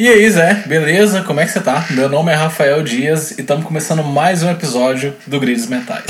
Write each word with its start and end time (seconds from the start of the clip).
E 0.00 0.06
aí, 0.06 0.30
Zé, 0.30 0.62
beleza? 0.64 1.22
Como 1.24 1.40
é 1.40 1.44
que 1.44 1.50
você 1.50 1.60
tá? 1.60 1.84
Meu 1.90 2.08
nome 2.08 2.30
é 2.30 2.34
Rafael 2.36 2.84
Dias 2.84 3.32
e 3.32 3.40
estamos 3.40 3.64
começando 3.66 4.04
mais 4.04 4.44
um 4.44 4.48
episódio 4.48 5.12
do 5.26 5.40
Grids 5.40 5.66
Mentais. 5.66 6.04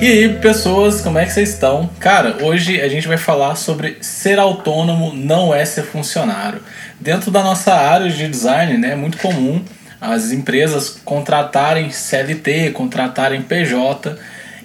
E 0.00 0.06
aí, 0.06 0.38
pessoas, 0.40 1.00
como 1.00 1.18
é 1.18 1.26
que 1.26 1.32
vocês 1.32 1.48
estão? 1.48 1.90
Cara, 1.98 2.44
hoje 2.44 2.80
a 2.80 2.88
gente 2.88 3.08
vai 3.08 3.18
falar 3.18 3.56
sobre 3.56 3.98
ser 4.00 4.38
autônomo 4.38 5.12
não 5.12 5.52
é 5.52 5.64
ser 5.64 5.82
funcionário. 5.82 6.62
Dentro 7.00 7.32
da 7.32 7.42
nossa 7.42 7.74
área 7.74 8.08
de 8.08 8.28
design, 8.28 8.78
né, 8.78 8.92
é 8.92 8.96
muito 8.96 9.18
comum 9.18 9.64
as 10.00 10.30
empresas 10.30 10.90
contratarem 11.04 11.90
CLT, 11.90 12.70
contratarem 12.70 13.42
PJ 13.42 14.16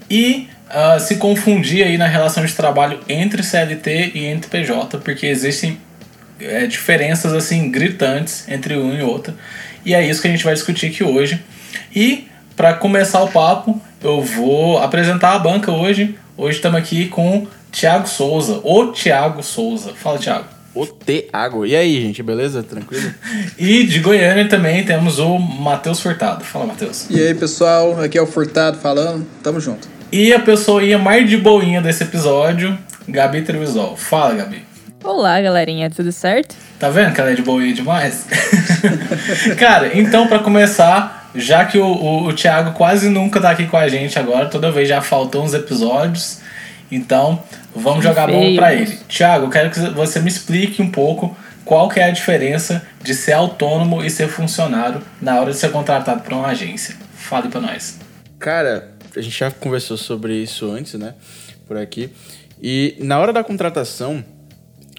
e 0.08 0.48
uh, 0.70 1.00
se 1.00 1.16
confundir 1.18 1.86
aí 1.86 1.98
na 1.98 2.08
relação 2.08 2.46
de 2.46 2.54
trabalho 2.54 3.00
entre 3.08 3.44
CLT 3.44 4.12
e 4.16 4.26
entre 4.26 4.50
PJ, 4.50 4.98
porque 5.00 5.26
existem 5.26 5.78
é, 6.40 6.66
diferenças 6.68 7.34
assim 7.34 7.70
gritantes 7.70 8.48
entre 8.48 8.76
um 8.76 8.94
e 8.94 9.02
outro. 9.02 9.34
E 9.86 9.94
é 9.94 10.06
isso 10.06 10.22
que 10.22 10.28
a 10.28 10.32
gente 10.32 10.44
vai 10.44 10.54
discutir 10.54 10.88
aqui 10.88 11.04
hoje. 11.04 11.42
E 11.96 12.28
para 12.56 12.74
começar 12.74 13.22
o 13.22 13.28
papo, 13.28 13.82
eu 14.02 14.22
vou 14.22 14.80
apresentar 14.80 15.34
a 15.34 15.40
banca 15.40 15.72
hoje. 15.72 16.16
Hoje 16.38 16.58
estamos 16.58 16.80
aqui 16.80 17.08
com 17.08 17.48
Thiago 17.72 18.08
Souza, 18.08 18.60
o 18.64 18.88
Thiago 18.88 19.44
Souza. 19.44 19.94
Fala, 19.94 20.18
Thiago. 20.18 20.46
O 20.74 20.86
Thiago. 20.86 21.66
E 21.66 21.76
aí, 21.76 22.02
gente, 22.02 22.22
beleza? 22.22 22.62
Tranquilo? 22.62 23.14
e 23.58 23.84
de 23.86 24.00
Goiânia 24.00 24.48
também 24.50 24.84
temos 24.84 25.20
o 25.20 25.38
Matheus 25.38 26.02
Furtado. 26.02 26.44
Fala, 26.44 26.66
Matheus. 26.66 27.08
E 27.10 27.20
aí, 27.20 27.34
pessoal, 27.34 28.02
aqui 28.02 28.18
é 28.18 28.22
o 28.22 28.28
Furtado 28.28 28.78
falando. 28.78 29.26
Tamo 29.42 29.60
junto. 29.60 29.95
E 30.18 30.34
a 30.34 30.40
pessoinha 30.40 30.98
mais 30.98 31.30
de 31.30 31.36
boinha 31.36 31.82
desse 31.82 32.04
episódio, 32.04 32.78
Gabi 33.06 33.42
Trevisol. 33.42 33.98
Fala, 33.98 34.34
Gabi. 34.34 34.64
Olá, 35.04 35.42
galerinha, 35.42 35.90
tudo 35.90 36.10
certo? 36.10 36.56
Tá 36.80 36.90
vendo 36.90 37.14
que 37.14 37.20
ela 37.20 37.32
é 37.32 37.34
de 37.34 37.42
boinha 37.42 37.74
demais? 37.74 38.26
Cara, 39.60 39.92
então 39.94 40.26
para 40.28 40.40
começar, 40.40 41.30
já 41.36 41.66
que 41.66 41.78
o, 41.78 41.86
o, 41.86 42.28
o 42.28 42.34
Thiago 42.34 42.72
quase 42.72 43.10
nunca 43.10 43.42
tá 43.42 43.50
aqui 43.50 43.68
com 43.68 43.76
a 43.76 43.90
gente 43.90 44.18
agora, 44.18 44.46
toda 44.46 44.72
vez 44.72 44.88
já 44.88 45.02
faltam 45.02 45.44
uns 45.44 45.54
episódios, 45.54 46.40
então 46.90 47.44
vamos 47.76 48.02
jogar 48.02 48.24
a 48.24 48.28
bomba 48.28 48.56
pra 48.56 48.74
ele. 48.74 48.98
Thiago, 49.10 49.48
eu 49.48 49.50
quero 49.50 49.70
que 49.70 49.82
você 49.90 50.22
me 50.22 50.30
explique 50.30 50.82
um 50.82 50.90
pouco 50.90 51.36
qual 51.66 51.90
que 51.90 52.00
é 52.00 52.06
a 52.06 52.12
diferença 52.12 52.82
de 53.04 53.14
ser 53.14 53.34
autônomo 53.34 54.02
e 54.02 54.10
ser 54.10 54.30
funcionário 54.30 55.02
na 55.22 55.42
hora 55.42 55.52
de 55.52 55.58
ser 55.58 55.72
contratado 55.72 56.22
por 56.22 56.32
uma 56.32 56.48
agência. 56.48 56.96
Fale 57.18 57.50
para 57.50 57.60
nós. 57.60 58.00
Cara, 58.40 58.95
a 59.16 59.22
gente 59.22 59.38
já 59.38 59.52
conversou 59.52 59.98
sobre 59.98 60.36
isso 60.36 60.70
antes, 60.70 60.94
né? 60.96 61.16
Por 61.68 61.78
aqui. 61.78 62.10
E 62.62 62.96
na 63.00 63.20
hora 63.20 63.34
da 63.34 63.44
contratação, 63.44 64.24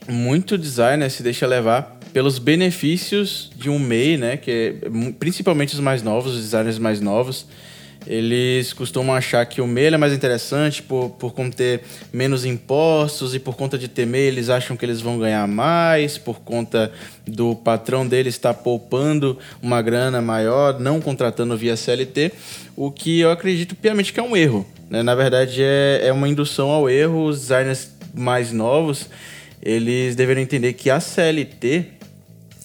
muito 0.09 0.57
designer 0.57 1.11
se 1.11 1.23
deixa 1.23 1.47
levar 1.47 1.99
pelos 2.13 2.39
benefícios 2.39 3.51
de 3.57 3.69
um 3.69 3.79
MEI, 3.79 4.17
né? 4.17 4.37
Que 4.37 4.77
é, 4.83 5.13
principalmente 5.19 5.75
os 5.75 5.81
mais 5.81 6.03
novos, 6.03 6.35
os 6.35 6.43
designers 6.43 6.79
mais 6.79 7.01
novos, 7.01 7.47
eles 8.07 8.73
costumam 8.73 9.15
achar 9.15 9.45
que 9.47 9.61
o 9.61 9.67
MEI 9.67 9.95
é 9.95 9.97
mais 9.97 10.13
interessante 10.13 10.83
por, 10.83 11.11
por 11.11 11.33
conter 11.33 11.83
menos 12.13 12.45
impostos 12.45 13.35
e 13.35 13.41
por 13.41 13.57
conta 13.57 13.77
de 13.77 13.89
ter 13.89 14.07
MEI 14.07 14.29
eles 14.29 14.49
acham 14.49 14.77
que 14.77 14.85
eles 14.85 15.01
vão 15.01 15.19
ganhar 15.19 15.47
mais, 15.49 16.17
por 16.17 16.41
conta 16.41 16.93
do 17.27 17.57
patrão 17.57 18.07
deles 18.07 18.35
estar 18.35 18.55
poupando 18.55 19.39
uma 19.61 19.83
grana 19.83 20.23
maior, 20.23 20.79
não 20.79 21.01
contratando 21.01 21.57
via 21.57 21.77
CLT, 21.77 22.33
o 22.77 22.91
que 22.91 23.21
eu 23.21 23.31
acredito 23.31 23.75
piamente 23.75 24.13
que 24.13 24.21
é 24.21 24.23
um 24.23 24.37
erro. 24.37 24.67
Né? 24.89 25.03
Na 25.03 25.15
verdade, 25.15 25.63
é, 25.63 26.03
é 26.05 26.13
uma 26.13 26.29
indução 26.29 26.71
ao 26.71 26.89
erro. 26.89 27.25
Os 27.25 27.41
designers 27.41 27.91
mais 28.15 28.53
novos, 28.53 29.09
eles 29.63 30.15
deveriam 30.15 30.43
entender 30.43 30.73
que 30.75 30.91
a 30.91 31.01
CLT 31.01 31.97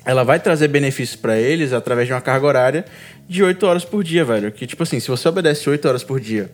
ela 0.04 0.24
vai 0.24 0.40
trazer 0.40 0.68
benefícios 0.68 1.16
para 1.16 1.38
eles 1.38 1.74
através 1.74 2.08
de 2.08 2.14
uma 2.14 2.22
carga 2.22 2.46
horária 2.48 2.86
de 3.32 3.42
8 3.42 3.66
horas 3.66 3.86
por 3.86 4.04
dia, 4.04 4.26
velho. 4.26 4.52
Que, 4.52 4.68
tipo 4.68 4.84
assim, 4.84 5.00
se 5.00 5.08
você 5.08 5.26
obedece 5.30 5.70
8 5.70 5.88
horas 5.88 6.04
por 6.04 6.20
dia 6.20 6.52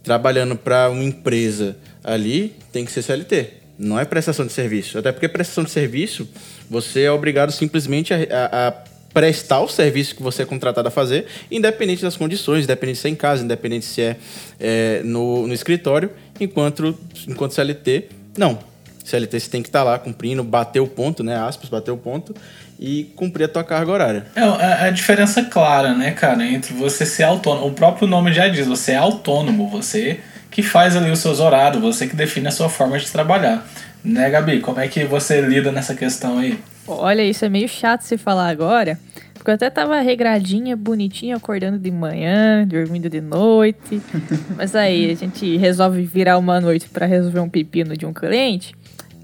trabalhando 0.00 0.54
para 0.54 0.88
uma 0.88 1.02
empresa 1.02 1.76
ali, 2.04 2.54
tem 2.70 2.84
que 2.84 2.92
ser 2.92 3.02
CLT. 3.02 3.48
Não 3.76 3.98
é 3.98 4.04
prestação 4.04 4.46
de 4.46 4.52
serviço. 4.52 4.96
Até 4.96 5.10
porque 5.10 5.26
prestação 5.26 5.64
de 5.64 5.70
serviço, 5.70 6.28
você 6.70 7.02
é 7.02 7.10
obrigado 7.10 7.50
simplesmente 7.50 8.14
a, 8.14 8.18
a, 8.30 8.68
a 8.68 8.72
prestar 9.12 9.60
o 9.60 9.68
serviço 9.68 10.14
que 10.14 10.22
você 10.22 10.42
é 10.42 10.46
contratado 10.46 10.86
a 10.86 10.90
fazer, 10.90 11.26
independente 11.50 12.02
das 12.02 12.16
condições, 12.16 12.62
independente 12.62 13.00
se 13.00 13.08
é 13.08 13.10
em 13.10 13.16
casa, 13.16 13.42
independente 13.42 13.84
se 13.84 14.00
é, 14.00 14.16
é 14.60 15.02
no, 15.02 15.48
no 15.48 15.52
escritório, 15.52 16.12
enquanto, 16.38 16.96
enquanto 17.26 17.54
CLT, 17.54 18.04
não. 18.38 18.69
CLT 19.10 19.40
você 19.40 19.50
tem 19.50 19.62
que 19.62 19.68
estar 19.68 19.80
tá 19.80 19.84
lá 19.84 19.98
cumprindo, 19.98 20.42
bater 20.42 20.80
o 20.80 20.86
ponto, 20.86 21.22
né? 21.22 21.36
Aspas, 21.36 21.68
bater 21.68 21.90
o 21.90 21.96
ponto 21.96 22.34
e 22.78 23.04
cumprir 23.14 23.44
a 23.44 23.48
tua 23.48 23.62
carga 23.62 23.92
horária. 23.92 24.26
É, 24.34 24.40
a, 24.40 24.84
a 24.84 24.90
diferença 24.90 25.44
clara, 25.44 25.94
né, 25.94 26.12
cara, 26.12 26.44
entre 26.46 26.72
você 26.72 27.04
ser 27.04 27.24
autônomo. 27.24 27.66
O 27.66 27.72
próprio 27.72 28.08
nome 28.08 28.32
já 28.32 28.48
diz, 28.48 28.66
você 28.66 28.92
é 28.92 28.96
autônomo, 28.96 29.68
você 29.68 30.20
que 30.50 30.62
faz 30.62 30.96
ali 30.96 31.10
os 31.10 31.18
seus 31.18 31.40
horários, 31.40 31.80
você 31.80 32.06
que 32.06 32.16
define 32.16 32.48
a 32.48 32.50
sua 32.50 32.68
forma 32.68 32.98
de 32.98 33.10
trabalhar. 33.10 33.66
Né, 34.02 34.30
Gabi? 34.30 34.60
Como 34.60 34.80
é 34.80 34.88
que 34.88 35.04
você 35.04 35.42
lida 35.42 35.70
nessa 35.70 35.94
questão 35.94 36.38
aí? 36.38 36.58
Olha, 36.88 37.22
isso 37.22 37.44
é 37.44 37.48
meio 37.48 37.68
chato 37.68 38.00
se 38.00 38.16
falar 38.16 38.48
agora, 38.48 38.98
porque 39.34 39.50
eu 39.50 39.54
até 39.54 39.70
tava 39.70 40.00
regradinha, 40.00 40.74
bonitinha, 40.74 41.36
acordando 41.36 41.78
de 41.78 41.90
manhã, 41.90 42.66
dormindo 42.66 43.08
de 43.08 43.20
noite. 43.20 44.00
Mas 44.56 44.74
aí 44.74 45.10
a 45.10 45.14
gente 45.14 45.56
resolve 45.58 46.02
virar 46.02 46.38
uma 46.38 46.60
noite 46.60 46.88
para 46.88 47.06
resolver 47.06 47.40
um 47.40 47.48
pepino 47.48 47.96
de 47.96 48.06
um 48.06 48.12
cliente. 48.12 48.74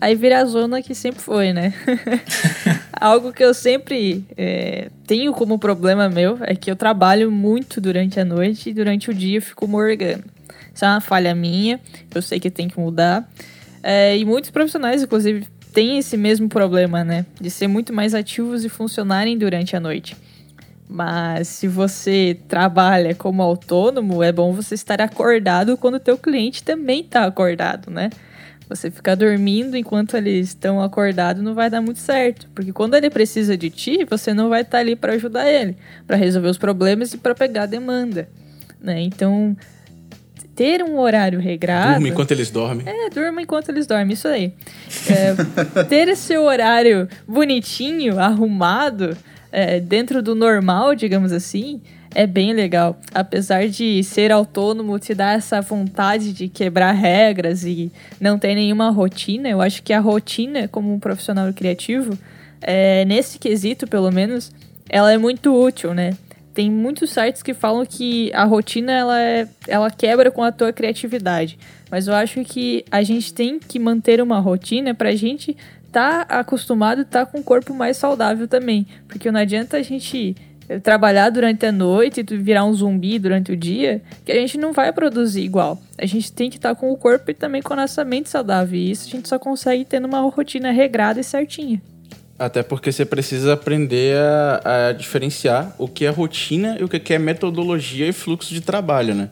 Aí 0.00 0.14
vira 0.14 0.40
a 0.40 0.44
zona 0.44 0.82
que 0.82 0.94
sempre 0.94 1.20
foi, 1.20 1.52
né? 1.52 1.72
Algo 2.92 3.32
que 3.32 3.42
eu 3.42 3.54
sempre 3.54 4.24
é, 4.36 4.90
tenho 5.06 5.32
como 5.32 5.58
problema 5.58 6.08
meu 6.08 6.38
é 6.42 6.54
que 6.54 6.70
eu 6.70 6.76
trabalho 6.76 7.30
muito 7.30 7.80
durante 7.80 8.20
a 8.20 8.24
noite 8.24 8.70
e 8.70 8.74
durante 8.74 9.10
o 9.10 9.14
dia 9.14 9.38
eu 9.38 9.42
fico 9.42 9.66
morgando. 9.66 10.24
Isso 10.74 10.84
é 10.84 10.88
uma 10.88 11.00
falha 11.00 11.34
minha, 11.34 11.80
eu 12.14 12.20
sei 12.20 12.38
que 12.38 12.50
tem 12.50 12.68
que 12.68 12.78
mudar. 12.78 13.26
É, 13.82 14.16
e 14.16 14.24
muitos 14.24 14.50
profissionais, 14.50 15.02
inclusive, 15.02 15.46
têm 15.72 15.98
esse 15.98 16.16
mesmo 16.16 16.48
problema, 16.48 17.02
né? 17.02 17.24
De 17.40 17.50
ser 17.50 17.68
muito 17.68 17.92
mais 17.92 18.14
ativos 18.14 18.64
e 18.64 18.68
funcionarem 18.68 19.38
durante 19.38 19.76
a 19.76 19.80
noite. 19.80 20.16
Mas 20.88 21.48
se 21.48 21.66
você 21.66 22.38
trabalha 22.46 23.14
como 23.14 23.42
autônomo, 23.42 24.22
é 24.22 24.30
bom 24.30 24.52
você 24.52 24.74
estar 24.74 25.00
acordado 25.00 25.76
quando 25.76 25.94
o 25.94 26.00
teu 26.00 26.16
cliente 26.16 26.62
também 26.62 27.00
está 27.00 27.24
acordado, 27.24 27.90
né? 27.90 28.10
Você 28.68 28.90
ficar 28.90 29.14
dormindo 29.14 29.76
enquanto 29.76 30.16
eles 30.16 30.48
estão 30.48 30.82
acordados 30.82 31.42
não 31.42 31.54
vai 31.54 31.70
dar 31.70 31.80
muito 31.80 32.00
certo, 32.00 32.48
porque 32.54 32.72
quando 32.72 32.94
ele 32.94 33.08
precisa 33.08 33.56
de 33.56 33.70
ti, 33.70 34.04
você 34.08 34.34
não 34.34 34.48
vai 34.48 34.62
estar 34.62 34.72
tá 34.72 34.78
ali 34.78 34.96
para 34.96 35.12
ajudar 35.12 35.48
ele, 35.48 35.76
para 36.06 36.16
resolver 36.16 36.48
os 36.48 36.58
problemas 36.58 37.14
e 37.14 37.18
para 37.18 37.34
pegar 37.34 37.62
a 37.62 37.66
demanda, 37.66 38.28
né? 38.80 39.00
Então, 39.00 39.56
ter 40.56 40.82
um 40.82 40.98
horário 40.98 41.38
regrado. 41.38 41.92
Durma 41.92 42.08
enquanto 42.08 42.30
eles 42.32 42.50
dormem. 42.50 42.88
É, 42.88 43.10
durma 43.10 43.42
enquanto 43.42 43.68
eles 43.68 43.86
dormem, 43.86 44.14
isso 44.14 44.26
aí. 44.26 44.52
É, 45.08 45.84
ter 45.84 46.08
esse 46.08 46.36
horário 46.36 47.06
bonitinho, 47.28 48.18
arrumado, 48.18 49.16
é, 49.52 49.78
dentro 49.78 50.22
do 50.22 50.34
normal, 50.34 50.94
digamos 50.94 51.30
assim, 51.30 51.80
é 52.16 52.26
bem 52.26 52.54
legal. 52.54 52.98
Apesar 53.12 53.68
de 53.68 54.02
ser 54.02 54.32
autônomo, 54.32 54.98
te 54.98 55.14
dá 55.14 55.32
essa 55.32 55.60
vontade 55.60 56.32
de 56.32 56.48
quebrar 56.48 56.92
regras 56.92 57.62
e 57.62 57.92
não 58.18 58.38
ter 58.38 58.54
nenhuma 58.54 58.88
rotina. 58.88 59.50
Eu 59.50 59.60
acho 59.60 59.82
que 59.82 59.92
a 59.92 60.00
rotina, 60.00 60.66
como 60.66 60.94
um 60.94 60.98
profissional 60.98 61.52
criativo, 61.52 62.18
é, 62.62 63.04
nesse 63.04 63.38
quesito, 63.38 63.86
pelo 63.86 64.10
menos, 64.10 64.50
ela 64.88 65.12
é 65.12 65.18
muito 65.18 65.54
útil, 65.54 65.92
né? 65.92 66.16
Tem 66.54 66.70
muitos 66.70 67.10
sites 67.10 67.42
que 67.42 67.52
falam 67.52 67.84
que 67.84 68.32
a 68.32 68.44
rotina 68.44 68.92
ela, 68.92 69.20
é, 69.20 69.46
ela 69.68 69.90
quebra 69.90 70.30
com 70.30 70.42
a 70.42 70.50
tua 70.50 70.72
criatividade. 70.72 71.58
Mas 71.90 72.08
eu 72.08 72.14
acho 72.14 72.42
que 72.44 72.82
a 72.90 73.02
gente 73.02 73.34
tem 73.34 73.58
que 73.58 73.78
manter 73.78 74.22
uma 74.22 74.40
rotina 74.40 74.94
pra 74.94 75.14
gente 75.14 75.54
tá 75.92 76.22
acostumado 76.30 77.02
estar 77.02 77.26
tá 77.26 77.30
com 77.30 77.40
um 77.40 77.42
corpo 77.42 77.74
mais 77.74 77.98
saudável 77.98 78.48
também. 78.48 78.86
Porque 79.06 79.30
não 79.30 79.38
adianta 79.38 79.76
a 79.76 79.82
gente 79.82 80.34
trabalhar 80.82 81.30
durante 81.30 81.64
a 81.66 81.72
noite 81.72 82.20
e 82.20 82.36
virar 82.36 82.64
um 82.64 82.74
zumbi 82.74 83.18
durante 83.18 83.52
o 83.52 83.56
dia, 83.56 84.02
que 84.24 84.32
a 84.32 84.34
gente 84.34 84.58
não 84.58 84.72
vai 84.72 84.92
produzir 84.92 85.42
igual. 85.42 85.80
A 85.96 86.06
gente 86.06 86.32
tem 86.32 86.50
que 86.50 86.56
estar 86.56 86.74
com 86.74 86.90
o 86.92 86.96
corpo 86.96 87.30
e 87.30 87.34
também 87.34 87.62
com 87.62 87.72
a 87.72 87.76
nossa 87.76 88.04
mente 88.04 88.28
saudável. 88.28 88.78
E 88.78 88.90
isso 88.90 89.08
a 89.08 89.10
gente 89.10 89.28
só 89.28 89.38
consegue 89.38 89.84
tendo 89.84 90.06
uma 90.06 90.20
rotina 90.20 90.70
regrada 90.70 91.20
e 91.20 91.24
certinha. 91.24 91.80
Até 92.38 92.62
porque 92.62 92.92
você 92.92 93.04
precisa 93.04 93.54
aprender 93.54 94.16
a, 94.18 94.88
a 94.88 94.92
diferenciar 94.92 95.74
o 95.78 95.88
que 95.88 96.04
é 96.04 96.10
rotina 96.10 96.76
e 96.78 96.84
o 96.84 96.88
que 96.88 97.14
é 97.14 97.18
metodologia 97.18 98.06
e 98.06 98.12
fluxo 98.12 98.52
de 98.52 98.60
trabalho, 98.60 99.14
né? 99.14 99.30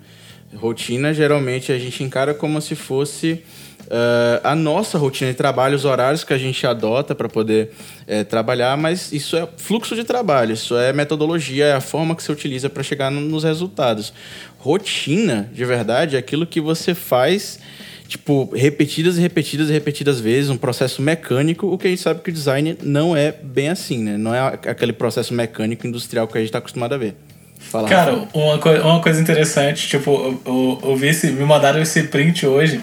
Rotina, 0.54 1.12
geralmente, 1.12 1.72
a 1.72 1.78
gente 1.78 2.02
encara 2.02 2.32
como 2.32 2.60
se 2.60 2.75
fosse 2.75 3.42
uh, 3.86 4.40
a 4.42 4.54
nossa 4.54 4.98
rotina 4.98 5.31
de 5.31 5.36
trabalho, 5.36 5.76
os 5.76 5.84
horários 5.84 6.25
que 6.25 6.32
a 6.32 6.38
gente 6.38 6.66
adota 6.66 7.14
para 7.14 7.28
poder 7.28 7.70
é, 8.06 8.25
trabalhar, 8.25 8.76
mas 8.76 9.12
isso 9.12 9.36
é 9.36 9.48
fluxo 9.56 9.94
de 9.94 10.04
trabalho, 10.04 10.52
isso 10.52 10.76
é 10.76 10.92
metodologia, 10.92 11.66
é 11.66 11.72
a 11.72 11.81
forma 11.81 12.14
que 12.14 12.22
você 12.22 12.32
utiliza 12.32 12.69
para 12.69 12.82
chegar 12.82 13.10
no, 13.10 13.20
nos 13.20 13.44
resultados. 13.44 14.12
Rotina, 14.58 15.50
de 15.52 15.64
verdade, 15.64 16.16
é 16.16 16.19
aquilo 16.19 16.46
que 16.46 16.60
você 16.60 16.94
faz 16.94 17.58
tipo, 18.06 18.50
repetidas 18.54 19.16
e 19.16 19.20
repetidas 19.20 19.69
e 19.69 19.72
repetidas 19.72 20.20
vezes, 20.20 20.50
um 20.50 20.56
processo 20.56 21.00
mecânico, 21.00 21.66
o 21.66 21.78
que 21.78 21.86
a 21.86 21.90
gente 21.90 22.02
sabe 22.02 22.20
que 22.20 22.31
o 22.31 22.32
design 22.32 22.76
não 22.82 23.16
é 23.16 23.32
bem 23.32 23.70
assim, 23.70 24.02
né? 24.02 24.16
Não 24.16 24.34
é 24.34 24.40
aquele 24.40 24.92
processo 24.92 25.32
mecânico 25.32 25.86
industrial 25.86 26.28
que 26.28 26.36
a 26.36 26.40
gente 26.40 26.48
está 26.48 26.58
acostumado 26.58 26.94
a 26.94 26.98
ver. 26.98 27.16
Fala, 27.58 27.88
Cara, 27.88 28.28
uma, 28.32 28.58
co 28.58 28.70
uma 28.70 29.00
coisa 29.00 29.20
interessante, 29.20 29.88
tipo, 29.88 30.10
eu, 30.10 30.42
eu, 30.44 30.90
eu 30.90 30.96
vi 30.96 31.08
esse, 31.08 31.31
me 31.32 31.44
mandaram 31.44 31.81
esse 31.81 32.04
print 32.04 32.46
hoje. 32.46 32.81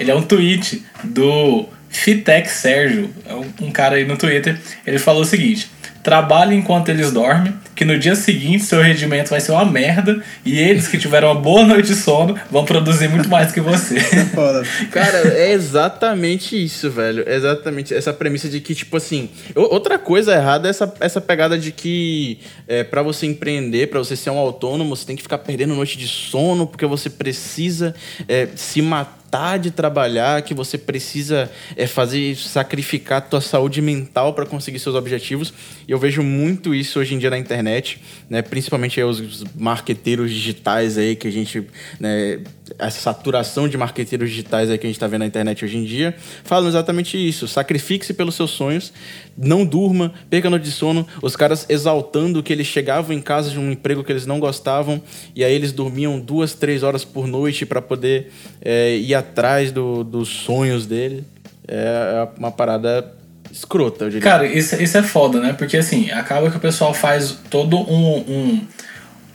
Ele 0.00 0.10
é 0.10 0.14
um 0.14 0.22
tweet 0.22 0.82
do 1.04 1.68
Fitec 1.90 2.48
Sérgio, 2.48 3.10
é 3.26 3.34
um, 3.34 3.70
cara 3.70 3.96
aí 3.96 4.06
no 4.06 4.16
Twitter. 4.16 4.58
Ele 4.86 4.98
falou 4.98 5.22
o 5.22 5.26
seguinte: 5.26 5.70
trabalhe 6.02 6.56
enquanto 6.56 6.88
eles 6.88 7.12
dormem, 7.12 7.52
que 7.74 7.84
no 7.84 7.98
dia 7.98 8.14
seguinte 8.14 8.64
seu 8.64 8.80
rendimento 8.80 9.28
vai 9.28 9.40
ser 9.40 9.52
uma 9.52 9.64
merda 9.64 10.22
e 10.44 10.58
eles 10.58 10.88
que 10.88 10.96
tiveram 10.96 11.28
uma 11.28 11.40
boa 11.40 11.64
noite 11.64 11.88
de 11.88 11.94
sono 11.96 12.38
vão 12.50 12.64
produzir 12.64 13.08
muito 13.08 13.28
mais 13.28 13.52
que 13.52 13.60
você. 13.60 13.96
Cara, 14.90 15.36
é 15.36 15.52
exatamente 15.52 16.62
isso, 16.62 16.90
velho. 16.90 17.28
exatamente 17.28 17.92
essa 17.92 18.12
premissa 18.12 18.48
de 18.48 18.60
que, 18.60 18.74
tipo 18.74 18.96
assim. 18.96 19.28
Outra 19.54 19.98
coisa 19.98 20.32
errada 20.32 20.68
é 20.68 20.70
essa, 20.70 20.94
essa 21.00 21.20
pegada 21.20 21.58
de 21.58 21.72
que 21.72 22.38
é, 22.66 22.84
para 22.84 23.02
você 23.02 23.26
empreender, 23.26 23.88
para 23.88 23.98
você 23.98 24.16
ser 24.16 24.30
um 24.30 24.38
autônomo, 24.38 24.96
você 24.96 25.04
tem 25.04 25.16
que 25.16 25.22
ficar 25.22 25.38
perdendo 25.38 25.74
noite 25.74 25.98
de 25.98 26.08
sono 26.08 26.66
porque 26.66 26.86
você 26.86 27.10
precisa 27.10 27.94
é, 28.28 28.48
se 28.54 28.80
matar 28.80 29.19
de 29.58 29.70
trabalhar, 29.70 30.42
que 30.42 30.52
você 30.52 30.76
precisa 30.76 31.50
é, 31.76 31.86
fazer 31.86 32.36
sacrificar 32.36 33.18
a 33.18 33.20
tua 33.20 33.40
saúde 33.40 33.80
mental 33.80 34.34
para 34.34 34.44
conseguir 34.44 34.78
seus 34.78 34.94
objetivos. 34.94 35.52
E 35.86 35.92
eu 35.92 35.98
vejo 35.98 36.22
muito 36.22 36.74
isso 36.74 36.98
hoje 36.98 37.14
em 37.14 37.18
dia 37.18 37.30
na 37.30 37.38
internet, 37.38 38.00
né? 38.28 38.42
principalmente 38.42 39.00
os 39.02 39.44
marqueteiros 39.54 40.30
digitais 40.30 40.98
aí 40.98 41.14
que 41.14 41.28
a 41.28 41.30
gente, 41.30 41.66
né, 41.98 42.40
essa 42.78 43.00
saturação 43.00 43.68
de 43.68 43.76
marqueteiros 43.76 44.30
digitais 44.30 44.70
aí 44.70 44.78
que 44.78 44.86
a 44.86 44.88
gente 44.88 44.96
está 44.96 45.06
vendo 45.06 45.20
na 45.20 45.26
internet 45.26 45.64
hoje 45.64 45.76
em 45.76 45.84
dia, 45.84 46.14
falam 46.44 46.68
exatamente 46.68 47.16
isso. 47.16 47.46
Sacrifique-se 47.48 48.14
pelos 48.14 48.34
seus 48.34 48.50
sonhos, 48.50 48.92
não 49.36 49.64
durma, 49.64 50.12
perca 50.28 50.50
noite 50.50 50.64
de 50.64 50.72
sono. 50.72 51.06
Os 51.22 51.36
caras 51.36 51.66
exaltando 51.68 52.42
que 52.42 52.52
eles 52.52 52.66
chegavam 52.66 53.14
em 53.14 53.20
casa 53.20 53.50
de 53.50 53.58
um 53.58 53.70
emprego 53.70 54.04
que 54.04 54.12
eles 54.12 54.26
não 54.26 54.38
gostavam 54.40 55.02
e 55.34 55.44
aí 55.44 55.54
eles 55.54 55.72
dormiam 55.72 56.18
duas, 56.18 56.54
três 56.54 56.82
horas 56.82 57.04
por 57.04 57.26
noite 57.26 57.66
para 57.66 57.82
poder 57.82 58.30
é, 58.60 58.96
ir 58.96 59.14
atrás 59.14 59.72
do, 59.72 60.04
dos 60.04 60.28
sonhos 60.28 60.86
dele. 60.86 61.24
É, 61.66 62.26
é 62.26 62.38
uma 62.38 62.50
parada 62.50 63.14
escrota, 63.52 64.04
eu 64.04 64.10
diria. 64.10 64.22
Cara, 64.22 64.46
isso, 64.46 64.80
isso 64.80 64.96
é 64.96 65.02
foda, 65.02 65.40
né? 65.40 65.52
Porque 65.52 65.76
assim, 65.76 66.10
acaba 66.10 66.50
que 66.50 66.56
o 66.56 66.60
pessoal 66.60 66.94
faz 66.94 67.36
todo 67.50 67.76
um, 67.76 68.18
um, 68.18 68.66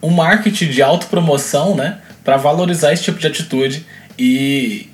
um 0.03 0.09
marketing 0.09 0.69
de 0.69 0.81
autopromoção, 0.81 1.75
né? 1.75 1.99
Para 2.25 2.37
valorizar 2.37 2.91
esse 2.91 3.03
tipo 3.03 3.19
de 3.19 3.27
atitude 3.27 3.85
e, 4.17 4.89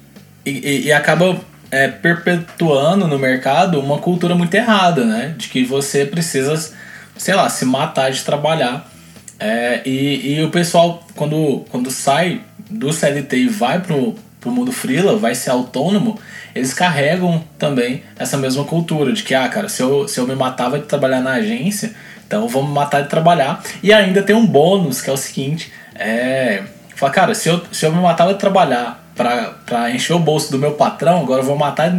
e, 0.45 0.81
e 0.85 0.91
acaba 0.91 1.39
é, 1.71 1.87
perpetuando 1.87 3.07
no 3.07 3.17
mercado 3.17 3.79
uma 3.79 3.97
cultura 3.97 4.35
muito 4.35 4.53
errada, 4.53 5.05
né? 5.05 5.33
De 5.37 5.47
que 5.47 5.63
você 5.63 6.05
precisa, 6.05 6.73
sei 7.15 7.33
lá, 7.33 7.49
se 7.49 7.63
matar 7.63 8.11
de 8.11 8.21
trabalhar. 8.23 8.91
É, 9.39 9.81
e, 9.85 10.33
e 10.33 10.43
o 10.43 10.51
pessoal, 10.51 11.07
quando, 11.15 11.65
quando 11.69 11.89
sai 11.89 12.41
do 12.69 12.91
CLT 12.91 13.37
e 13.37 13.47
vai 13.47 13.79
pro, 13.79 14.13
pro 14.41 14.51
mundo 14.51 14.73
freela, 14.73 15.17
vai 15.17 15.33
ser 15.33 15.51
autônomo, 15.51 16.19
eles 16.53 16.73
carregam 16.73 17.41
também 17.57 18.03
essa 18.19 18.37
mesma 18.37 18.65
cultura 18.65 19.13
de 19.13 19.23
que, 19.23 19.33
ah, 19.33 19.47
cara, 19.47 19.69
se 19.69 19.81
eu, 19.81 20.05
se 20.05 20.19
eu 20.19 20.27
me 20.27 20.35
matava 20.35 20.77
de 20.77 20.85
trabalhar 20.85 21.21
na 21.21 21.31
agência, 21.31 21.93
então 22.27 22.47
me 22.47 22.73
matar 22.73 23.03
de 23.03 23.09
trabalhar. 23.09 23.63
E 23.81 23.93
ainda 23.93 24.21
tem 24.21 24.35
um 24.35 24.45
bônus, 24.45 25.01
que 25.01 25.09
é 25.09 25.13
o 25.13 25.17
seguinte, 25.17 25.71
é 25.95 26.63
Fala, 26.95 27.11
cara, 27.11 27.35
se 27.35 27.49
eu, 27.49 27.61
se 27.71 27.85
eu 27.85 27.91
me 27.91 28.01
matava 28.01 28.33
de 28.33 28.39
trabalhar 28.39 29.01
para 29.15 29.91
encher 29.91 30.13
o 30.13 30.19
bolso 30.19 30.51
do 30.51 30.57
meu 30.57 30.73
patrão, 30.73 31.21
agora 31.21 31.41
eu 31.41 31.45
vou 31.45 31.57
matar 31.57 31.91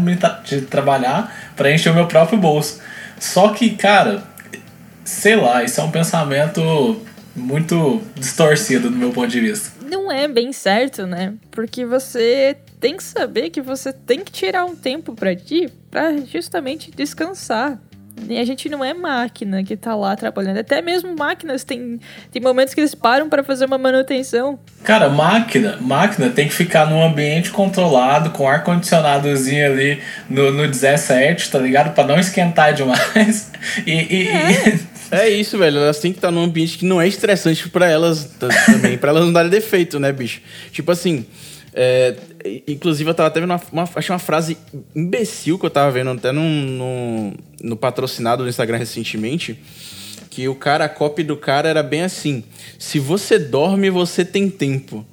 de, 0.44 0.62
trabalhar 0.62 1.52
para 1.56 1.72
encher 1.72 1.90
o 1.90 1.94
meu 1.94 2.06
próprio 2.06 2.38
bolso. 2.38 2.80
Só 3.18 3.50
que, 3.50 3.70
cara, 3.70 4.22
sei 5.04 5.36
lá, 5.36 5.62
isso 5.62 5.80
é 5.80 5.84
um 5.84 5.90
pensamento 5.90 7.00
muito 7.34 8.02
distorcido 8.16 8.90
do 8.90 8.96
meu 8.96 9.10
ponto 9.10 9.28
de 9.28 9.40
vista. 9.40 9.70
Não 9.88 10.10
é 10.10 10.26
bem 10.26 10.52
certo, 10.52 11.06
né? 11.06 11.34
Porque 11.50 11.84
você 11.84 12.56
tem 12.80 12.96
que 12.96 13.02
saber 13.02 13.50
que 13.50 13.60
você 13.60 13.92
tem 13.92 14.20
que 14.20 14.32
tirar 14.32 14.64
um 14.64 14.74
tempo 14.74 15.14
para 15.14 15.36
ti 15.36 15.70
para 15.90 16.16
justamente 16.18 16.90
descansar. 16.90 17.78
E 18.28 18.38
a 18.38 18.44
gente 18.44 18.68
não 18.68 18.84
é 18.84 18.94
máquina 18.94 19.62
que 19.64 19.76
tá 19.76 19.94
lá 19.94 20.14
trabalhando. 20.14 20.58
Até 20.58 20.80
mesmo 20.80 21.14
máquinas 21.16 21.64
tem, 21.64 21.98
tem 22.30 22.40
momentos 22.40 22.74
que 22.74 22.80
eles 22.80 22.94
param 22.94 23.28
para 23.28 23.42
fazer 23.42 23.64
uma 23.64 23.78
manutenção. 23.78 24.58
Cara, 24.84 25.08
máquina, 25.08 25.76
máquina 25.80 26.30
tem 26.30 26.48
que 26.48 26.54
ficar 26.54 26.88
num 26.88 27.02
ambiente 27.02 27.50
controlado, 27.50 28.30
com 28.30 28.46
ar-condicionadozinho 28.46 29.66
ali 29.66 30.00
no, 30.28 30.50
no 30.52 30.68
17, 30.68 31.50
tá 31.50 31.58
ligado? 31.58 31.94
para 31.94 32.06
não 32.06 32.18
esquentar 32.18 32.74
demais. 32.74 33.50
E. 33.86 33.92
e, 33.92 34.28
é. 34.28 34.68
e... 34.68 34.92
É 35.12 35.28
isso, 35.28 35.58
velho. 35.58 35.78
Elas 35.78 35.98
têm 35.98 36.10
que 36.10 36.16
estar 36.16 36.30
num 36.30 36.42
ambiente 36.42 36.78
que 36.78 36.86
não 36.86 36.98
é 36.98 37.06
estressante 37.06 37.68
para 37.68 37.86
elas 37.86 38.24
também, 38.66 38.96
para 38.96 39.10
elas 39.10 39.22
não 39.22 39.32
darem 39.32 39.50
defeito, 39.50 40.00
né, 40.00 40.10
bicho? 40.10 40.40
Tipo 40.72 40.90
assim, 40.90 41.26
é, 41.74 42.14
inclusive, 42.68 43.08
eu 43.08 43.14
tava 43.14 43.28
até 43.28 43.40
vendo 43.40 43.50
uma, 43.50 43.60
uma, 43.72 43.88
achei 43.94 44.12
uma 44.12 44.18
frase 44.18 44.58
imbecil 44.94 45.58
que 45.58 45.64
eu 45.64 45.70
tava 45.70 45.90
vendo 45.90 46.10
até 46.10 46.30
no, 46.30 46.42
no, 46.42 47.32
no 47.62 47.76
patrocinado 47.76 48.42
do 48.42 48.48
Instagram 48.48 48.76
recentemente. 48.76 49.58
Que 50.28 50.48
o 50.48 50.54
cara, 50.54 50.86
a 50.86 50.88
copy 50.88 51.22
do 51.22 51.36
cara 51.36 51.68
era 51.68 51.82
bem 51.82 52.02
assim: 52.02 52.44
se 52.78 52.98
você 52.98 53.38
dorme, 53.38 53.90
você 53.90 54.24
tem 54.24 54.48
tempo. 54.48 55.06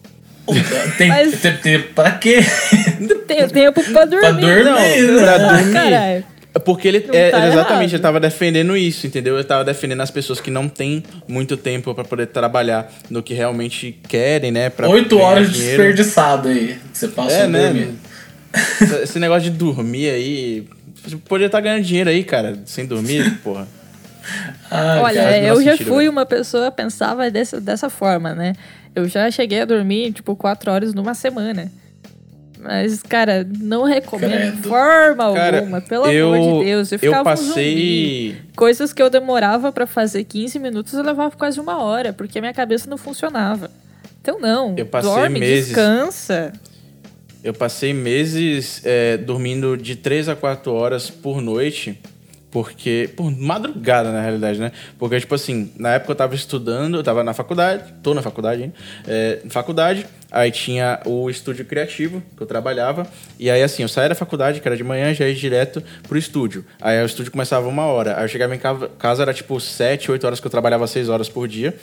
Tem, 0.97 1.09
Mas... 1.09 1.41
tem 1.41 1.57
tempo 1.57 1.93
pra 1.93 2.11
quê? 2.11 2.39
Tem 3.27 3.47
tempo 3.47 3.83
pra 3.91 4.05
dormir. 4.05 4.21
pra 4.21 4.31
dormir, 4.31 4.63
não. 4.63 5.19
Pra 5.19 5.37
dormir. 5.37 5.73
Caralho. 5.73 6.25
Porque 6.65 6.87
ele, 6.87 7.05
é, 7.13 7.29
tá 7.29 7.47
exatamente, 7.47 7.93
ele 7.93 8.01
tava 8.01 8.19
defendendo 8.19 8.75
isso, 8.75 9.05
entendeu? 9.05 9.35
Ele 9.35 9.43
tava 9.43 9.63
defendendo 9.63 10.01
as 10.01 10.09
pessoas 10.09 10.41
que 10.41 10.49
não 10.49 10.67
têm 10.67 11.03
muito 11.27 11.55
tempo 11.55 11.93
para 11.93 12.03
poder 12.03 12.27
trabalhar 12.27 12.91
no 13.09 13.21
que 13.21 13.35
realmente 13.35 13.97
querem, 14.07 14.51
né? 14.51 14.69
Pra 14.69 14.89
Oito 14.89 15.19
horas 15.19 15.51
dinheiro. 15.51 15.77
desperdiçado 15.77 16.47
aí. 16.47 16.79
Você 16.91 17.07
passa 17.07 17.35
é, 17.35 17.47
né? 17.47 17.93
Esse 19.03 19.19
negócio 19.19 19.43
de 19.43 19.55
dormir 19.55 20.09
aí. 20.09 20.67
Você 21.05 21.17
poderia 21.17 21.45
estar 21.45 21.59
tá 21.59 21.61
ganhando 21.61 21.83
dinheiro 21.83 22.09
aí, 22.09 22.23
cara, 22.23 22.57
sem 22.65 22.85
dormir, 22.85 23.37
porra. 23.43 23.67
Ah, 24.71 25.01
Olha, 25.03 25.23
cara, 25.23 25.37
eu 25.37 25.63
já 25.63 25.71
sentido, 25.71 25.87
fui 25.87 25.97
velho. 25.99 26.11
uma 26.11 26.25
pessoa 26.25 26.71
pensava 26.71 27.29
dessa, 27.29 27.61
dessa 27.61 27.89
forma, 27.89 28.33
né? 28.33 28.53
Eu 28.95 29.07
já 29.07 29.29
cheguei 29.29 29.61
a 29.61 29.65
dormir, 29.65 30.11
tipo, 30.13 30.35
quatro 30.35 30.71
horas 30.71 30.93
numa 30.93 31.13
semana. 31.13 31.71
Mas, 32.61 33.01
cara, 33.01 33.47
não 33.57 33.83
recomendo 33.83 34.31
Credo. 34.31 34.67
forma 34.67 35.33
cara, 35.33 35.59
alguma, 35.59 35.79
pelo 35.79 36.07
eu, 36.07 36.33
amor 36.33 36.59
de 36.59 36.65
Deus. 36.65 36.91
Eu, 36.91 36.99
eu 37.01 37.23
passei. 37.23 38.31
Um 38.31 38.53
Coisas 38.53 38.91
que 38.91 39.01
eu 39.01 39.09
demorava 39.09 39.71
para 39.71 39.87
fazer 39.87 40.25
15 40.25 40.59
minutos, 40.59 40.93
eu 40.93 41.01
levava 41.01 41.35
quase 41.37 41.57
uma 41.57 41.81
hora, 41.81 42.11
porque 42.11 42.37
a 42.37 42.41
minha 42.41 42.53
cabeça 42.53 42.89
não 42.89 42.97
funcionava. 42.97 43.71
Então, 44.21 44.39
não. 44.41 44.75
Eu 44.77 44.85
passei 44.85 45.09
dorme, 45.09 45.39
meses. 45.39 45.67
descansa. 45.67 46.51
Eu 47.41 47.53
passei 47.53 47.93
meses 47.93 48.81
é, 48.83 49.15
dormindo 49.15 49.77
de 49.77 49.95
3 49.95 50.27
a 50.27 50.35
4 50.35 50.73
horas 50.73 51.09
por 51.09 51.41
noite 51.41 51.97
porque, 52.51 53.09
por 53.15 53.31
madrugada, 53.31 54.11
na 54.11 54.21
realidade, 54.21 54.59
né? 54.59 54.71
Porque, 54.97 55.19
tipo 55.19 55.35
assim, 55.35 55.71
na 55.77 55.93
época 55.93 56.11
eu 56.11 56.15
tava 56.15 56.35
estudando, 56.35 56.97
eu 56.97 57.03
tava 57.03 57.23
na 57.23 57.33
faculdade, 57.33 57.93
tô 58.01 58.13
na 58.13 58.21
faculdade 58.21 58.63
ainda, 58.63 58.75
é, 59.07 59.39
faculdade, 59.49 60.05
aí 60.31 60.51
tinha 60.51 60.99
o 61.05 61.29
estúdio 61.29 61.65
criativo, 61.65 62.21
que 62.35 62.43
eu 62.43 62.47
trabalhava, 62.47 63.07
e 63.39 63.49
aí, 63.49 63.61
assim, 63.63 63.83
eu 63.83 63.89
saía 63.89 64.09
da 64.09 64.15
faculdade, 64.15 64.59
que 64.59 64.67
era 64.67 64.77
de 64.77 64.83
manhã, 64.83 65.13
já 65.13 65.27
ia 65.27 65.35
direto 65.35 65.83
pro 66.07 66.17
estúdio. 66.17 66.65
Aí 66.81 67.01
o 67.01 67.05
estúdio 67.05 67.31
começava 67.31 67.67
uma 67.67 67.85
hora, 67.85 68.17
aí 68.17 68.23
eu 68.23 68.27
chegava 68.27 68.55
em 68.55 68.59
casa, 68.59 69.21
era 69.21 69.33
tipo 69.33 69.59
sete, 69.59 70.11
oito 70.11 70.25
horas 70.25 70.39
que 70.39 70.47
eu 70.47 70.51
trabalhava 70.51 70.85
seis 70.87 71.09
horas 71.09 71.29
por 71.29 71.47
dia. 71.47 71.75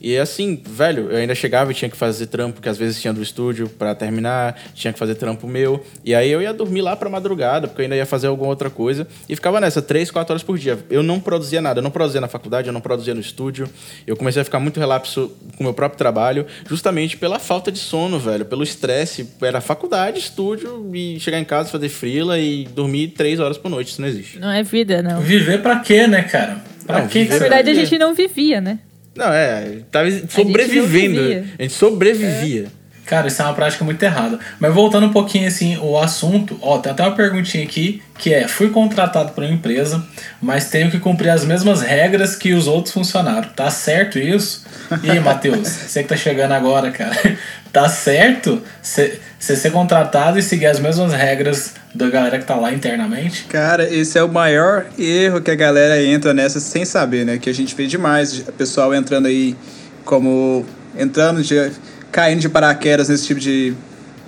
E 0.00 0.16
assim, 0.16 0.60
velho, 0.66 1.10
eu 1.10 1.18
ainda 1.18 1.34
chegava 1.34 1.70
e 1.70 1.74
tinha 1.74 1.90
que 1.90 1.96
fazer 1.96 2.26
trampo, 2.26 2.60
que 2.60 2.68
às 2.68 2.78
vezes 2.78 3.00
tinha 3.00 3.12
do 3.12 3.22
estúdio 3.22 3.68
para 3.68 3.94
terminar, 3.94 4.58
tinha 4.74 4.92
que 4.92 4.98
fazer 4.98 5.14
trampo 5.14 5.46
meu. 5.46 5.84
E 6.04 6.14
aí 6.14 6.30
eu 6.30 6.40
ia 6.40 6.54
dormir 6.54 6.80
lá 6.80 6.96
pra 6.96 7.10
madrugada, 7.10 7.68
porque 7.68 7.82
eu 7.82 7.84
ainda 7.84 7.96
ia 7.96 8.06
fazer 8.06 8.28
alguma 8.28 8.48
outra 8.48 8.70
coisa. 8.70 9.06
E 9.28 9.36
ficava 9.36 9.60
nessa, 9.60 9.82
três, 9.82 10.10
quatro 10.10 10.32
horas 10.32 10.42
por 10.42 10.58
dia. 10.58 10.78
Eu 10.88 11.02
não 11.02 11.20
produzia 11.20 11.60
nada, 11.60 11.80
eu 11.80 11.82
não 11.82 11.90
produzia 11.90 12.20
na 12.20 12.28
faculdade, 12.28 12.68
eu 12.68 12.72
não 12.72 12.80
produzia 12.80 13.14
no 13.14 13.20
estúdio. 13.20 13.68
Eu 14.06 14.16
comecei 14.16 14.40
a 14.40 14.44
ficar 14.44 14.58
muito 14.58 14.80
relapso 14.80 15.32
com 15.56 15.62
o 15.62 15.64
meu 15.64 15.74
próprio 15.74 15.98
trabalho, 15.98 16.46
justamente 16.66 17.18
pela 17.18 17.38
falta 17.38 17.70
de 17.70 17.78
sono, 17.78 18.18
velho, 18.18 18.46
pelo 18.46 18.62
estresse. 18.62 19.28
Era 19.42 19.60
faculdade, 19.60 20.18
estúdio, 20.18 20.90
e 20.94 21.20
chegar 21.20 21.38
em 21.38 21.44
casa, 21.44 21.68
fazer 21.68 21.90
frila 21.90 22.38
e 22.38 22.64
dormir 22.64 23.08
três 23.08 23.38
horas 23.38 23.58
por 23.58 23.70
noite. 23.70 23.88
Isso 23.88 24.00
não 24.00 24.08
existe. 24.08 24.38
Não 24.38 24.50
é 24.50 24.62
vida, 24.62 25.02
não. 25.02 25.20
Viver 25.20 25.60
pra 25.60 25.80
quê, 25.80 26.06
né, 26.06 26.22
cara? 26.22 26.62
Pra 26.86 27.00
não, 27.00 27.08
quê? 27.08 27.24
Na 27.24 27.38
verdade, 27.38 27.70
a 27.70 27.74
gente 27.74 27.98
não 27.98 28.14
vivia, 28.14 28.60
né? 28.60 28.78
Não, 29.14 29.32
é, 29.32 29.78
tava 29.90 30.10
sobrevivendo. 30.28 31.20
A 31.20 31.28
gente, 31.28 31.54
a 31.58 31.62
gente 31.62 31.74
sobrevivia. 31.74 32.66
É. 32.76 32.80
Cara, 33.10 33.26
isso 33.26 33.42
é 33.42 33.44
uma 33.44 33.54
prática 33.54 33.84
muito 33.84 34.00
errada. 34.00 34.38
Mas 34.60 34.72
voltando 34.72 35.06
um 35.06 35.12
pouquinho 35.12 35.48
assim, 35.48 35.76
o 35.78 35.98
assunto, 35.98 36.56
ó, 36.62 36.78
tem 36.78 36.92
até 36.92 37.02
uma 37.02 37.16
perguntinha 37.16 37.64
aqui 37.64 38.00
que 38.16 38.32
é: 38.32 38.46
fui 38.46 38.70
contratado 38.70 39.32
por 39.32 39.42
uma 39.42 39.52
empresa, 39.52 40.00
mas 40.40 40.70
tenho 40.70 40.88
que 40.92 41.00
cumprir 41.00 41.30
as 41.30 41.44
mesmas 41.44 41.82
regras 41.82 42.36
que 42.36 42.52
os 42.52 42.68
outros 42.68 42.94
funcionários. 42.94 43.52
Tá 43.54 43.68
certo 43.68 44.16
isso? 44.16 44.64
E 45.02 45.10
aí, 45.10 45.18
Matheus, 45.20 45.66
você 45.66 46.04
que 46.04 46.08
tá 46.08 46.16
chegando 46.16 46.52
agora, 46.52 46.92
cara, 46.92 47.36
tá 47.72 47.88
certo 47.88 48.62
você 48.80 49.18
ser 49.40 49.72
contratado 49.72 50.38
e 50.38 50.42
seguir 50.42 50.66
as 50.66 50.78
mesmas 50.78 51.12
regras 51.12 51.74
da 51.94 52.08
galera 52.08 52.38
que 52.38 52.44
tá 52.44 52.54
lá 52.54 52.72
internamente? 52.72 53.44
Cara, 53.44 53.84
esse 53.92 54.18
é 54.18 54.22
o 54.22 54.28
maior 54.28 54.86
erro 54.98 55.40
que 55.40 55.50
a 55.50 55.54
galera 55.54 56.02
entra 56.02 56.32
nessa 56.32 56.60
sem 56.60 56.84
saber, 56.84 57.24
né? 57.26 57.38
Que 57.38 57.50
a 57.50 57.54
gente 57.54 57.74
vê 57.74 57.86
demais, 57.86 58.40
o 58.40 58.52
pessoal 58.52 58.94
entrando 58.94 59.26
aí 59.26 59.56
como 60.04 60.64
entrando 60.96 61.42
de 61.42 61.72
caindo 62.12 62.40
de 62.40 62.48
paraquedas 62.48 63.08
nesse 63.08 63.26
tipo 63.26 63.40
de, 63.40 63.74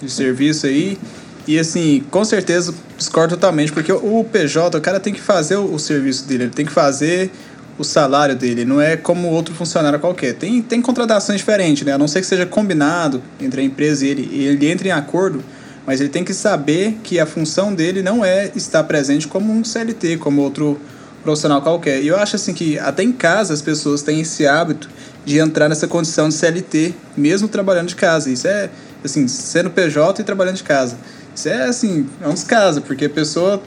de 0.00 0.11
serviço 0.11 0.66
aí. 0.66 0.99
E 1.47 1.59
assim, 1.59 2.04
com 2.11 2.25
certeza 2.25 2.75
discordo 2.97 3.35
totalmente, 3.35 3.73
porque 3.73 3.92
o 3.92 4.25
PJ, 4.25 4.76
o 4.76 4.81
cara 4.81 5.00
tem 5.00 5.12
que 5.12 5.21
fazer 5.21 5.57
o, 5.57 5.75
o 5.75 5.78
serviço 5.78 6.26
dele, 6.26 6.45
ele 6.45 6.52
tem 6.52 6.64
que 6.64 6.73
fazer 6.73 7.31
o 7.78 7.85
salário 7.85 8.37
dele, 8.37 8.64
não 8.64 8.81
é 8.81 8.97
como 8.97 9.28
outro 9.28 9.54
funcionário 9.54 9.99
qualquer. 9.99 10.35
Tem, 10.35 10.61
tem 10.62 10.81
contratações 10.81 11.38
diferentes, 11.38 11.85
né? 11.85 11.92
A 11.92 11.99
não 11.99 12.07
ser 12.07 12.21
que 12.21 12.26
seja 12.26 12.47
combinado 12.47 13.23
entre 13.40 13.61
a 13.61 13.64
empresa 13.64 14.04
e 14.04 14.09
ele, 14.09 14.31
ele 14.33 14.71
entre 14.71 14.88
em 14.88 14.92
acordo, 14.92 15.42
mas 15.86 16.00
ele 16.00 16.10
tem 16.10 16.24
que 16.24 16.34
saber 16.34 16.98
que 17.02 17.18
a 17.18 17.26
função 17.26 17.74
dele 17.74 18.02
não 18.02 18.24
é 18.24 18.50
estar 18.54 18.84
presente 18.84 19.26
como 19.26 19.52
um 19.52 19.64
CLT, 19.64 20.18
como 20.18 20.42
outro 20.42 20.80
profissional 21.22 21.62
qualquer. 21.62 22.02
E 22.02 22.08
eu 22.08 22.16
acho 22.16 22.36
assim 22.36 22.52
que 22.52 22.78
até 22.78 23.02
em 23.02 23.12
casa 23.12 23.54
as 23.54 23.62
pessoas 23.62 24.02
têm 24.02 24.20
esse 24.20 24.46
hábito 24.46 24.88
de 25.24 25.38
entrar 25.38 25.68
nessa 25.68 25.86
condição 25.86 26.28
de 26.28 26.34
CLT, 26.34 26.94
mesmo 27.16 27.48
trabalhando 27.48 27.88
de 27.88 27.96
casa. 27.96 28.30
Isso 28.30 28.46
é, 28.46 28.70
assim, 29.04 29.26
sendo 29.28 29.70
PJ 29.70 30.20
e 30.20 30.24
trabalhando 30.24 30.56
de 30.56 30.64
casa. 30.64 30.96
Isso 31.34 31.48
é, 31.48 31.64
assim, 31.64 32.06
é 32.20 32.28
um 32.28 32.34
descaso, 32.34 32.82
porque 32.82 33.06
a 33.06 33.10
pessoa 33.10 33.62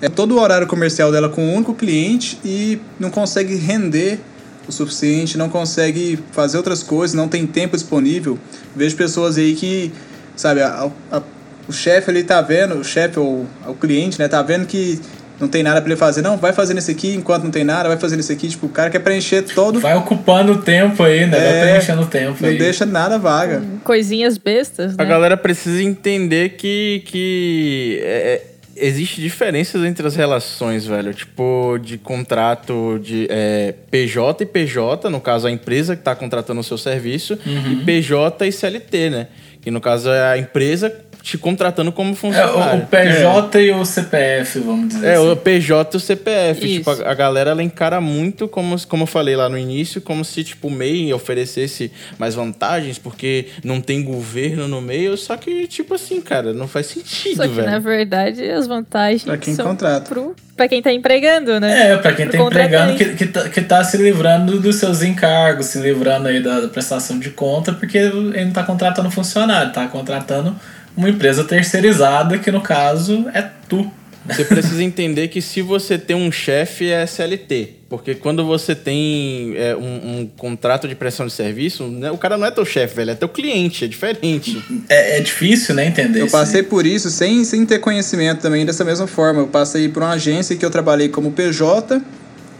é 0.00 0.08
todo 0.08 0.36
o 0.36 0.40
horário 0.40 0.66
comercial 0.66 1.12
dela 1.12 1.28
com 1.28 1.42
um 1.42 1.54
único 1.54 1.74
cliente 1.74 2.38
e 2.44 2.80
não 2.98 3.10
consegue 3.10 3.54
render 3.54 4.20
o 4.68 4.72
suficiente, 4.72 5.38
não 5.38 5.48
consegue 5.48 6.18
fazer 6.32 6.56
outras 6.56 6.82
coisas, 6.82 7.14
não 7.14 7.28
tem 7.28 7.46
tempo 7.46 7.76
disponível. 7.76 8.38
Vejo 8.74 8.96
pessoas 8.96 9.38
aí 9.38 9.54
que, 9.54 9.92
sabe, 10.34 10.60
a, 10.60 10.90
a, 11.10 11.22
o 11.68 11.72
chefe 11.72 12.10
ali 12.10 12.22
tá 12.22 12.40
vendo, 12.40 12.76
o 12.76 12.84
chefe 12.84 13.18
ou 13.18 13.46
o 13.66 13.74
cliente, 13.74 14.18
né, 14.18 14.28
tá 14.28 14.42
vendo 14.42 14.66
que 14.66 15.00
não 15.38 15.48
tem 15.48 15.62
nada 15.62 15.80
para 15.80 15.90
ele 15.90 15.98
fazer. 15.98 16.22
Não, 16.22 16.36
vai 16.36 16.52
fazendo 16.52 16.78
isso 16.78 16.90
aqui 16.90 17.14
enquanto 17.14 17.44
não 17.44 17.50
tem 17.50 17.64
nada, 17.64 17.88
vai 17.88 17.98
fazendo 17.98 18.20
isso 18.20 18.32
aqui. 18.32 18.48
Tipo, 18.48 18.66
o 18.66 18.68
cara 18.70 18.90
quer 18.90 19.00
preencher 19.00 19.42
todo. 19.42 19.80
Vai 19.80 19.94
ocupando 19.94 20.52
o 20.52 20.62
tempo 20.62 21.02
aí, 21.02 21.26
né? 21.26 21.36
É, 21.36 21.40
vai 21.40 21.60
preenchendo 21.70 22.02
o 22.02 22.06
tempo 22.06 22.38
não 22.40 22.48
aí. 22.48 22.54
Não 22.54 22.64
deixa 22.64 22.86
nada 22.86 23.18
vaga. 23.18 23.62
Coisinhas 23.84 24.38
bestas, 24.38 24.96
né? 24.96 25.04
A 25.04 25.04
galera 25.04 25.36
precisa 25.36 25.82
entender 25.82 26.50
que, 26.50 27.02
que 27.06 28.00
é, 28.02 28.06
é 28.06 28.56
existe 28.76 29.20
diferenças 29.20 29.84
entre 29.84 30.06
as 30.06 30.14
relações, 30.14 30.86
velho. 30.86 31.12
Tipo, 31.12 31.78
de 31.78 31.98
contrato 31.98 32.98
de 33.02 33.26
é, 33.30 33.74
PJ 33.90 34.44
e 34.44 34.46
PJ, 34.46 35.10
no 35.10 35.20
caso 35.20 35.46
a 35.46 35.50
empresa 35.50 35.94
que 35.94 36.00
está 36.00 36.14
contratando 36.14 36.60
o 36.60 36.64
seu 36.64 36.78
serviço, 36.78 37.38
uhum. 37.44 37.72
e 37.72 37.84
PJ 37.84 38.46
e 38.46 38.52
CLT, 38.52 39.10
né? 39.10 39.28
Que 39.60 39.70
no 39.70 39.80
caso 39.80 40.10
é 40.10 40.32
a 40.32 40.38
empresa 40.38 40.88
te 41.26 41.36
contratando 41.36 41.90
como 41.90 42.14
funcionário. 42.14 42.60
É, 42.60 42.84
o 42.84 42.86
PJ 42.86 43.58
é. 43.58 43.62
e 43.64 43.72
o 43.72 43.84
CPF, 43.84 44.60
vamos 44.60 44.88
dizer 44.90 45.08
é, 45.08 45.14
assim. 45.14 45.26
É, 45.26 45.32
o 45.32 45.36
PJ 45.36 45.90
e 45.92 45.96
o 45.96 46.00
CPF. 46.00 46.60
Tipo, 46.60 46.90
a, 46.90 47.10
a, 47.10 47.14
galera 47.14 47.50
ela 47.50 47.64
encara 47.64 48.00
muito, 48.00 48.46
como, 48.46 48.76
como 48.86 49.02
eu 49.02 49.06
falei 49.08 49.34
lá 49.34 49.48
no 49.48 49.58
início, 49.58 50.00
como 50.00 50.24
se 50.24 50.44
tipo, 50.44 50.68
o 50.68 50.70
MEI 50.70 51.12
oferecesse 51.12 51.90
mais 52.16 52.36
vantagens, 52.36 52.96
porque 52.96 53.48
não 53.64 53.80
tem 53.80 54.04
governo 54.04 54.68
no 54.68 54.80
meio. 54.80 55.16
Só 55.16 55.36
que, 55.36 55.66
tipo 55.66 55.94
assim, 55.94 56.20
cara, 56.20 56.52
não 56.52 56.68
faz 56.68 56.86
sentido, 56.86 57.38
só 57.38 57.42
que, 57.42 57.48
velho. 57.48 57.70
Na 57.72 57.80
verdade, 57.80 58.48
as 58.48 58.68
vantagens 58.68 59.24
pra 59.24 59.36
quem 59.36 59.52
são 59.52 59.66
contrata. 59.66 60.08
Pro, 60.08 60.36
pra 60.56 60.68
quem 60.68 60.80
tá 60.80 60.92
empregando, 60.92 61.58
né? 61.58 61.90
É, 61.90 61.96
pra 61.96 62.12
quem 62.12 62.28
pro 62.28 62.38
tá 62.38 62.44
empregando, 62.44 62.96
que, 62.96 63.04
que, 63.16 63.26
tá, 63.26 63.48
que 63.48 63.60
tá 63.62 63.82
se 63.82 63.96
livrando 63.96 64.60
dos 64.60 64.76
seus 64.76 65.02
encargos, 65.02 65.66
se 65.66 65.80
livrando 65.80 66.28
aí 66.28 66.40
da, 66.40 66.60
da 66.60 66.68
prestação 66.68 67.18
de 67.18 67.30
conta, 67.30 67.72
porque 67.72 67.98
ele 67.98 68.44
não 68.44 68.52
tá 68.52 68.62
contratando 68.62 69.10
funcionário, 69.10 69.72
tá 69.72 69.88
contratando 69.88 70.54
uma 70.96 71.10
empresa 71.10 71.44
terceirizada, 71.44 72.38
que 72.38 72.50
no 72.50 72.60
caso 72.60 73.26
é 73.34 73.42
tu. 73.68 73.90
Você 74.28 74.44
precisa 74.44 74.82
entender 74.82 75.28
que 75.28 75.40
se 75.40 75.62
você 75.62 75.96
tem 75.96 76.16
um 76.16 76.32
chefe, 76.32 76.90
é 76.90 77.04
SLT. 77.04 77.74
Porque 77.88 78.14
quando 78.16 78.44
você 78.44 78.74
tem 78.74 79.54
é, 79.56 79.76
um, 79.76 80.20
um, 80.20 80.30
contrato 80.36 80.88
de 80.88 80.96
prestação 80.96 81.26
de 81.26 81.32
serviço, 81.32 81.84
né, 81.86 82.10
o 82.10 82.18
cara 82.18 82.36
não 82.36 82.44
é 82.44 82.50
teu 82.50 82.64
chefe, 82.64 82.96
velho, 82.96 83.12
é 83.12 83.14
teu 83.14 83.28
cliente, 83.28 83.84
é 83.84 83.88
diferente. 83.88 84.60
É, 84.88 85.18
é 85.18 85.20
difícil, 85.20 85.74
né, 85.74 85.86
entender 85.86 86.20
Eu 86.20 86.28
passei 86.28 86.64
por 86.64 86.84
isso 86.84 87.08
sem, 87.10 87.44
sem 87.44 87.64
ter 87.64 87.78
conhecimento 87.78 88.40
também 88.40 88.66
dessa 88.66 88.84
mesma 88.84 89.06
forma. 89.06 89.42
Eu 89.42 89.46
passei 89.46 89.88
por 89.88 90.02
uma 90.02 90.12
agência 90.12 90.56
que 90.56 90.64
eu 90.64 90.70
trabalhei 90.70 91.08
como 91.08 91.30
PJ 91.30 92.02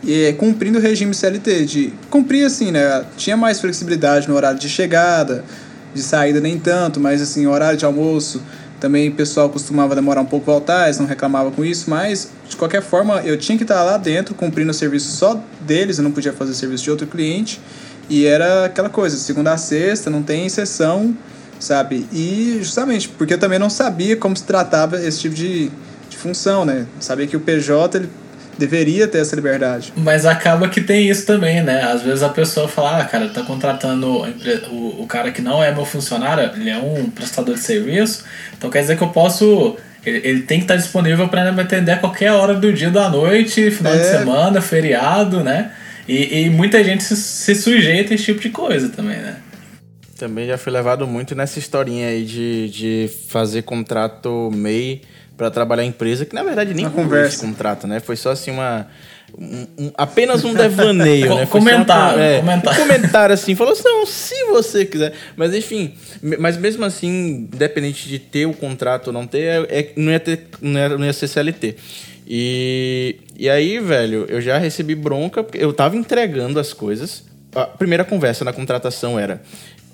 e 0.04 0.32
cumprindo 0.34 0.78
o 0.78 0.80
regime 0.80 1.12
CLT. 1.12 1.64
De 1.64 1.92
cumprir 2.08 2.46
assim, 2.46 2.70
né? 2.70 3.04
Tinha 3.16 3.36
mais 3.36 3.60
flexibilidade 3.60 4.28
no 4.28 4.36
horário 4.36 4.60
de 4.60 4.68
chegada, 4.68 5.44
de 5.96 6.02
saída 6.02 6.40
nem 6.40 6.58
tanto, 6.58 7.00
mas 7.00 7.20
assim, 7.20 7.46
horário 7.46 7.78
de 7.78 7.84
almoço 7.84 8.40
também 8.80 9.08
o 9.08 9.12
pessoal 9.12 9.48
costumava 9.48 9.94
demorar 9.94 10.20
um 10.20 10.26
pouco 10.26 10.46
voltar, 10.46 10.84
eles 10.84 10.98
não 10.98 11.06
reclamavam 11.06 11.50
com 11.50 11.64
isso, 11.64 11.88
mas 11.88 12.30
de 12.48 12.56
qualquer 12.56 12.82
forma 12.82 13.22
eu 13.22 13.36
tinha 13.38 13.56
que 13.56 13.64
estar 13.64 13.82
lá 13.82 13.96
dentro 13.96 14.34
cumprindo 14.34 14.70
o 14.70 14.74
serviço 14.74 15.16
só 15.16 15.42
deles, 15.60 15.98
eu 15.98 16.04
não 16.04 16.12
podia 16.12 16.32
fazer 16.32 16.54
serviço 16.54 16.84
de 16.84 16.90
outro 16.90 17.06
cliente. 17.06 17.60
E 18.08 18.24
era 18.24 18.66
aquela 18.66 18.88
coisa, 18.88 19.16
segunda 19.16 19.52
a 19.52 19.56
sexta, 19.56 20.10
não 20.10 20.22
tem 20.22 20.46
exceção, 20.46 21.16
sabe? 21.58 22.06
E 22.12 22.58
justamente 22.58 23.08
porque 23.08 23.34
eu 23.34 23.38
também 23.38 23.58
não 23.58 23.70
sabia 23.70 24.16
como 24.16 24.36
se 24.36 24.44
tratava 24.44 25.02
esse 25.02 25.20
tipo 25.20 25.34
de, 25.34 25.70
de 26.08 26.16
função, 26.16 26.64
né? 26.64 26.86
Sabia 27.00 27.26
que 27.26 27.36
o 27.36 27.40
PJ 27.40 27.98
ele 27.98 28.10
deveria 28.58 29.06
ter 29.06 29.18
essa 29.18 29.34
liberdade. 29.36 29.92
Mas 29.96 30.26
acaba 30.26 30.68
que 30.68 30.80
tem 30.80 31.08
isso 31.08 31.26
também, 31.26 31.62
né? 31.62 31.82
Às 31.82 32.02
vezes 32.02 32.22
a 32.22 32.28
pessoa 32.28 32.68
fala, 32.68 33.00
ah, 33.00 33.04
cara, 33.04 33.28
tá 33.28 33.42
contratando 33.42 34.24
o, 34.70 35.02
o 35.02 35.06
cara 35.06 35.30
que 35.30 35.42
não 35.42 35.62
é 35.62 35.72
meu 35.72 35.84
funcionário, 35.84 36.50
ele 36.54 36.70
é 36.70 36.78
um 36.78 37.10
prestador 37.10 37.54
de 37.54 37.60
serviço, 37.60 38.24
então 38.56 38.70
quer 38.70 38.80
dizer 38.80 38.96
que 38.96 39.02
eu 39.02 39.08
posso. 39.08 39.76
Ele, 40.04 40.20
ele 40.24 40.42
tem 40.42 40.58
que 40.58 40.64
estar 40.64 40.76
disponível 40.76 41.28
para 41.28 41.50
me 41.50 41.60
atender 41.60 41.92
a 41.92 41.96
qualquer 41.98 42.32
hora 42.32 42.54
do 42.54 42.72
dia, 42.72 42.90
da 42.90 43.08
noite, 43.08 43.70
final 43.70 43.94
é. 43.94 43.98
de 43.98 44.04
semana, 44.04 44.60
feriado, 44.60 45.42
né? 45.42 45.72
E, 46.08 46.42
e 46.42 46.50
muita 46.50 46.82
gente 46.84 47.02
se, 47.02 47.16
se 47.16 47.54
sujeita 47.54 48.12
a 48.12 48.14
esse 48.14 48.24
tipo 48.24 48.40
de 48.40 48.50
coisa 48.50 48.88
também, 48.88 49.16
né? 49.16 49.36
Também 50.16 50.46
já 50.46 50.56
fui 50.56 50.72
levado 50.72 51.06
muito 51.06 51.34
nessa 51.34 51.58
historinha 51.58 52.08
aí 52.08 52.24
de, 52.24 52.70
de 52.70 53.10
fazer 53.28 53.62
contrato 53.62 54.50
MEI 54.54 55.02
para 55.36 55.50
trabalhar 55.50 55.84
em 55.84 55.88
empresa, 55.88 56.24
que 56.24 56.34
na 56.34 56.42
verdade 56.42 56.72
nem 56.72 56.88
conversa 56.88 57.36
esse 57.36 57.46
contrato, 57.46 57.86
né? 57.86 58.00
Foi 58.00 58.16
só 58.16 58.30
assim 58.30 58.50
uma. 58.50 58.86
Um, 59.36 59.66
um, 59.78 59.92
apenas 59.98 60.44
um 60.44 60.54
devaneio, 60.54 61.34
né? 61.34 61.46
Foi 61.46 61.60
comentário, 61.60 62.18
uma, 62.18 62.24
é, 62.24 62.38
comentário. 62.40 62.80
Um 62.80 62.86
comentário 62.86 63.34
assim, 63.34 63.54
falou 63.54 63.72
assim, 63.72 63.82
não, 63.84 64.06
se 64.06 64.44
você 64.46 64.84
quiser. 64.84 65.12
Mas 65.36 65.54
enfim, 65.54 65.94
mas 66.38 66.56
mesmo 66.56 66.84
assim, 66.84 67.48
independente 67.52 68.08
de 68.08 68.18
ter 68.18 68.46
o 68.46 68.54
contrato 68.54 69.08
ou 69.08 69.12
não 69.12 69.26
ter, 69.26 69.66
é, 69.68 69.80
é, 69.80 69.92
não, 69.96 70.12
ia 70.12 70.20
ter 70.20 70.46
não, 70.60 70.80
ia, 70.80 70.88
não 70.90 71.04
ia 71.04 71.12
ser 71.12 71.28
CLT. 71.28 71.76
E, 72.26 73.16
e 73.38 73.48
aí, 73.48 73.78
velho, 73.78 74.26
eu 74.28 74.40
já 74.40 74.58
recebi 74.58 74.94
bronca, 74.94 75.44
porque 75.44 75.62
eu 75.62 75.72
tava 75.72 75.96
entregando 75.96 76.58
as 76.58 76.72
coisas. 76.72 77.24
A 77.54 77.64
primeira 77.64 78.04
conversa 78.04 78.44
na 78.44 78.52
contratação 78.52 79.18
era: 79.18 79.42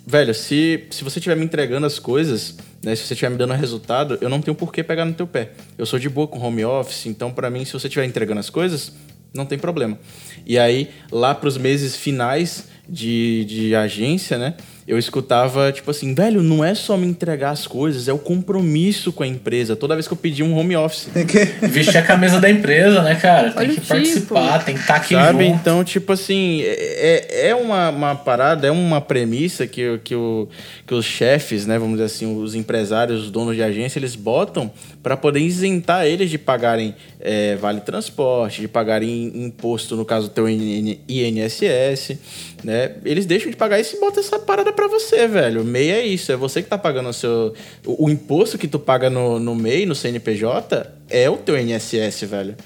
velho, 0.06 0.35
se, 0.35 0.85
se 0.90 1.04
você 1.04 1.18
estiver 1.18 1.37
me 1.37 1.44
entregando 1.44 1.87
as 1.87 1.99
coisas, 1.99 2.56
né, 2.82 2.94
se 2.94 3.04
você 3.04 3.14
estiver 3.14 3.30
me 3.30 3.37
dando 3.37 3.54
resultado, 3.54 4.18
eu 4.21 4.28
não 4.28 4.40
tenho 4.40 4.54
por 4.54 4.73
que 4.73 4.82
pegar 4.82 5.04
no 5.04 5.14
teu 5.14 5.26
pé. 5.26 5.52
Eu 5.78 5.87
sou 5.87 5.99
de 5.99 6.09
boa 6.09 6.26
com 6.26 6.38
home 6.38 6.64
office, 6.64 7.06
então 7.06 7.32
para 7.32 7.49
mim, 7.50 7.64
se 7.64 7.73
você 7.73 7.87
estiver 7.87 8.04
entregando 8.04 8.40
as 8.40 8.50
coisas, 8.50 8.92
não 9.35 9.47
tem 9.47 9.59
problema. 9.59 9.99
E 10.47 10.59
aí, 10.59 10.90
lá 11.11 11.35
para 11.35 11.49
os 11.49 11.56
meses 11.56 11.97
finais 11.97 12.68
de, 12.88 13.44
de 13.44 13.75
agência, 13.75 14.37
né? 14.37 14.54
Eu 14.87 14.99
escutava, 14.99 15.71
tipo 15.71 15.91
assim, 15.91 16.15
velho, 16.15 16.43
não 16.43 16.65
é 16.65 16.75
só 16.75 16.97
me 16.97 17.07
entregar 17.07 17.51
as 17.51 17.67
coisas, 17.67 18.09
é 18.09 18.12
o 18.12 18.19
compromisso 18.19 19.12
com 19.12 19.23
a 19.23 19.27
empresa. 19.27 19.77
Toda 19.77 19.95
vez 19.95 20.09
que 20.09 20.12
eu 20.12 20.17
pedi 20.17 20.43
um 20.43 20.57
home 20.57 20.77
office. 20.77 21.09
Tem 21.12 21.25
que 21.25 21.39
vestir 21.69 21.99
a 21.99 22.03
camisa 22.03 22.41
da 22.41 22.51
empresa, 22.51 23.01
né, 23.03 23.15
cara? 23.15 23.53
Tem 23.53 23.59
Olha 23.59 23.69
que 23.69 23.81
tipo. 23.81 23.87
participar, 23.87 24.65
tem 24.65 24.75
que 24.75 24.81
estar 24.81 24.95
tá 24.95 25.01
aqui 25.01 25.15
Sabe? 25.15 25.45
junto. 25.45 25.57
Então, 25.57 25.85
tipo 25.85 26.12
assim, 26.12 26.62
é, 26.62 27.49
é 27.49 27.55
uma, 27.55 27.91
uma 27.91 28.15
parada, 28.15 28.67
é 28.67 28.71
uma 28.71 29.01
premissa 29.01 29.67
que, 29.67 29.99
que, 30.03 30.15
o, 30.15 30.49
que 30.87 30.95
os 30.95 31.05
chefes, 31.05 31.65
né, 31.67 31.79
vamos 31.79 31.95
dizer 31.95 32.07
assim, 32.07 32.43
os 32.43 32.55
empresários, 32.55 33.25
os 33.25 33.31
donos 33.31 33.55
de 33.55 33.62
agência, 33.62 33.99
eles 33.99 34.17
botam 34.17 34.71
para 35.03 35.17
poder 35.17 35.41
isentar 35.41 36.07
eles 36.07 36.31
de 36.31 36.39
pagarem 36.39 36.95
é, 37.21 37.55
vale 37.57 37.81
transporte, 37.81 38.61
de 38.61 38.69
pagarem 38.69 39.31
imposto, 39.45 39.95
no 39.95 40.05
caso 40.05 40.29
do 40.29 40.33
teu 40.33 40.49
INSS, 40.49 42.19
né? 42.65 42.97
Eles 43.05 43.27
deixam 43.27 43.51
de 43.51 43.57
pagar 43.57 43.79
isso 43.81 43.97
e 43.97 44.01
botam 44.01 44.21
essa 44.21 44.39
parada 44.41 44.72
para 44.73 44.88
você, 44.88 45.26
velho. 45.29 45.64
MEI 45.64 45.91
é 45.91 46.07
isso, 46.07 46.33
é 46.33 46.37
você 46.37 46.62
que 46.62 46.69
tá 46.69 46.79
pagando 46.79 47.09
o 47.09 47.12
seu. 47.12 47.55
O, 47.87 48.07
o, 48.07 48.11
imposto 48.11 48.59
que 48.59 48.67
tu 48.67 48.79
paga 48.79 49.09
no, 49.09 49.38
no 49.38 49.55
MEI, 49.55 49.87
no 49.87 49.95
CNPJ, 49.95 50.87
é 51.09 51.31
o 51.31 51.37
teu 51.37 51.59
INSS, 51.59 52.23
velho. 52.23 52.57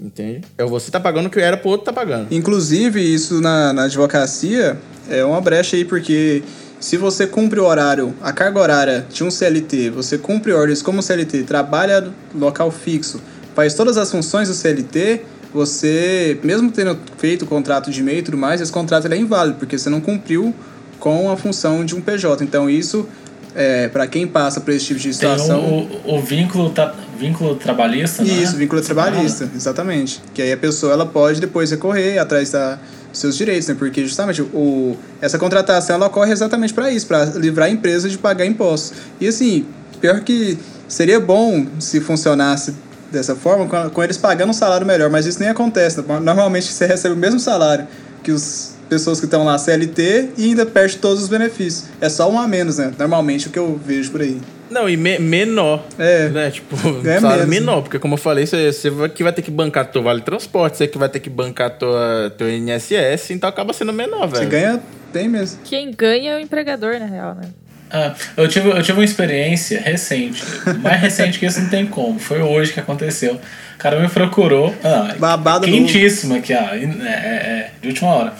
Entende? 0.00 0.42
É 0.58 0.64
você 0.64 0.90
tá 0.90 1.00
pagando 1.00 1.26
o 1.26 1.30
que 1.30 1.40
era 1.40 1.56
pro 1.56 1.70
outro 1.70 1.86
tá 1.86 1.92
pagando. 1.92 2.28
Inclusive, 2.30 3.00
isso 3.00 3.40
na, 3.40 3.72
na 3.72 3.84
advocacia 3.84 4.78
é 5.08 5.24
uma 5.24 5.40
brecha 5.40 5.76
aí, 5.76 5.84
porque 5.84 6.42
Se 6.78 6.98
você 6.98 7.26
cumpre 7.26 7.58
o 7.58 7.64
horário, 7.64 8.14
a 8.20 8.32
carga 8.32 8.60
horária 8.60 9.06
de 9.10 9.24
um 9.24 9.30
CLT, 9.30 9.90
você 9.90 10.18
cumpre 10.18 10.52
ordens 10.52 10.82
como 10.82 11.02
CLT, 11.02 11.44
trabalha 11.44 12.12
local 12.34 12.70
fixo, 12.70 13.20
faz 13.54 13.72
todas 13.72 13.96
as 13.96 14.10
funções 14.10 14.48
do 14.48 14.54
CLT, 14.54 15.22
você, 15.54 16.38
mesmo 16.44 16.70
tendo 16.70 16.98
feito 17.16 17.46
o 17.46 17.46
contrato 17.46 17.90
de 17.90 18.00
e-mail 18.00 18.18
e 18.18 18.22
tudo 18.22 18.36
mais, 18.36 18.60
esse 18.60 18.70
contrato 18.70 19.10
é 19.10 19.16
inválido, 19.16 19.58
porque 19.58 19.78
você 19.78 19.88
não 19.88 20.02
cumpriu 20.02 20.54
com 20.98 21.30
a 21.30 21.36
função 21.36 21.84
de 21.84 21.94
um 21.94 22.00
PJ. 22.00 22.42
Então, 22.44 22.68
isso, 22.68 23.08
é, 23.54 23.88
para 23.88 24.06
quem 24.06 24.26
passa 24.26 24.60
por 24.60 24.72
esse 24.72 24.86
tipo 24.86 25.00
de 25.00 25.12
situação. 25.12 25.60
Tem 25.60 26.00
o, 26.04 26.16
o 26.16 26.20
vínculo, 26.20 26.70
tra 26.70 26.94
vínculo 27.18 27.56
trabalhista, 27.56 28.22
né? 28.22 28.32
Isso, 28.32 28.56
vínculo 28.56 28.82
trabalhista, 28.82 29.48
exatamente. 29.54 30.20
Que 30.34 30.42
aí 30.42 30.52
a 30.52 30.56
pessoa 30.56 30.92
ela 30.92 31.06
pode 31.06 31.40
depois 31.40 31.70
recorrer 31.70 32.18
atrás 32.18 32.50
da 32.50 32.78
seus 33.12 33.36
direitos, 33.36 33.66
né? 33.68 33.74
Porque 33.78 34.04
justamente 34.04 34.42
o, 34.42 34.96
essa 35.20 35.38
contratação 35.38 35.96
ela 35.96 36.06
ocorre 36.06 36.32
exatamente 36.32 36.74
para 36.74 36.90
isso, 36.90 37.06
para 37.06 37.24
livrar 37.24 37.68
a 37.68 37.70
empresa 37.70 38.08
de 38.08 38.18
pagar 38.18 38.44
impostos. 38.44 38.92
E 39.18 39.26
assim, 39.26 39.66
pior 40.00 40.20
que 40.20 40.58
seria 40.86 41.18
bom 41.18 41.66
se 41.78 41.98
funcionasse 42.00 42.74
dessa 43.10 43.34
forma, 43.34 43.66
com, 43.66 43.90
com 43.90 44.04
eles 44.04 44.18
pagando 44.18 44.50
um 44.50 44.52
salário 44.52 44.86
melhor, 44.86 45.08
mas 45.08 45.24
isso 45.24 45.40
nem 45.40 45.48
acontece. 45.48 46.04
Normalmente 46.22 46.66
você 46.66 46.86
recebe 46.86 47.14
o 47.14 47.18
mesmo 47.18 47.40
salário 47.40 47.86
que 48.22 48.30
as 48.30 48.75
pessoas 48.88 49.18
que 49.18 49.26
estão 49.26 49.44
lá 49.44 49.58
CLT 49.58 50.30
e 50.36 50.44
ainda 50.44 50.64
perde 50.64 50.96
todos 50.98 51.22
os 51.22 51.28
benefícios. 51.28 51.88
É 52.00 52.08
só 52.08 52.30
um 52.30 52.38
a 52.38 52.46
menos, 52.46 52.78
né? 52.78 52.92
Normalmente 52.98 53.48
o 53.48 53.50
que 53.50 53.58
eu 53.58 53.78
vejo 53.84 54.10
por 54.10 54.20
aí. 54.20 54.40
Não, 54.70 54.88
e 54.88 54.96
me 54.96 55.18
menor. 55.18 55.84
É. 55.98 56.28
Né? 56.28 56.50
Tipo, 56.50 56.76
é 57.06 57.20
salário 57.20 57.46
menor, 57.46 57.82
porque 57.82 57.98
como 57.98 58.14
eu 58.14 58.18
falei, 58.18 58.46
você, 58.46 58.72
você 58.72 58.90
que 59.08 59.22
vai 59.22 59.32
ter 59.32 59.42
que 59.42 59.50
bancar 59.50 59.86
teu 59.90 60.02
vale 60.02 60.20
transporte, 60.22 60.76
você 60.76 60.88
que 60.88 60.98
vai 60.98 61.08
ter 61.08 61.20
que 61.20 61.30
bancar 61.30 61.70
tua, 61.78 62.32
teu 62.36 62.50
INSS, 62.50 63.30
então 63.30 63.48
acaba 63.48 63.72
sendo 63.72 63.92
menor, 63.92 64.26
velho. 64.26 64.44
Você 64.44 64.46
ganha 64.46 64.82
bem 65.12 65.28
mesmo. 65.28 65.60
Quem 65.64 65.90
ganha 65.92 66.32
é 66.32 66.36
o 66.36 66.40
empregador, 66.40 66.98
na 66.98 67.06
real, 67.06 67.34
né? 67.34 67.48
Ah, 67.96 68.14
eu, 68.36 68.46
tive, 68.46 68.68
eu 68.68 68.82
tive 68.82 68.98
uma 68.98 69.04
experiência 69.04 69.80
recente, 69.80 70.42
mais 70.82 71.00
recente 71.00 71.38
que 71.38 71.46
isso 71.46 71.60
não 71.60 71.70
tem 71.70 71.86
como. 71.86 72.18
Foi 72.18 72.42
hoje 72.42 72.72
que 72.74 72.80
aconteceu. 72.80 73.34
O 73.74 73.78
cara 73.78 73.98
me 73.98 74.08
procurou. 74.08 74.74
Ah, 74.84 75.14
Babado 75.18 75.64
quentíssimo 75.64 76.34
aqui. 76.34 76.52
É, 76.52 76.56
é, 76.56 76.60
é, 76.60 77.70
de 77.80 77.88
última 77.88 78.10
hora. 78.10 78.34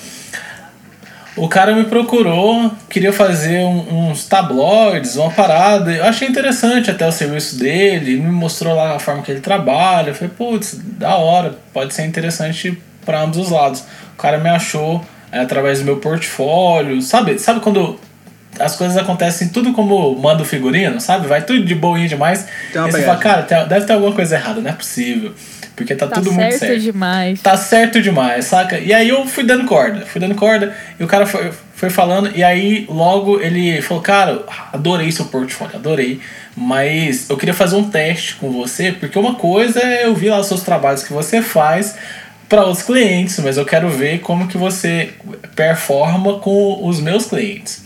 O 1.36 1.48
cara 1.48 1.74
me 1.74 1.84
procurou, 1.84 2.70
queria 2.88 3.12
fazer 3.12 3.58
um, 3.60 4.10
uns 4.10 4.26
tabloides, 4.26 5.16
uma 5.16 5.30
parada. 5.30 5.92
Eu 5.92 6.04
achei 6.04 6.26
interessante 6.28 6.90
até 6.90 7.06
o 7.06 7.12
serviço 7.12 7.58
dele, 7.58 8.16
me 8.16 8.30
mostrou 8.30 8.74
lá 8.74 8.96
a 8.96 8.98
forma 8.98 9.22
que 9.22 9.30
ele 9.30 9.40
trabalha. 9.40 10.10
Eu 10.10 10.14
falei, 10.14 10.32
putz, 10.36 10.78
da 10.82 11.16
hora, 11.16 11.54
pode 11.72 11.94
ser 11.94 12.06
interessante 12.06 12.78
para 13.04 13.20
ambos 13.20 13.38
os 13.38 13.50
lados. 13.50 13.84
O 14.14 14.16
cara 14.16 14.38
me 14.38 14.48
achou 14.48 15.04
é, 15.30 15.40
através 15.40 15.78
do 15.78 15.84
meu 15.84 15.98
portfólio. 15.98 17.00
Sabe, 17.02 17.38
sabe 17.38 17.60
quando 17.60 18.00
as 18.58 18.76
coisas 18.76 18.96
acontecem 18.96 19.48
tudo 19.48 19.72
como 19.72 20.14
manda 20.16 20.42
o 20.42 20.46
figurino, 20.46 21.00
sabe? 21.00 21.26
Vai 21.26 21.42
tudo 21.42 21.64
de 21.64 21.74
boinha 21.74 22.08
demais. 22.08 22.46
Então, 22.70 22.88
e 22.88 22.92
você 22.92 23.02
fala, 23.02 23.18
cara, 23.18 23.42
deve 23.64 23.86
ter 23.86 23.92
alguma 23.92 24.12
coisa 24.12 24.36
errada, 24.36 24.60
não 24.60 24.70
é 24.70 24.72
possível. 24.72 25.32
Porque 25.76 25.94
tá, 25.94 26.06
tá 26.06 26.16
tudo 26.16 26.32
muito 26.32 26.52
certo. 26.52 26.60
certo 26.60 26.80
demais. 26.80 27.40
Tá 27.42 27.56
certo 27.56 28.00
demais, 28.00 28.46
saca? 28.46 28.78
E 28.78 28.94
aí 28.94 29.10
eu 29.10 29.26
fui 29.26 29.44
dando 29.44 29.66
corda, 29.66 30.06
fui 30.06 30.18
dando 30.18 30.34
corda, 30.34 30.74
e 30.98 31.04
o 31.04 31.06
cara 31.06 31.26
foi, 31.26 31.52
foi 31.74 31.90
falando, 31.90 32.30
e 32.34 32.42
aí 32.42 32.86
logo 32.88 33.38
ele 33.40 33.82
falou, 33.82 34.02
cara, 34.02 34.42
adorei 34.72 35.12
seu 35.12 35.26
portfólio, 35.26 35.76
adorei. 35.76 36.18
Mas 36.56 37.28
eu 37.28 37.36
queria 37.36 37.52
fazer 37.52 37.76
um 37.76 37.90
teste 37.90 38.36
com 38.36 38.50
você, 38.50 38.90
porque 38.90 39.18
uma 39.18 39.34
coisa 39.34 39.80
é 39.80 40.06
eu 40.06 40.14
vi 40.14 40.30
lá 40.30 40.40
os 40.40 40.46
seus 40.46 40.62
trabalhos 40.62 41.02
que 41.02 41.12
você 41.12 41.42
faz 41.42 41.94
para 42.48 42.66
os 42.66 42.80
clientes, 42.80 43.38
mas 43.40 43.58
eu 43.58 43.64
quero 43.66 43.90
ver 43.90 44.20
como 44.20 44.48
que 44.48 44.56
você 44.56 45.10
performa 45.54 46.38
com 46.38 46.86
os 46.86 47.00
meus 47.00 47.26
clientes. 47.26 47.84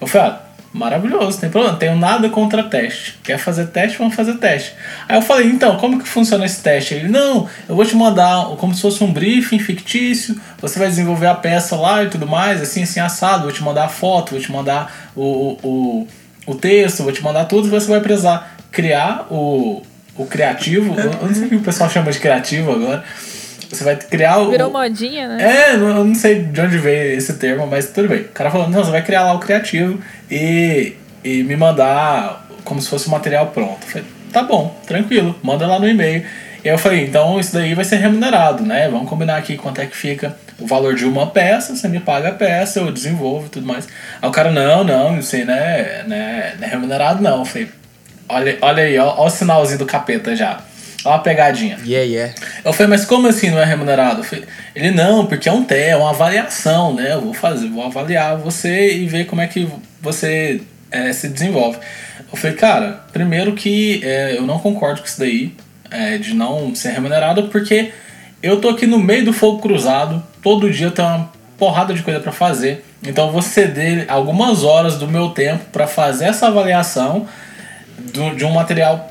Eu 0.00 0.06
falei, 0.06 0.30
ah, 0.30 0.40
Maravilhoso, 0.72 1.38
tem 1.38 1.50
problema, 1.50 1.76
tenho 1.76 1.94
nada 1.96 2.30
contra 2.30 2.62
teste. 2.62 3.18
Quer 3.22 3.36
fazer 3.36 3.66
teste? 3.66 3.98
Vamos 3.98 4.14
fazer 4.14 4.38
teste. 4.38 4.72
Aí 5.06 5.18
eu 5.18 5.20
falei, 5.20 5.48
então, 5.48 5.76
como 5.76 6.00
que 6.00 6.08
funciona 6.08 6.46
esse 6.46 6.62
teste? 6.62 6.94
Ele, 6.94 7.08
não, 7.08 7.46
eu 7.68 7.76
vou 7.76 7.84
te 7.84 7.94
mandar 7.94 8.46
como 8.56 8.74
se 8.74 8.80
fosse 8.80 9.04
um 9.04 9.12
briefing 9.12 9.58
fictício, 9.58 10.34
você 10.58 10.78
vai 10.78 10.88
desenvolver 10.88 11.26
a 11.26 11.34
peça 11.34 11.76
lá 11.76 12.02
e 12.02 12.08
tudo 12.08 12.26
mais, 12.26 12.62
assim, 12.62 12.84
assim, 12.84 13.00
assado, 13.00 13.42
vou 13.42 13.52
te 13.52 13.62
mandar 13.62 13.84
a 13.84 13.88
foto, 13.88 14.30
vou 14.30 14.40
te 14.40 14.50
mandar 14.50 15.10
o, 15.14 15.58
o, 15.62 16.08
o 16.46 16.54
texto, 16.54 17.02
vou 17.02 17.12
te 17.12 17.22
mandar 17.22 17.44
tudo, 17.44 17.68
você 17.68 17.86
vai 17.86 18.00
precisar 18.00 18.56
criar 18.70 19.26
o, 19.30 19.82
o 20.16 20.24
criativo, 20.24 20.98
eu 20.98 21.28
não 21.28 21.34
sei 21.34 21.44
o 21.44 21.48
que 21.50 21.56
o 21.56 21.60
pessoal 21.60 21.90
chama 21.90 22.10
de 22.10 22.18
criativo 22.18 22.72
agora, 22.72 23.04
você 23.72 23.84
vai 23.84 23.96
criar 23.96 24.38
o. 24.38 24.50
Virou 24.50 24.70
modinha, 24.70 25.28
né? 25.28 25.42
É, 25.42 25.74
eu 25.74 26.04
não 26.04 26.14
sei 26.14 26.42
de 26.42 26.60
onde 26.60 26.78
veio 26.78 27.16
esse 27.16 27.34
termo, 27.34 27.66
mas 27.66 27.90
tudo 27.90 28.08
bem. 28.08 28.20
O 28.20 28.28
cara 28.28 28.50
falou, 28.50 28.68
não, 28.68 28.84
você 28.84 28.90
vai 28.90 29.02
criar 29.02 29.24
lá 29.24 29.34
o 29.34 29.38
criativo 29.38 30.00
e, 30.30 30.94
e 31.24 31.42
me 31.42 31.56
mandar 31.56 32.46
como 32.64 32.80
se 32.80 32.88
fosse 32.88 33.08
o 33.08 33.10
material 33.10 33.46
pronto. 33.48 33.78
Eu 33.82 33.88
falei, 33.88 34.06
tá 34.32 34.42
bom, 34.42 34.76
tranquilo, 34.86 35.38
manda 35.42 35.66
lá 35.66 35.78
no 35.78 35.88
e-mail. 35.88 36.24
E 36.64 36.68
aí 36.68 36.74
eu 36.74 36.78
falei, 36.78 37.04
então 37.04 37.40
isso 37.40 37.52
daí 37.52 37.74
vai 37.74 37.84
ser 37.84 37.96
remunerado, 37.96 38.62
né? 38.62 38.88
Vamos 38.88 39.08
combinar 39.08 39.36
aqui 39.36 39.56
quanto 39.56 39.80
é 39.80 39.86
que 39.86 39.96
fica 39.96 40.36
o 40.60 40.66
valor 40.66 40.94
de 40.94 41.04
uma 41.04 41.26
peça, 41.26 41.74
você 41.74 41.88
me 41.88 41.98
paga 41.98 42.28
a 42.28 42.32
peça, 42.32 42.78
eu 42.78 42.92
desenvolvo 42.92 43.46
e 43.46 43.48
tudo 43.48 43.66
mais. 43.66 43.88
Aí 44.20 44.28
o 44.28 44.32
cara, 44.32 44.50
não, 44.50 44.84
não, 44.84 45.18
isso 45.18 45.34
aí 45.34 45.44
não 45.44 45.54
é, 45.54 46.04
não 46.06 46.16
é, 46.16 46.54
não 46.58 46.66
é 46.66 46.70
remunerado 46.70 47.22
não. 47.22 47.40
Eu 47.40 47.44
falei, 47.44 47.68
olha, 48.28 48.58
olha 48.60 48.82
aí, 48.84 48.98
ó, 48.98 49.14
ó 49.16 49.26
o 49.26 49.30
sinalzinho 49.30 49.78
do 49.78 49.86
capeta 49.86 50.36
já. 50.36 50.60
Olha 51.04 51.16
uma 51.16 51.22
pegadinha. 51.22 51.78
Yeah, 51.84 52.06
yeah. 52.06 52.34
Eu 52.64 52.72
falei, 52.72 52.90
mas 52.90 53.04
como 53.04 53.26
assim 53.26 53.50
não 53.50 53.58
é 53.58 53.64
remunerado? 53.64 54.22
Falei, 54.22 54.44
ele, 54.74 54.90
não, 54.92 55.26
porque 55.26 55.48
é 55.48 55.52
um 55.52 55.64
té, 55.64 55.88
é 55.88 55.96
uma 55.96 56.10
avaliação, 56.10 56.94
né? 56.94 57.12
Eu 57.12 57.20
vou 57.20 57.34
fazer, 57.34 57.68
vou 57.68 57.84
avaliar 57.84 58.36
você 58.36 58.94
e 58.94 59.06
ver 59.06 59.26
como 59.26 59.40
é 59.40 59.48
que 59.48 59.68
você 60.00 60.60
é, 60.90 61.12
se 61.12 61.28
desenvolve. 61.28 61.78
Eu 62.30 62.36
falei, 62.36 62.56
cara, 62.56 63.04
primeiro 63.12 63.52
que 63.54 64.00
é, 64.04 64.36
eu 64.36 64.42
não 64.42 64.58
concordo 64.58 65.00
com 65.00 65.06
isso 65.06 65.18
daí, 65.18 65.52
é, 65.90 66.18
de 66.18 66.34
não 66.34 66.74
ser 66.74 66.90
remunerado, 66.90 67.48
porque 67.48 67.92
eu 68.42 68.60
tô 68.60 68.68
aqui 68.68 68.86
no 68.86 68.98
meio 68.98 69.24
do 69.24 69.32
fogo 69.32 69.60
cruzado, 69.60 70.22
todo 70.40 70.70
dia 70.70 70.90
tem 70.90 71.04
uma 71.04 71.30
porrada 71.58 71.92
de 71.92 72.02
coisa 72.02 72.20
para 72.20 72.32
fazer. 72.32 72.84
Então 73.02 73.26
eu 73.26 73.32
vou 73.32 73.42
ceder 73.42 74.06
algumas 74.08 74.62
horas 74.62 74.96
do 74.96 75.08
meu 75.08 75.30
tempo 75.30 75.64
para 75.72 75.86
fazer 75.86 76.26
essa 76.26 76.46
avaliação 76.46 77.26
do, 78.12 78.34
de 78.34 78.44
um 78.44 78.52
material 78.52 79.08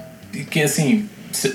que, 0.50 0.62
assim, 0.62 1.10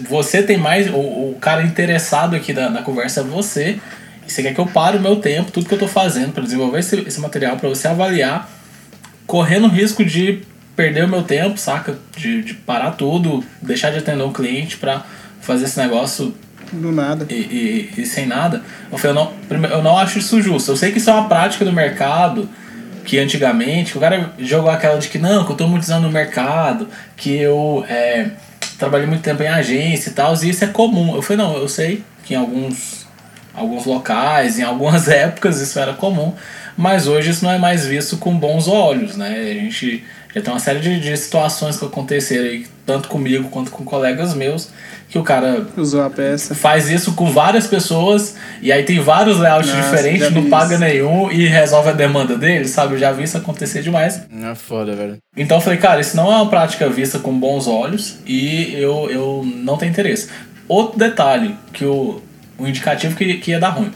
você 0.09 0.43
tem 0.43 0.57
mais. 0.57 0.89
O, 0.89 0.97
o 0.97 1.39
cara 1.41 1.63
interessado 1.63 2.35
aqui 2.35 2.53
da, 2.53 2.71
na 2.71 2.83
conversa 2.83 3.21
é 3.21 3.25
você. 3.25 3.79
E 4.27 4.33
você 4.33 4.43
quer 4.43 4.55
que 4.55 4.61
eu 4.61 4.67
pare 4.67 4.99
o 4.99 5.01
meu 5.01 5.17
tempo, 5.17 5.53
tudo 5.53 5.69
que 5.69 5.75
eu 5.75 5.79
tô 5.79 5.87
fazendo 5.87 6.33
para 6.33 6.43
desenvolver 6.43 6.81
esse, 6.81 6.97
esse 7.01 7.21
material, 7.21 7.57
para 7.57 7.69
você 7.69 7.87
avaliar, 7.87 8.51
correndo 9.25 9.67
o 9.67 9.71
risco 9.71 10.05
de 10.05 10.43
perder 10.75 11.05
o 11.05 11.09
meu 11.09 11.23
tempo, 11.23 11.57
saca? 11.59 11.97
De, 12.17 12.43
de 12.43 12.55
parar 12.55 12.93
tudo, 12.93 13.45
deixar 13.63 13.91
de 13.91 13.99
atender 13.99 14.25
um 14.25 14.33
cliente 14.33 14.77
para 14.77 15.05
fazer 15.41 15.67
esse 15.67 15.79
negócio 15.79 16.35
do 16.73 16.91
nada. 16.91 17.27
E, 17.31 17.35
e, 17.97 18.03
e, 18.03 18.07
sem 18.07 18.27
nada. 18.27 18.63
Eu, 18.91 18.99
falei, 18.99 19.17
eu, 19.17 19.59
não, 19.61 19.65
eu 19.71 19.83
não 19.83 19.97
acho 19.97 20.19
isso 20.19 20.43
justo. 20.43 20.73
Eu 20.73 20.77
sei 20.77 20.91
que 20.91 20.99
isso 20.99 21.09
é 21.09 21.13
uma 21.13 21.29
prática 21.29 21.65
do 21.65 21.73
mercado 21.73 22.49
que 23.05 23.19
antigamente 23.21 23.97
o 23.97 24.01
cara 24.01 24.33
jogou 24.39 24.69
aquela 24.69 24.99
de 24.99 25.09
que 25.09 25.19
não, 25.19 25.45
que 25.45 25.53
eu 25.53 25.57
tô 25.57 25.69
muito 25.69 25.89
no 25.89 26.11
mercado, 26.11 26.89
que 27.17 27.37
eu 27.37 27.87
é, 27.89 28.31
trabalhei 28.79 29.07
muito 29.07 29.23
tempo 29.23 29.43
em 29.43 29.49
agência 29.49 30.11
e 30.11 30.13
tal, 30.13 30.35
e 30.43 30.51
isso 30.51 30.65
é 30.65 30.69
comum. 30.69 31.15
Eu 31.15 31.23
falei, 31.23 31.45
não, 31.45 31.57
eu 31.57 31.69
sei 31.69 32.03
que 32.25 32.35
em 32.35 32.37
alguns, 32.37 33.07
alguns 33.55 33.85
locais, 33.85 34.59
em 34.59 34.63
algumas 34.63 35.09
épocas 35.09 35.61
isso 35.61 35.79
era 35.79 35.95
comum, 35.95 36.35
mas 36.77 37.07
hoje 37.07 37.31
isso 37.31 37.45
não 37.45 37.53
é 37.53 37.59
mais 37.59 37.87
visto 37.87 38.17
com 38.19 38.37
bons 38.37 38.69
olhos, 38.69 39.17
né? 39.17 39.29
A 39.29 39.55
gente 39.55 40.05
tem 40.43 40.53
uma 40.53 40.61
série 40.61 40.81
de, 40.81 41.01
de 41.01 41.17
situações 41.17 41.79
que 41.79 41.85
aconteceram 41.85 42.45
aí, 42.45 42.67
tanto 42.85 43.09
comigo 43.09 43.49
quanto 43.49 43.71
com 43.71 43.85
colegas 43.85 44.35
meus, 44.35 44.71
que 45.09 45.19
o 45.19 45.23
cara 45.23 45.67
usou 45.77 46.03
a 46.03 46.11
peça. 46.11 46.55
Faz 46.55 46.91
isso 46.91 47.15
com 47.15 47.31
várias 47.31 47.67
pessoas 47.67 48.37
e 48.61 48.71
aí 48.73 48.83
tem 48.83 49.01
vários 49.01 49.39
layouts 49.39 49.73
Nossa, 49.73 49.83
diferentes, 49.83 50.31
não 50.31 50.51
paga 50.51 50.75
isso. 50.75 50.85
nenhum 50.85 51.31
e 51.31 51.47
resolve 51.47 51.91
a 51.91 51.93
demanda 51.93 52.37
dele, 52.37 52.67
sabe? 52.69 52.95
Eu 52.95 52.99
já 52.99 53.13
vi 53.13 53.23
isso 53.23 53.37
acontecer 53.37 53.83
demais. 53.83 54.23
É 54.31 54.55
foda, 54.55 54.95
velho. 54.95 55.17
Então 55.37 55.57
eu 55.57 55.61
falei, 55.61 55.79
cara, 55.79 56.01
isso 56.01 56.17
não 56.17 56.31
é 56.33 56.37
uma 56.37 56.51
prática 56.51 56.89
vista 56.89 57.19
com 57.19 57.39
bons 57.39 57.67
olhos 57.67 58.19
e 58.27 58.75
eu, 58.75 59.09
eu 59.11 59.43
não 59.45 59.77
tenho 59.77 59.91
interesse. 59.91 60.29
Outro 60.69 60.99
detalhe, 60.99 61.57
que 61.73 61.85
o, 61.85 62.21
o 62.59 62.67
indicativo 62.67 63.17
que, 63.17 63.39
que 63.39 63.53
ia 63.53 63.61
dar 63.61 63.71
ruim. 63.71 63.91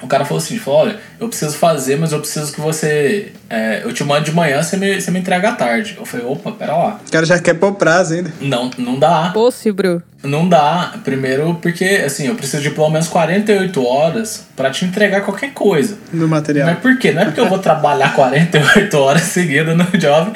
O 0.00 0.06
cara 0.06 0.24
falou 0.24 0.42
assim, 0.42 0.58
falou, 0.58 0.80
olha, 0.80 0.96
eu 1.18 1.28
preciso 1.28 1.56
fazer, 1.56 1.96
mas 1.96 2.12
eu 2.12 2.20
preciso 2.20 2.52
que 2.52 2.60
você. 2.60 3.32
É, 3.50 3.82
eu 3.82 3.92
te 3.92 4.04
mando 4.04 4.24
de 4.24 4.32
manhã, 4.32 4.62
você 4.62 4.76
me, 4.76 5.00
você 5.00 5.10
me 5.10 5.18
entrega 5.18 5.48
à 5.48 5.52
tarde. 5.52 5.96
Eu 5.98 6.06
falei, 6.06 6.24
opa, 6.24 6.52
pera 6.52 6.76
lá. 6.76 7.00
O 7.06 7.10
cara 7.10 7.26
já 7.26 7.38
quer 7.38 7.54
pôr 7.54 7.72
prazo 7.72 8.14
ainda. 8.14 8.32
Não, 8.40 8.70
não 8.78 8.98
dá. 8.98 9.30
Possível. 9.30 10.00
Não 10.22 10.48
dá. 10.48 10.94
Primeiro 11.02 11.58
porque, 11.60 12.02
assim, 12.04 12.26
eu 12.26 12.34
preciso 12.36 12.62
de 12.62 12.70
pelo 12.70 12.90
menos 12.90 13.08
48 13.08 13.84
horas 13.84 14.46
para 14.54 14.70
te 14.70 14.84
entregar 14.84 15.22
qualquer 15.22 15.52
coisa. 15.52 15.98
No 16.12 16.28
material. 16.28 16.68
Mas 16.68 16.78
por 16.78 16.96
quê? 16.98 17.12
Não 17.12 17.22
é 17.22 17.24
porque 17.24 17.40
eu 17.40 17.48
vou 17.48 17.58
trabalhar 17.58 18.14
48 18.14 18.96
horas 18.98 19.22
seguidas 19.28 19.76
no 19.76 19.84
job. 19.98 20.32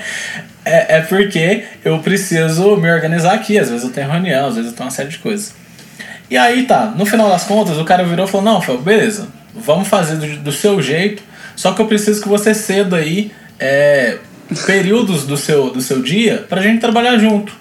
É, 0.64 0.98
é 0.98 1.00
porque 1.02 1.64
eu 1.84 1.98
preciso 2.00 2.76
me 2.76 2.90
organizar 2.90 3.34
aqui. 3.34 3.58
Às 3.58 3.70
vezes 3.70 3.84
eu 3.84 3.90
tenho 3.90 4.10
reunião, 4.10 4.48
às 4.48 4.56
vezes 4.56 4.70
eu 4.72 4.76
tenho 4.76 4.86
uma 4.88 4.94
série 4.94 5.08
de 5.08 5.18
coisas. 5.18 5.54
E 6.32 6.36
aí 6.38 6.64
tá, 6.64 6.86
no 6.96 7.04
final 7.04 7.28
das 7.28 7.44
contas, 7.44 7.76
o 7.76 7.84
cara 7.84 8.02
virou 8.04 8.26
e 8.26 8.28
falou, 8.28 8.54
não, 8.54 8.62
falou, 8.62 8.80
beleza, 8.80 9.28
vamos 9.54 9.88
fazer 9.88 10.16
do, 10.16 10.38
do 10.38 10.52
seu 10.52 10.80
jeito, 10.80 11.22
só 11.56 11.72
que 11.72 11.80
eu 11.80 11.86
preciso 11.86 12.22
que 12.22 12.28
você 12.28 12.54
ceda 12.54 12.96
aí 12.96 13.32
é, 13.58 14.18
períodos 14.66 15.24
do 15.26 15.36
seu, 15.36 15.70
do 15.70 15.80
seu 15.80 16.02
dia 16.02 16.44
pra 16.48 16.62
gente 16.62 16.80
trabalhar 16.80 17.18
junto. 17.18 17.52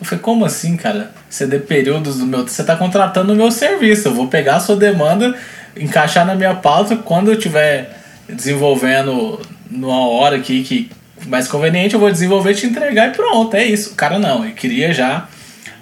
Eu 0.00 0.06
falei, 0.06 0.22
como 0.22 0.44
assim, 0.44 0.76
cara? 0.76 1.12
Ceder 1.30 1.62
períodos 1.62 2.18
do 2.18 2.26
meu. 2.26 2.46
Você 2.46 2.62
tá 2.62 2.76
contratando 2.76 3.32
o 3.32 3.36
meu 3.36 3.50
serviço. 3.50 4.08
Eu 4.08 4.14
vou 4.14 4.28
pegar 4.28 4.56
a 4.56 4.60
sua 4.60 4.76
demanda, 4.76 5.34
encaixar 5.76 6.26
na 6.26 6.34
minha 6.34 6.54
pauta 6.54 6.96
quando 6.96 7.30
eu 7.30 7.38
estiver 7.38 7.98
desenvolvendo 8.28 9.40
numa 9.70 10.08
hora 10.08 10.36
aqui 10.36 10.62
que 10.62 10.90
mais 11.26 11.48
conveniente, 11.48 11.94
eu 11.94 12.00
vou 12.00 12.10
desenvolver, 12.10 12.54
te 12.54 12.66
entregar 12.66 13.08
e 13.08 13.12
pronto. 13.12 13.54
É 13.54 13.64
isso. 13.64 13.92
O 13.92 13.94
cara 13.94 14.18
não, 14.18 14.44
ele 14.44 14.52
queria 14.52 14.92
já. 14.92 15.28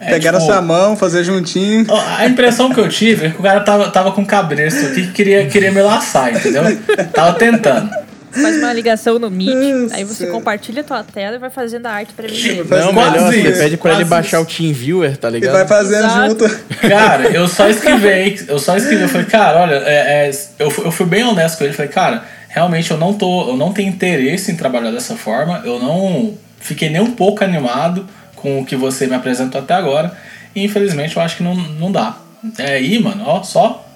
É, 0.04 0.10
Pegar 0.10 0.32
tipo, 0.32 0.42
a 0.42 0.46
sua 0.46 0.60
mão, 0.60 0.96
fazer 0.96 1.22
juntinho. 1.24 1.86
a 2.18 2.26
impressão 2.26 2.72
que 2.72 2.80
eu 2.80 2.88
tive 2.88 3.26
é 3.26 3.30
que 3.30 3.38
o 3.38 3.42
cara 3.42 3.60
tava, 3.60 3.88
tava 3.90 4.12
com 4.12 4.24
cabresto 4.26 4.86
aqui 4.86 5.06
que 5.06 5.12
queria, 5.12 5.46
queria 5.46 5.70
me 5.70 5.80
laçar, 5.80 6.34
entendeu? 6.34 6.64
Tava 7.12 7.38
tentando. 7.38 7.88
Faz 8.32 8.56
uma 8.56 8.72
ligação 8.72 9.18
no 9.18 9.30
Meet, 9.30 9.52
Nossa. 9.54 9.94
aí 9.96 10.04
você 10.04 10.26
compartilha 10.28 10.80
a 10.80 10.84
tua 10.84 11.04
tela 11.04 11.36
e 11.36 11.38
vai 11.38 11.50
fazendo 11.50 11.84
a 11.84 11.90
arte 11.90 12.14
pra 12.14 12.24
ele 12.26 12.64
Não, 12.64 12.64
quase 12.94 13.18
melhor, 13.18 13.30
você 13.32 13.52
pede 13.52 13.76
pra 13.76 13.92
ele 13.92 14.04
baixar 14.06 14.40
isso. 14.40 14.50
o 14.50 14.56
TeamViewer, 14.56 15.16
tá 15.18 15.28
E 15.28 15.32
ligado? 15.32 15.52
vai 15.52 15.68
fazendo 15.68 16.06
Exato. 16.06 16.48
junto. 16.48 16.60
Cara, 16.88 17.28
eu 17.28 17.46
só 17.46 17.68
esquivei, 17.68 18.40
eu 18.48 18.58
só 18.58 18.74
esquivei. 18.74 19.04
Eu 19.04 19.08
falei, 19.10 19.26
cara, 19.26 19.60
olha, 19.60 19.74
é, 19.84 20.28
é, 20.28 20.30
eu, 20.58 20.70
fui- 20.70 20.86
eu 20.86 20.90
fui 20.90 21.04
bem 21.04 21.22
honesto 21.24 21.58
com 21.58 21.64
ele. 21.64 21.74
Falei, 21.74 21.90
cara, 21.92 22.24
realmente 22.48 22.90
eu 22.90 22.96
não 22.96 23.12
tô, 23.12 23.50
eu 23.50 23.56
não 23.58 23.70
tenho 23.70 23.90
interesse 23.90 24.50
em 24.50 24.56
trabalhar 24.56 24.90
dessa 24.92 25.14
forma. 25.14 25.60
Eu 25.62 25.78
não 25.78 26.32
fiquei 26.58 26.88
nem 26.88 27.02
um 27.02 27.10
pouco 27.10 27.44
animado 27.44 28.06
com 28.42 28.60
o 28.60 28.66
que 28.66 28.76
você 28.76 29.06
me 29.06 29.14
apresentou 29.14 29.60
até 29.62 29.72
agora. 29.74 30.12
E 30.54 30.62
infelizmente 30.64 31.16
eu 31.16 31.22
acho 31.22 31.36
que 31.38 31.42
não, 31.42 31.54
não 31.54 31.90
dá. 31.90 32.16
É 32.58 32.74
aí, 32.74 32.98
mano, 32.98 33.22
ó, 33.24 33.42
só. 33.42 33.86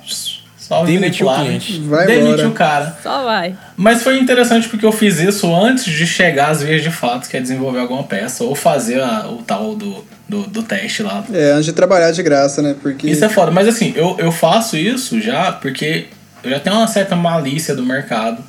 Só 0.56 0.84
Demitiu 0.84 1.28
o 1.28 1.34
cliente. 1.34 1.78
Vai 1.80 2.06
Demitiu 2.06 2.48
o 2.48 2.52
cara. 2.52 2.96
Só 3.00 3.22
vai. 3.22 3.54
Mas 3.76 4.02
foi 4.02 4.18
interessante 4.18 4.68
porque 4.68 4.84
eu 4.84 4.90
fiz 4.90 5.20
isso 5.20 5.54
antes 5.54 5.84
de 5.84 6.04
chegar 6.06 6.50
às 6.50 6.60
vias 6.60 6.82
de 6.82 6.90
fato, 6.90 7.28
que 7.28 7.36
é 7.36 7.40
desenvolver 7.40 7.78
alguma 7.78 8.02
peça, 8.02 8.42
ou 8.42 8.54
fazer 8.56 9.00
a- 9.00 9.28
o 9.28 9.42
tal 9.44 9.76
do, 9.76 10.04
do, 10.28 10.42
do 10.48 10.62
teste 10.64 11.04
lá. 11.04 11.22
É, 11.32 11.52
antes 11.52 11.66
de 11.66 11.72
trabalhar 11.72 12.10
de 12.10 12.20
graça, 12.20 12.62
né? 12.62 12.74
Porque. 12.82 13.08
Isso 13.08 13.24
é 13.24 13.28
foda, 13.28 13.52
mas 13.52 13.68
assim, 13.68 13.92
eu, 13.94 14.16
eu 14.18 14.32
faço 14.32 14.76
isso 14.76 15.20
já 15.20 15.52
porque 15.52 16.06
eu 16.42 16.50
já 16.50 16.58
tenho 16.58 16.74
uma 16.74 16.88
certa 16.88 17.14
malícia 17.14 17.72
do 17.74 17.84
mercado, 17.86 18.42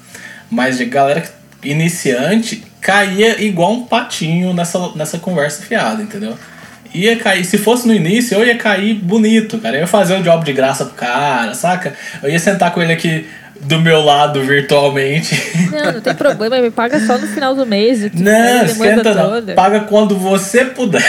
mas 0.50 0.78
de 0.80 0.86
galera 0.86 1.24
iniciante 1.64 2.64
caía 2.88 3.44
igual 3.44 3.74
um 3.74 3.84
patinho 3.84 4.54
nessa, 4.54 4.80
nessa 4.96 5.20
conversa 5.20 5.62
fiada, 5.62 6.02
entendeu? 6.02 6.38
Ia 6.94 7.18
cair, 7.18 7.44
se 7.44 7.58
fosse 7.58 7.86
no 7.86 7.94
início, 7.94 8.38
eu 8.38 8.46
ia 8.46 8.58
cair 8.58 8.94
bonito, 8.94 9.58
cara. 9.58 9.76
Eu 9.76 9.82
ia 9.82 9.88
fazer 9.88 10.18
o 10.18 10.24
job 10.24 10.46
de 10.46 10.54
graça 10.54 10.86
pro 10.86 10.96
cara, 10.96 11.54
saca? 11.54 11.94
Eu 12.24 12.30
ia 12.30 12.40
sentar 12.40 12.72
com 12.72 12.82
ele 12.82 12.94
aqui 12.94 13.28
do 13.60 13.78
meu 13.82 14.00
lado 14.00 14.42
virtualmente. 14.42 15.36
Não, 15.70 15.92
não 15.94 16.02
tem 16.02 16.16
problema, 16.16 16.62
me 16.62 16.72
paga 16.72 17.00
só 17.06 17.18
no 17.18 17.28
final 17.28 17.54
do 17.54 17.66
mês. 17.66 18.10
Não, 18.14 18.64
esquenta 18.64 19.14
não. 19.14 19.30
toda. 19.30 19.54
Paga 19.54 19.82
quando 19.82 20.18
você 20.18 20.64
puder. 20.64 21.04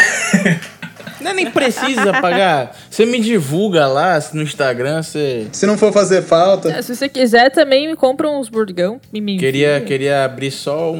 Não, 1.20 1.34
nem 1.34 1.50
precisa 1.50 2.12
pagar. 2.20 2.76
Você 2.90 3.04
me 3.06 3.20
divulga 3.20 3.86
lá 3.86 4.18
no 4.32 4.42
Instagram, 4.42 5.02
você. 5.02 5.46
Se 5.52 5.66
não 5.66 5.76
for 5.76 5.92
fazer 5.92 6.22
falta. 6.22 6.70
É, 6.70 6.80
Se 6.82 6.94
você 6.94 7.08
quiser, 7.08 7.50
também 7.50 7.88
me 7.88 7.96
compra 7.96 8.28
uns 8.28 8.48
burgão. 8.48 9.00
Me, 9.12 9.38
Queria, 9.38 9.80
queria 9.80 10.24
abrir 10.24 10.50
só 10.50 10.92
um, 10.92 10.96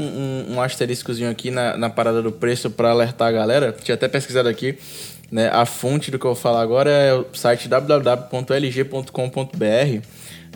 um, 0.48 0.54
um 0.54 0.60
asteriscozinho 0.60 1.30
aqui 1.30 1.50
na, 1.50 1.76
na 1.76 1.90
parada 1.90 2.22
do 2.22 2.32
preço 2.32 2.70
pra 2.70 2.90
alertar 2.90 3.28
a 3.28 3.32
galera. 3.32 3.74
Tinha 3.82 3.94
até 3.94 4.08
pesquisado 4.08 4.48
aqui. 4.48 4.78
Né? 5.30 5.50
A 5.52 5.66
fonte 5.66 6.10
do 6.10 6.18
que 6.18 6.24
eu 6.24 6.32
vou 6.32 6.40
falar 6.40 6.62
agora 6.62 6.90
é 6.90 7.14
o 7.14 7.26
site 7.32 7.68
www.lg.com.br 7.68 9.08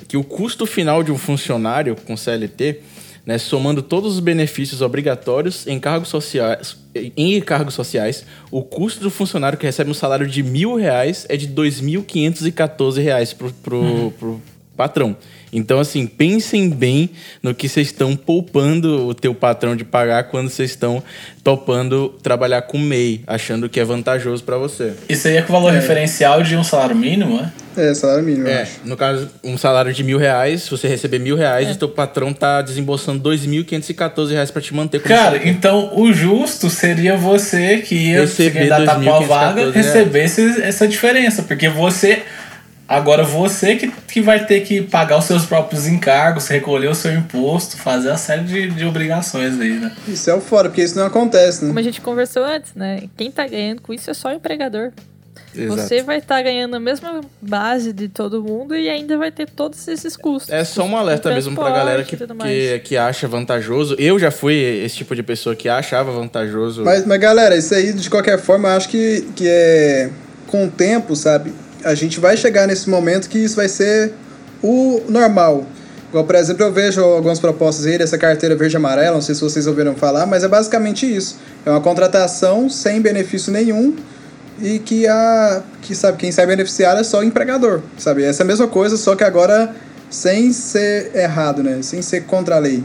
que 0.08 0.16
o 0.16 0.24
custo 0.24 0.66
final 0.66 1.02
de 1.02 1.12
um 1.12 1.18
funcionário 1.18 1.96
com 2.06 2.16
CLT, 2.16 2.80
né, 3.24 3.38
somando 3.38 3.82
todos 3.82 4.14
os 4.14 4.20
benefícios 4.20 4.82
obrigatórios 4.82 5.66
em 5.66 5.78
cargos 5.78 6.08
sociais, 6.08 6.76
em 6.94 7.40
cargos 7.40 7.74
sociais, 7.74 8.24
o 8.50 8.62
custo 8.62 9.00
do 9.00 9.10
funcionário 9.10 9.58
que 9.58 9.64
recebe 9.64 9.90
um 9.90 9.94
salário 9.94 10.26
de 10.26 10.42
mil 10.42 10.74
reais 10.74 11.24
é 11.28 11.36
de 11.36 11.48
2.514 11.48 13.00
reais 13.00 13.32
pro, 13.32 13.52
pro, 13.52 14.12
pro 14.18 14.42
patrão. 14.76 15.16
Então, 15.52 15.78
assim, 15.78 16.06
pensem 16.06 16.70
bem 16.70 17.10
no 17.42 17.54
que 17.54 17.68
vocês 17.68 17.88
estão 17.88 18.16
poupando 18.16 19.06
o 19.06 19.14
teu 19.14 19.34
patrão 19.34 19.76
de 19.76 19.84
pagar 19.84 20.24
quando 20.24 20.48
vocês 20.48 20.70
estão 20.70 21.02
topando 21.44 22.08
trabalhar 22.22 22.62
com 22.62 22.78
MEI, 22.78 23.22
achando 23.26 23.68
que 23.68 23.78
é 23.78 23.84
vantajoso 23.84 24.42
para 24.44 24.56
você. 24.56 24.94
Isso 25.08 25.28
aí 25.28 25.36
é 25.36 25.42
com 25.42 25.52
o 25.52 25.56
valor 25.56 25.72
referencial 25.72 26.42
de 26.42 26.56
um 26.56 26.64
salário 26.64 26.96
mínimo, 26.96 27.38
é? 27.38 27.90
É, 27.90 27.94
salário 27.94 28.22
mínimo, 28.22 28.48
É, 28.48 28.62
acho. 28.62 28.80
no 28.84 28.96
caso, 28.96 29.28
um 29.42 29.58
salário 29.58 29.92
de 29.92 30.02
mil 30.02 30.18
reais, 30.18 30.62
se 30.62 30.70
você 30.70 30.88
receber 30.88 31.18
mil 31.18 31.36
reais, 31.36 31.70
o 31.70 31.78
teu 31.78 31.88
patrão 31.88 32.32
tá 32.32 32.62
desembolsando 32.62 33.28
2.514 33.28 34.30
reais 34.30 34.50
para 34.50 34.62
te 34.62 34.74
manter 34.74 35.02
Cara, 35.02 35.40
então 35.46 35.90
o 35.96 36.12
justo 36.12 36.70
seria 36.70 37.16
você 37.16 37.78
que 37.78 37.94
ia 37.94 38.26
se 38.26 38.44
Receber 38.44 38.68
candidatar 38.68 39.02
com 39.02 39.14
a 39.14 39.20
2.514 39.20 39.26
vaga 39.26 39.70
receber 39.70 40.30
essa 40.62 40.88
diferença. 40.88 41.42
Porque 41.42 41.68
você. 41.68 42.22
Agora 42.92 43.22
você 43.22 43.76
que, 43.76 43.88
que 43.88 44.20
vai 44.20 44.44
ter 44.44 44.60
que 44.60 44.82
pagar 44.82 45.18
os 45.18 45.24
seus 45.24 45.46
próprios 45.46 45.86
encargos, 45.86 46.46
recolher 46.48 46.88
o 46.88 46.94
seu 46.94 47.12
imposto, 47.12 47.76
fazer 47.76 48.10
a 48.10 48.16
série 48.16 48.44
de, 48.44 48.70
de 48.70 48.84
obrigações 48.84 49.58
aí, 49.58 49.80
né? 49.80 49.90
Isso 50.06 50.28
é 50.28 50.34
o 50.34 50.40
fora, 50.40 50.68
porque 50.68 50.82
isso 50.82 50.98
não 50.98 51.06
acontece, 51.06 51.60
Como 51.60 51.72
né? 51.72 51.80
a 51.80 51.84
gente 51.84 52.00
conversou 52.00 52.44
antes, 52.44 52.74
né? 52.74 53.04
Quem 53.16 53.30
tá 53.30 53.46
ganhando 53.46 53.80
com 53.80 53.94
isso 53.94 54.10
é 54.10 54.14
só 54.14 54.28
o 54.28 54.32
empregador. 54.32 54.92
Exato. 55.54 55.82
Você 55.82 56.02
vai 56.02 56.18
estar 56.18 56.42
ganhando 56.42 56.76
a 56.76 56.80
mesma 56.80 57.20
base 57.40 57.92
de 57.92 58.08
todo 58.08 58.42
mundo 58.42 58.74
e 58.74 58.88
ainda 58.88 59.18
vai 59.18 59.30
ter 59.30 59.48
todos 59.48 59.86
esses 59.86 60.16
custos. 60.16 60.52
É 60.52 60.64
só 60.64 60.84
um 60.84 60.96
alerta 60.96 61.32
mesmo 61.32 61.54
pra 61.54 61.70
galera 61.70 62.04
que, 62.04 62.16
que, 62.16 62.78
que 62.80 62.96
acha 62.96 63.28
vantajoso. 63.28 63.94
Eu 63.98 64.18
já 64.18 64.30
fui 64.30 64.54
esse 64.54 64.96
tipo 64.96 65.14
de 65.14 65.22
pessoa 65.22 65.54
que 65.54 65.68
achava 65.68 66.10
vantajoso. 66.10 66.84
Mas, 66.84 67.06
mas 67.06 67.20
galera, 67.20 67.56
isso 67.56 67.74
aí, 67.74 67.92
de 67.92 68.08
qualquer 68.08 68.38
forma, 68.38 68.68
eu 68.68 68.76
acho 68.76 68.88
que, 68.88 69.28
que 69.36 69.46
é. 69.46 70.10
Com 70.46 70.66
o 70.66 70.70
tempo, 70.70 71.16
sabe? 71.16 71.50
A 71.84 71.94
gente 71.94 72.20
vai 72.20 72.36
chegar 72.36 72.66
nesse 72.66 72.88
momento 72.88 73.28
que 73.28 73.38
isso 73.38 73.56
vai 73.56 73.68
ser 73.68 74.12
o 74.62 75.02
normal. 75.08 75.66
Igual, 76.08 76.24
por 76.24 76.34
exemplo, 76.34 76.62
eu 76.62 76.70
vejo 76.70 77.02
algumas 77.02 77.40
propostas 77.40 77.86
aí 77.86 77.96
dessa 77.96 78.18
carteira 78.18 78.54
verde 78.54 78.76
amarela, 78.76 79.14
não 79.14 79.22
sei 79.22 79.34
se 79.34 79.40
vocês 79.40 79.66
ouviram 79.66 79.94
falar, 79.94 80.26
mas 80.26 80.44
é 80.44 80.48
basicamente 80.48 81.06
isso. 81.06 81.38
É 81.64 81.70
uma 81.70 81.80
contratação 81.80 82.68
sem 82.68 83.00
benefício 83.00 83.50
nenhum 83.50 83.96
e 84.60 84.78
que 84.78 85.08
a 85.08 85.62
que 85.80 85.94
sabe 85.94 86.18
quem 86.18 86.30
sai 86.30 86.46
beneficiado 86.46 87.00
é 87.00 87.02
só 87.02 87.20
o 87.20 87.24
empregador, 87.24 87.80
sabe? 87.96 88.24
Essa 88.24 88.42
é 88.42 88.44
a 88.44 88.46
mesma 88.46 88.68
coisa, 88.68 88.96
só 88.98 89.16
que 89.16 89.24
agora 89.24 89.74
sem 90.10 90.52
ser 90.52 91.10
errado, 91.16 91.62
né? 91.62 91.80
Sem 91.80 92.02
ser 92.02 92.24
contra 92.24 92.56
a 92.56 92.58
lei. 92.58 92.84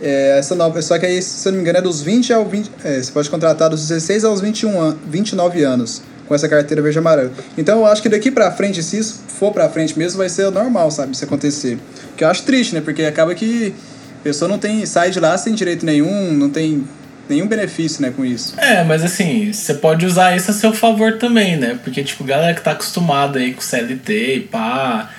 É, 0.00 0.38
essa 0.38 0.54
nova, 0.54 0.80
só 0.82 0.98
que 0.98 1.06
aí, 1.06 1.20
se 1.22 1.48
eu 1.48 1.52
não 1.52 1.56
me 1.56 1.62
engano, 1.62 1.78
é 1.78 1.82
dos 1.82 2.02
20 2.02 2.34
ao 2.34 2.44
20. 2.44 2.70
É, 2.84 3.02
você 3.02 3.10
pode 3.10 3.30
contratar 3.30 3.70
dos 3.70 3.88
16 3.88 4.24
aos 4.24 4.42
21 4.42 4.80
an, 4.80 4.96
29 5.08 5.64
anos 5.64 6.02
com 6.28 6.34
essa 6.34 6.48
carteira 6.48 6.82
verde 6.82 6.98
amarela. 6.98 7.32
Então 7.56 7.78
eu 7.78 7.86
acho 7.86 8.02
que 8.02 8.08
daqui 8.08 8.30
pra 8.30 8.52
frente, 8.52 8.82
se 8.82 8.98
isso 8.98 9.24
for 9.26 9.50
pra 9.50 9.68
frente 9.68 9.98
mesmo, 9.98 10.18
vai 10.18 10.28
ser 10.28 10.50
normal, 10.50 10.90
sabe? 10.90 11.14
Isso 11.14 11.24
acontecer. 11.24 11.78
Que 12.16 12.22
eu 12.22 12.28
acho 12.28 12.42
triste, 12.42 12.74
né? 12.74 12.82
Porque 12.82 13.02
acaba 13.02 13.34
que 13.34 13.74
a 14.20 14.22
pessoa 14.22 14.48
não 14.48 14.58
tem. 14.58 14.84
sai 14.84 15.10
de 15.10 15.18
lá 15.18 15.36
sem 15.38 15.54
direito 15.54 15.86
nenhum, 15.86 16.32
não 16.34 16.50
tem 16.50 16.84
nenhum 17.28 17.46
benefício, 17.46 18.00
né, 18.00 18.12
com 18.14 18.24
isso. 18.24 18.54
É, 18.58 18.82
mas 18.84 19.04
assim, 19.04 19.52
você 19.52 19.74
pode 19.74 20.06
usar 20.06 20.34
isso 20.36 20.50
a 20.50 20.54
seu 20.54 20.72
favor 20.72 21.18
também, 21.18 21.56
né? 21.56 21.78
Porque, 21.82 22.02
tipo, 22.02 22.24
galera 22.24 22.54
que 22.54 22.62
tá 22.62 22.72
acostumada 22.72 23.38
aí 23.38 23.52
com 23.52 23.60
CLT 23.60 24.36
e 24.36 24.40
pá. 24.40 25.10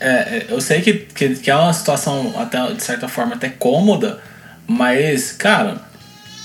É, 0.00 0.08
é, 0.08 0.46
eu 0.48 0.60
sei 0.60 0.80
que, 0.80 0.92
que, 0.94 1.28
que 1.36 1.50
é 1.50 1.54
uma 1.54 1.72
situação, 1.72 2.34
até, 2.36 2.72
de 2.72 2.82
certa 2.82 3.06
forma, 3.06 3.34
até 3.34 3.48
cômoda, 3.48 4.18
mas, 4.66 5.32
cara, 5.32 5.80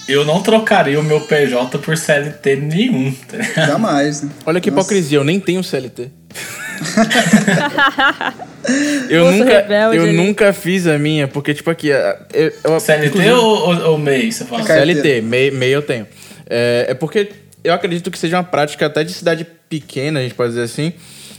eu 0.07 0.23
não 0.23 0.41
trocaria 0.41 0.99
o 0.99 1.03
meu 1.03 1.21
PJ 1.21 1.77
por 1.79 1.97
CLT 1.97 2.57
nenhum, 2.57 3.11
tá? 3.11 3.65
Jamais, 3.65 4.21
né? 4.21 4.29
Olha 4.45 4.61
que 4.61 4.69
Nossa. 4.69 4.81
hipocrisia, 4.81 5.17
eu 5.17 5.23
nem 5.23 5.39
tenho 5.39 5.63
CLT. 5.63 6.09
eu 9.09 9.31
nunca, 9.31 9.45
rebelde 9.45 9.97
eu 9.97 10.13
nunca 10.13 10.53
fiz 10.53 10.85
a 10.87 10.99
minha, 10.99 11.27
porque, 11.27 11.53
tipo, 11.53 11.69
aqui. 11.69 11.87
Eu, 11.87 12.53
eu, 12.63 12.79
CLT 12.79 13.31
ou, 13.31 13.43
ou, 13.43 13.91
ou 13.91 13.97
MEI, 13.97 14.31
você 14.31 14.45
fala? 14.45 14.63
CLT, 14.63 15.21
MEI, 15.21 15.51
MEI 15.51 15.75
eu 15.75 15.81
tenho. 15.81 16.07
É, 16.47 16.85
é 16.89 16.93
porque 16.93 17.31
eu 17.63 17.73
acredito 17.73 18.11
que 18.11 18.19
seja 18.19 18.37
uma 18.37 18.43
prática 18.43 18.85
até 18.85 19.03
de 19.03 19.11
cidade 19.11 19.45
pequena, 19.67 20.19
a 20.19 20.23
gente 20.23 20.35
pode 20.35 20.49
dizer 20.49 20.63
assim, 20.63 20.93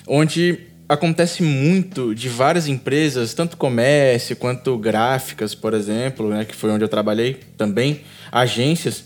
onde 0.07 0.59
acontece 0.88 1.42
muito 1.42 2.14
de 2.14 2.29
várias 2.29 2.68
empresas, 2.68 3.35
tanto 3.35 3.57
comércio 3.57 4.37
quanto 4.37 4.79
gráficas, 4.79 5.55
por 5.55 5.74
exemplo, 5.74 6.29
né, 6.29 6.44
que 6.44 6.55
foi 6.55 6.70
onde 6.70 6.85
eu 6.85 6.88
trabalhei 6.88 7.40
também, 7.57 8.02
agências, 8.30 9.04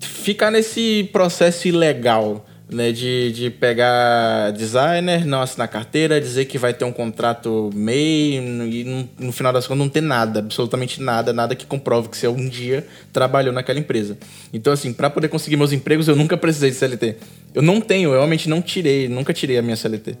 ficar 0.00 0.50
nesse 0.50 1.08
processo 1.12 1.68
ilegal. 1.68 2.46
Né, 2.68 2.90
de, 2.90 3.30
de 3.30 3.48
pegar 3.48 4.50
designer, 4.50 5.24
não 5.24 5.40
assinar 5.40 5.68
carteira, 5.68 6.20
dizer 6.20 6.46
que 6.46 6.58
vai 6.58 6.74
ter 6.74 6.84
um 6.84 6.90
contrato 6.90 7.70
MEI 7.72 8.38
e 8.38 8.84
no, 8.84 9.26
no 9.26 9.32
final 9.32 9.52
das 9.52 9.68
contas 9.68 9.78
não 9.78 9.88
ter 9.88 10.00
nada, 10.00 10.40
absolutamente 10.40 11.00
nada, 11.00 11.32
nada 11.32 11.54
que 11.54 11.64
comprove 11.64 12.08
que 12.08 12.16
você 12.16 12.26
um 12.26 12.48
dia 12.48 12.84
trabalhou 13.12 13.52
naquela 13.54 13.78
empresa. 13.78 14.18
Então, 14.52 14.72
assim, 14.72 14.92
para 14.92 15.08
poder 15.08 15.28
conseguir 15.28 15.56
meus 15.56 15.70
empregos, 15.70 16.08
eu 16.08 16.16
nunca 16.16 16.36
precisei 16.36 16.70
de 16.70 16.76
CLT. 16.76 17.14
Eu 17.54 17.62
não 17.62 17.80
tenho, 17.80 18.08
eu 18.08 18.14
realmente 18.14 18.48
não 18.48 18.60
tirei, 18.60 19.08
nunca 19.08 19.32
tirei 19.32 19.58
a 19.58 19.62
minha 19.62 19.76
CLT. 19.76 20.16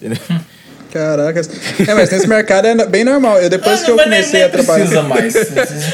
Entendeu? 0.00 0.18
Caracas. 0.94 1.50
É, 1.86 1.92
mas 1.92 2.08
nesse 2.08 2.26
mercado 2.28 2.66
é 2.66 2.86
bem 2.86 3.02
normal. 3.04 3.40
Eu 3.40 3.50
depois 3.50 3.82
Ah, 3.82 3.84
que 3.84 3.90
eu 3.90 3.96
comecei 3.98 4.32
nem 4.40 4.42
a 4.44 4.48
trabalhar. 4.48 4.78
precisa 4.86 5.02
mais. 5.02 5.34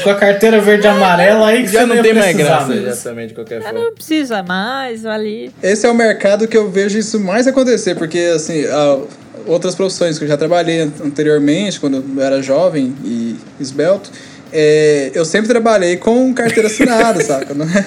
Com 0.03 0.09
a 0.11 0.15
carteira 0.15 0.61
verde 0.61 0.85
e 0.85 0.89
amarela 0.89 1.47
aí 1.47 1.63
que 1.63 1.69
Já 1.71 1.79
você 1.81 1.85
não 1.87 1.95
ia 1.95 2.03
tem 2.03 2.13
mais 2.13 2.35
graça, 2.37 2.81
já 2.81 2.95
também, 2.95 3.27
de 3.27 3.33
qualquer 3.33 3.61
forma. 3.63 3.79
não 3.79 3.93
precisa 3.93 4.43
mais, 4.43 5.05
ali. 5.05 5.51
Esse 5.63 5.87
é 5.87 5.89
o 5.89 5.95
mercado 5.95 6.47
que 6.47 6.55
eu 6.55 6.69
vejo 6.69 6.97
isso 6.99 7.19
mais 7.19 7.47
acontecer, 7.47 7.95
porque 7.95 8.31
assim, 8.35 8.63
a- 8.65 8.99
outras 9.47 9.73
profissões 9.73 10.19
que 10.19 10.23
eu 10.25 10.27
já 10.27 10.37
trabalhei 10.37 10.81
an- 10.81 10.91
anteriormente, 11.03 11.79
quando 11.79 12.03
eu 12.15 12.23
era 12.23 12.41
jovem 12.43 12.95
e 13.03 13.35
esbelto, 13.59 14.11
é, 14.53 15.09
eu 15.15 15.25
sempre 15.25 15.47
trabalhei 15.49 15.97
com 15.97 16.31
carteira 16.33 16.67
assinada, 16.67 17.19
saca? 17.25 17.53
Não 17.55 17.65
é? 17.65 17.85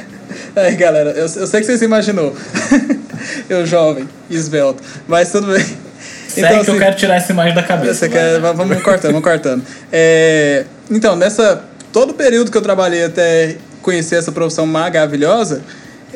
Aí, 0.56 0.74
galera, 0.74 1.10
eu, 1.10 1.22
eu 1.26 1.46
sei 1.46 1.60
que 1.60 1.66
vocês 1.66 1.80
imaginou. 1.80 2.34
eu 3.48 3.64
jovem, 3.64 4.08
e 4.28 4.34
esbelto, 4.34 4.82
mas 5.06 5.30
tudo 5.30 5.52
bem. 5.52 5.83
Segue 6.40 6.48
que 6.64 6.70
eu 6.70 6.74
assim, 6.74 6.78
quero 6.78 6.96
tirar 6.96 7.16
essa 7.16 7.32
imagem 7.32 7.54
da 7.54 7.62
cabeça. 7.62 8.08
quer, 8.08 8.40
va- 8.40 8.52
vamos 8.52 8.82
cortando, 8.82 9.12
vamos 9.12 9.24
cortando. 9.28 9.62
É, 9.92 10.64
então, 10.90 11.14
nessa 11.16 11.64
todo 11.92 12.10
o 12.10 12.14
período 12.14 12.50
que 12.50 12.56
eu 12.58 12.62
trabalhei 12.62 13.04
até 13.04 13.56
conhecer 13.82 14.16
essa 14.16 14.32
profissão 14.32 14.66
maravilhosa, 14.66 15.62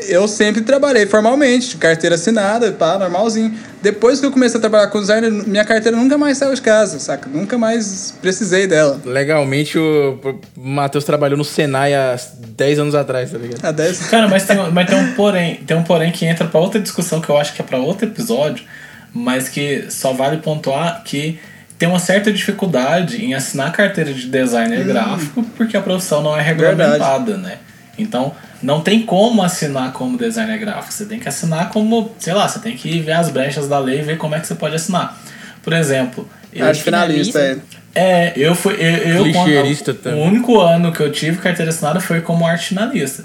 eu 0.08 0.28
sempre 0.28 0.60
trabalhei 0.62 1.06
formalmente, 1.06 1.70
de 1.70 1.76
carteira 1.76 2.14
assinada, 2.14 2.70
pá, 2.72 2.96
normalzinho. 2.98 3.52
Depois 3.82 4.20
que 4.20 4.26
eu 4.26 4.30
comecei 4.30 4.58
a 4.58 4.60
trabalhar 4.60 4.86
com 4.88 5.00
design, 5.00 5.28
minha 5.46 5.64
carteira 5.64 5.96
nunca 5.96 6.16
mais 6.16 6.38
saiu 6.38 6.54
de 6.54 6.60
casa, 6.62 6.98
saca? 7.00 7.28
Nunca 7.32 7.58
mais 7.58 8.14
precisei 8.22 8.66
dela. 8.66 9.00
Legalmente, 9.04 9.76
o 9.78 10.18
Matheus 10.56 11.04
trabalhou 11.04 11.36
no 11.36 11.44
Senai 11.44 11.94
há 11.94 12.16
10 12.56 12.78
anos 12.78 12.94
atrás, 12.94 13.30
tá 13.32 13.38
ligado? 13.38 13.64
Há 13.64 13.70
10 13.72 14.06
Cara, 14.06 14.28
mas 14.28 14.44
tem, 14.44 14.56
mas 14.72 14.88
tem 14.88 14.98
um 14.98 15.12
porém, 15.14 15.56
tem 15.66 15.76
um 15.76 15.82
porém 15.84 16.10
que 16.12 16.24
entra 16.26 16.46
pra 16.46 16.60
outra 16.60 16.80
discussão 16.80 17.20
que 17.20 17.28
eu 17.28 17.36
acho 17.36 17.52
que 17.54 17.60
é 17.60 17.64
pra 17.64 17.78
outro 17.78 18.06
episódio, 18.06 18.64
mas 19.12 19.48
que 19.48 19.86
só 19.90 20.12
vale 20.12 20.38
pontuar 20.38 21.02
que 21.04 21.38
tem 21.78 21.88
uma 21.88 21.98
certa 21.98 22.32
dificuldade 22.32 23.24
em 23.24 23.34
assinar 23.34 23.72
carteira 23.72 24.12
de 24.12 24.26
designer 24.26 24.84
gráfico 24.84 25.42
porque 25.56 25.76
a 25.76 25.80
profissão 25.80 26.22
não 26.22 26.36
é 26.36 26.42
regulamentada, 26.42 27.36
né? 27.36 27.58
Então, 27.96 28.32
não 28.62 28.80
tem 28.80 29.02
como 29.04 29.42
assinar 29.42 29.92
como 29.92 30.16
designer 30.16 30.58
gráfico. 30.58 30.92
Você 30.92 31.04
tem 31.04 31.18
que 31.18 31.28
assinar 31.28 31.68
como, 31.70 32.12
sei 32.18 32.32
lá, 32.32 32.48
você 32.48 32.58
tem 32.60 32.76
que 32.76 33.00
ver 33.00 33.12
as 33.12 33.28
brechas 33.28 33.68
da 33.68 33.78
lei 33.78 34.00
e 34.00 34.02
ver 34.02 34.16
como 34.18 34.34
é 34.34 34.40
que 34.40 34.46
você 34.46 34.54
pode 34.54 34.74
assinar. 34.76 35.18
Por 35.62 35.72
exemplo, 35.72 36.28
eu, 36.52 36.66
Arte 36.66 36.82
finalista, 36.82 37.40
é. 37.40 37.56
é, 37.94 38.32
eu 38.36 38.54
fui. 38.54 38.74
Eu, 38.74 39.26
eu 39.26 39.32
quando- 39.32 39.94
também. 39.94 40.20
O 40.20 40.24
único 40.26 40.60
ano 40.60 40.92
que 40.92 41.00
eu 41.00 41.10
tive 41.12 41.38
carteira 41.38 41.70
assinada 41.70 42.00
foi 42.00 42.20
como 42.20 42.46
arte 42.46 42.68
finalista. 42.68 43.24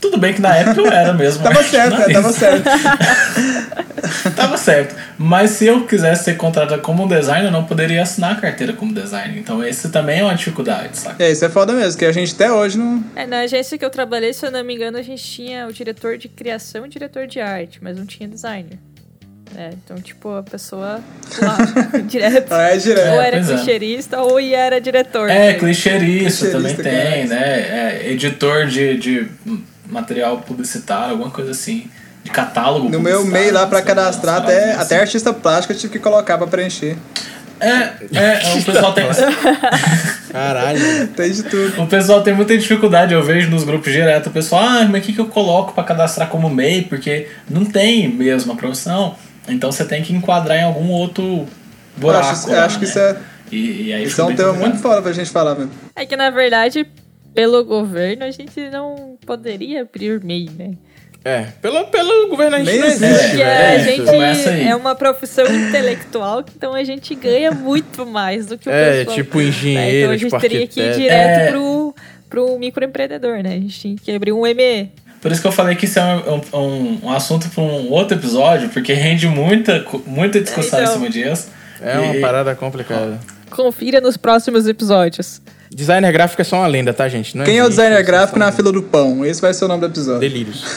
Tudo 0.00 0.18
bem 0.18 0.34
que 0.34 0.40
na 0.40 0.54
época 0.54 0.80
eu 0.80 0.86
era 0.92 1.12
mesmo. 1.12 1.42
Tava 1.44 1.62
certo, 1.62 1.96
finalista. 1.96 2.22
tava 2.22 2.32
certo. 2.32 2.68
Tava 4.34 4.56
certo. 4.56 4.94
Mas 5.18 5.50
se 5.50 5.66
eu 5.66 5.86
quisesse 5.86 6.24
ser 6.24 6.36
contratado 6.36 6.80
como 6.82 7.04
um 7.04 7.08
designer, 7.08 7.46
eu 7.46 7.52
não 7.52 7.64
poderia 7.64 8.02
assinar 8.02 8.32
a 8.32 8.40
carteira 8.40 8.72
como 8.72 8.92
designer. 8.92 9.38
Então 9.38 9.64
esse 9.64 9.90
também 9.90 10.20
é 10.20 10.24
uma 10.24 10.34
dificuldade, 10.34 10.98
saca? 10.98 11.22
É, 11.22 11.30
isso 11.30 11.44
é 11.44 11.48
foda 11.48 11.72
mesmo, 11.72 11.98
que 11.98 12.04
a 12.04 12.12
gente 12.12 12.34
até 12.34 12.50
hoje 12.50 12.78
não. 12.78 13.04
É, 13.14 13.26
na 13.26 13.40
agência 13.40 13.78
que 13.78 13.84
eu 13.84 13.90
trabalhei, 13.90 14.32
se 14.32 14.44
eu 14.44 14.50
não 14.50 14.64
me 14.64 14.74
engano, 14.74 14.98
a 14.98 15.02
gente 15.02 15.22
tinha 15.22 15.66
o 15.66 15.72
diretor 15.72 16.18
de 16.18 16.28
criação 16.28 16.84
e 16.84 16.88
o 16.88 16.90
diretor 16.90 17.26
de 17.26 17.40
arte, 17.40 17.78
mas 17.82 17.96
não 17.96 18.06
tinha 18.06 18.28
designer. 18.28 18.78
É, 19.56 19.70
então, 19.84 19.98
tipo, 19.98 20.30
a 20.30 20.42
pessoa 20.42 21.00
lá, 21.40 21.58
direto. 22.08 22.52
Ah, 22.52 22.62
é 22.62 22.76
direto. 22.76 23.12
ou 23.12 23.20
É, 23.20 23.26
era 23.26 23.36
é. 23.36 23.44
clicheirista 23.44 24.20
ou 24.22 24.40
era 24.40 24.80
diretor. 24.80 25.28
É, 25.28 25.52
né? 25.52 25.54
clicheirista 25.54 26.50
também 26.50 26.74
Clicheirista, 26.74 27.10
tem, 27.10 27.28
cara. 27.28 27.40
né? 27.40 28.00
É, 28.06 28.10
editor 28.10 28.66
de, 28.66 28.96
de 28.96 29.28
material 29.86 30.38
publicitário, 30.38 31.12
alguma 31.12 31.30
coisa 31.30 31.50
assim. 31.50 31.90
De 32.24 32.30
catálogo 32.30 32.88
No 32.88 33.00
meu 33.00 33.24
meio 33.24 33.52
lá 33.52 33.68
lá, 33.70 33.82
cadastrar, 33.82 34.36
até, 34.36 34.74
até 34.74 35.00
artista 35.00 35.32
plástico 35.32 35.72
eu 35.72 35.76
tive 35.76 35.94
que 35.94 35.98
colocar 35.98 36.38
pra 36.38 36.46
preencher. 36.46 36.96
É, 37.62 37.92
é, 38.12 38.54
o 38.58 38.64
pessoal 38.64 38.92
tem. 38.92 39.04
Caralho. 40.32 41.08
Tem 41.08 41.30
de 41.30 41.44
tudo. 41.44 41.82
O 41.82 41.86
pessoal 41.86 42.20
tem 42.20 42.34
muita 42.34 42.58
dificuldade, 42.58 43.14
eu 43.14 43.22
vejo 43.22 43.50
nos 43.50 43.62
grupos 43.62 43.92
direto. 43.92 44.28
O 44.28 44.30
pessoal, 44.32 44.62
ah, 44.64 44.84
mas 44.84 45.02
o 45.02 45.06
que, 45.06 45.12
que 45.12 45.20
eu 45.20 45.26
coloco 45.26 45.72
pra 45.72 45.84
cadastrar 45.84 46.28
como 46.28 46.50
MEI? 46.50 46.82
Porque 46.82 47.28
não 47.48 47.64
tem 47.64 48.08
mesmo 48.08 48.52
a 48.52 48.56
profissão. 48.56 49.14
Então 49.48 49.70
você 49.70 49.84
tem 49.84 50.02
que 50.02 50.12
enquadrar 50.12 50.58
em 50.58 50.64
algum 50.64 50.90
outro 50.90 51.22
Eu 51.24 51.46
buraco. 51.96 52.26
acho, 52.26 52.50
eu 52.50 52.60
acho 52.60 52.78
que 52.80 52.84
né? 52.84 52.90
isso 52.90 52.98
é, 52.98 53.16
E, 53.52 53.82
e 53.82 53.92
aí 53.92 54.04
isso 54.04 54.20
é 54.20 54.24
um 54.24 54.34
tema 54.34 54.52
muito 54.54 54.78
foda 54.78 55.00
pra 55.00 55.12
gente 55.12 55.30
falar, 55.30 55.54
velho. 55.54 55.70
É 55.94 56.04
que, 56.04 56.16
na 56.16 56.30
verdade, 56.30 56.84
pelo 57.32 57.64
governo, 57.64 58.24
a 58.24 58.30
gente 58.32 58.58
não 58.70 59.16
poderia 59.24 59.82
abrir 59.82 60.22
MEI, 60.24 60.50
né? 60.58 60.70
É, 61.24 61.46
pelo, 61.62 61.84
pelo 61.86 62.28
governo 62.28 62.56
a 62.56 62.58
gente 62.58 62.70
Nem 62.70 62.80
não 62.80 62.86
existe, 62.86 63.04
existe, 63.04 63.22
Porque 63.28 63.36
velho. 63.44 63.50
a 63.50 63.54
É, 63.54 63.78
gente 64.34 64.68
é 64.68 64.74
uma 64.76 64.94
profissão 64.94 65.44
intelectual, 65.46 66.44
então 66.56 66.74
a 66.74 66.82
gente 66.82 67.14
ganha 67.14 67.52
muito 67.52 68.04
mais 68.04 68.46
do 68.46 68.58
que 68.58 68.68
o 68.68 68.72
É, 68.72 68.98
pessoal. 68.98 69.16
tipo 69.16 69.38
né? 69.38 69.44
engenheiro, 69.44 69.98
Então 69.98 70.10
a 70.10 70.16
gente 70.16 70.28
tipo 70.30 70.40
teria 70.40 70.66
que 70.66 70.80
ir 70.80 70.94
direto 70.96 71.40
É. 71.40 71.50
pro, 71.50 71.94
pro 72.28 72.58
microempreendedor, 72.58 73.42
né? 73.42 73.50
A 73.50 73.60
gente 73.60 73.78
tinha 73.80 73.96
que 73.96 74.10
abrir 74.12 74.32
um 74.32 74.42
ME. 74.42 74.90
Por 75.20 75.30
isso 75.30 75.40
que 75.40 75.46
eu 75.46 75.52
falei 75.52 75.76
que 75.76 75.84
isso 75.84 76.00
é 76.00 76.02
um, 76.52 76.58
um, 76.58 76.98
um 77.04 77.10
assunto 77.12 77.48
para 77.50 77.62
um 77.62 77.90
outro 77.92 78.16
episódio, 78.18 78.68
porque 78.70 78.92
rende 78.92 79.28
muita, 79.28 79.84
muita 80.04 80.40
discussão 80.40 80.80
Então. 80.80 80.92
em 80.92 80.96
cima 80.96 81.10
disso. 81.10 81.48
É 81.80 81.98
uma 82.00 82.16
E- 82.16 82.20
parada 82.20 82.52
complicada. 82.56 83.20
Confira 83.48 84.00
nos 84.00 84.16
próximos 84.16 84.66
episódios. 84.66 85.40
Designer 85.74 86.12
gráfico 86.12 86.42
é 86.42 86.44
só 86.44 86.56
uma 86.58 86.66
lenda, 86.66 86.92
tá, 86.92 87.08
gente? 87.08 87.36
Não 87.36 87.44
Quem 87.44 87.58
é 87.58 87.64
o 87.64 87.68
designer 87.68 87.96
vocês 87.96 88.06
gráfico 88.06 88.38
na 88.38 88.52
fila 88.52 88.70
do 88.70 88.82
pão? 88.82 89.24
Esse 89.24 89.40
vai 89.40 89.54
ser 89.54 89.64
o 89.64 89.68
nome 89.68 89.80
do 89.80 89.86
episódio. 89.86 90.20
Delírios. 90.20 90.64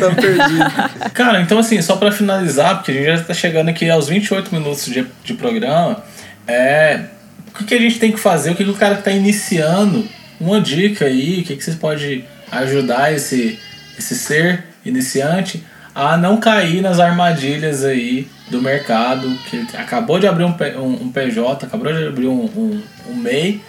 tá 0.00 0.14
perdido. 0.14 1.10
Cara, 1.12 1.42
então 1.42 1.58
assim, 1.58 1.82
só 1.82 1.96
pra 1.96 2.10
finalizar, 2.10 2.76
porque 2.76 2.92
a 2.92 2.94
gente 2.94 3.04
já 3.04 3.24
tá 3.24 3.34
chegando 3.34 3.68
aqui 3.68 3.90
aos 3.90 4.08
28 4.08 4.54
minutos 4.54 4.86
de, 4.86 5.06
de 5.22 5.34
programa, 5.34 6.02
é. 6.46 7.06
O 7.48 7.58
que, 7.58 7.64
que 7.64 7.74
a 7.74 7.78
gente 7.78 7.98
tem 7.98 8.10
que 8.10 8.18
fazer? 8.18 8.50
O 8.50 8.54
que, 8.54 8.64
que 8.64 8.70
o 8.70 8.74
cara 8.74 8.96
que 8.96 9.02
tá 9.02 9.10
iniciando? 9.10 10.08
Uma 10.40 10.58
dica 10.58 11.04
aí, 11.04 11.40
o 11.40 11.44
que, 11.44 11.54
que 11.54 11.62
vocês 11.62 11.76
podem 11.76 12.24
ajudar 12.50 13.12
esse, 13.12 13.58
esse 13.98 14.14
ser 14.14 14.64
iniciante 14.84 15.62
a 15.94 16.16
não 16.16 16.38
cair 16.38 16.80
nas 16.80 16.98
armadilhas 16.98 17.84
aí 17.84 18.26
do 18.50 18.60
mercado, 18.62 19.28
que 19.50 19.66
acabou 19.76 20.18
de 20.18 20.26
abrir 20.26 20.44
um, 20.44 20.54
um, 20.78 21.04
um 21.04 21.12
PJ, 21.12 21.66
acabou 21.66 21.92
de 21.92 22.06
abrir 22.06 22.26
um, 22.26 22.44
um, 22.44 22.82
um 23.10 23.14
MEI, 23.14 23.62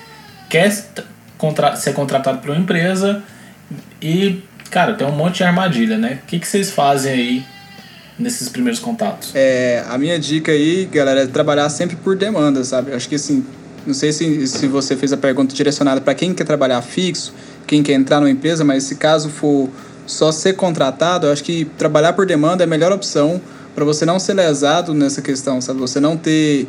quer 0.50 0.74
contra- 1.38 1.76
ser 1.76 1.94
contratado 1.94 2.40
por 2.40 2.50
uma 2.50 2.60
empresa 2.60 3.22
e, 4.02 4.42
cara, 4.70 4.94
tem 4.94 5.06
um 5.08 5.12
monte 5.12 5.38
de 5.38 5.44
armadilha, 5.44 5.98
né? 5.98 6.20
O 6.24 6.28
que, 6.28 6.40
que 6.40 6.48
vocês 6.48 6.72
fazem 6.72 7.12
aí 7.12 7.46
nesses 8.18 8.48
primeiros 8.50 8.80
contatos? 8.80 9.32
É, 9.34 9.84
a 9.90 9.98
minha 9.98 10.20
dica 10.20 10.52
aí, 10.52 10.86
galera, 10.86 11.24
é 11.24 11.28
trabalhar 11.28 11.70
sempre 11.70 11.96
por 11.96 12.16
demanda, 12.16 12.64
sabe? 12.64 12.94
Acho 12.94 13.10
que 13.10 13.16
assim, 13.16 13.46
não 13.86 13.94
sei 13.94 14.14
se, 14.14 14.48
se 14.48 14.68
você 14.68 14.96
fez 14.96 15.12
a 15.12 15.18
pergunta 15.18 15.54
direcionada 15.54 16.00
para 16.00 16.14
quem 16.14 16.34
quer 16.34 16.46
trabalhar 16.46 16.82
fixo, 16.82 17.34
quem 17.68 17.84
quer 17.84 17.94
entrar 17.94 18.20
numa 18.20 18.30
empresa, 18.30 18.64
mas 18.64 18.84
se 18.84 18.96
caso 18.96 19.30
for 19.30 19.70
só 20.06 20.32
ser 20.32 20.54
contratado, 20.54 21.28
eu 21.28 21.32
acho 21.32 21.44
que 21.44 21.66
trabalhar 21.78 22.14
por 22.14 22.26
demanda 22.26 22.64
é 22.64 22.66
a 22.66 22.68
melhor 22.68 22.92
opção 22.92 23.42
para 23.74 23.84
você 23.84 24.06
não 24.06 24.20
ser 24.20 24.34
lesado 24.34 24.94
nessa 24.94 25.22
questão, 25.22 25.60
sabe? 25.60 25.80
Você 25.80 26.00
não 26.00 26.16
ter 26.18 26.68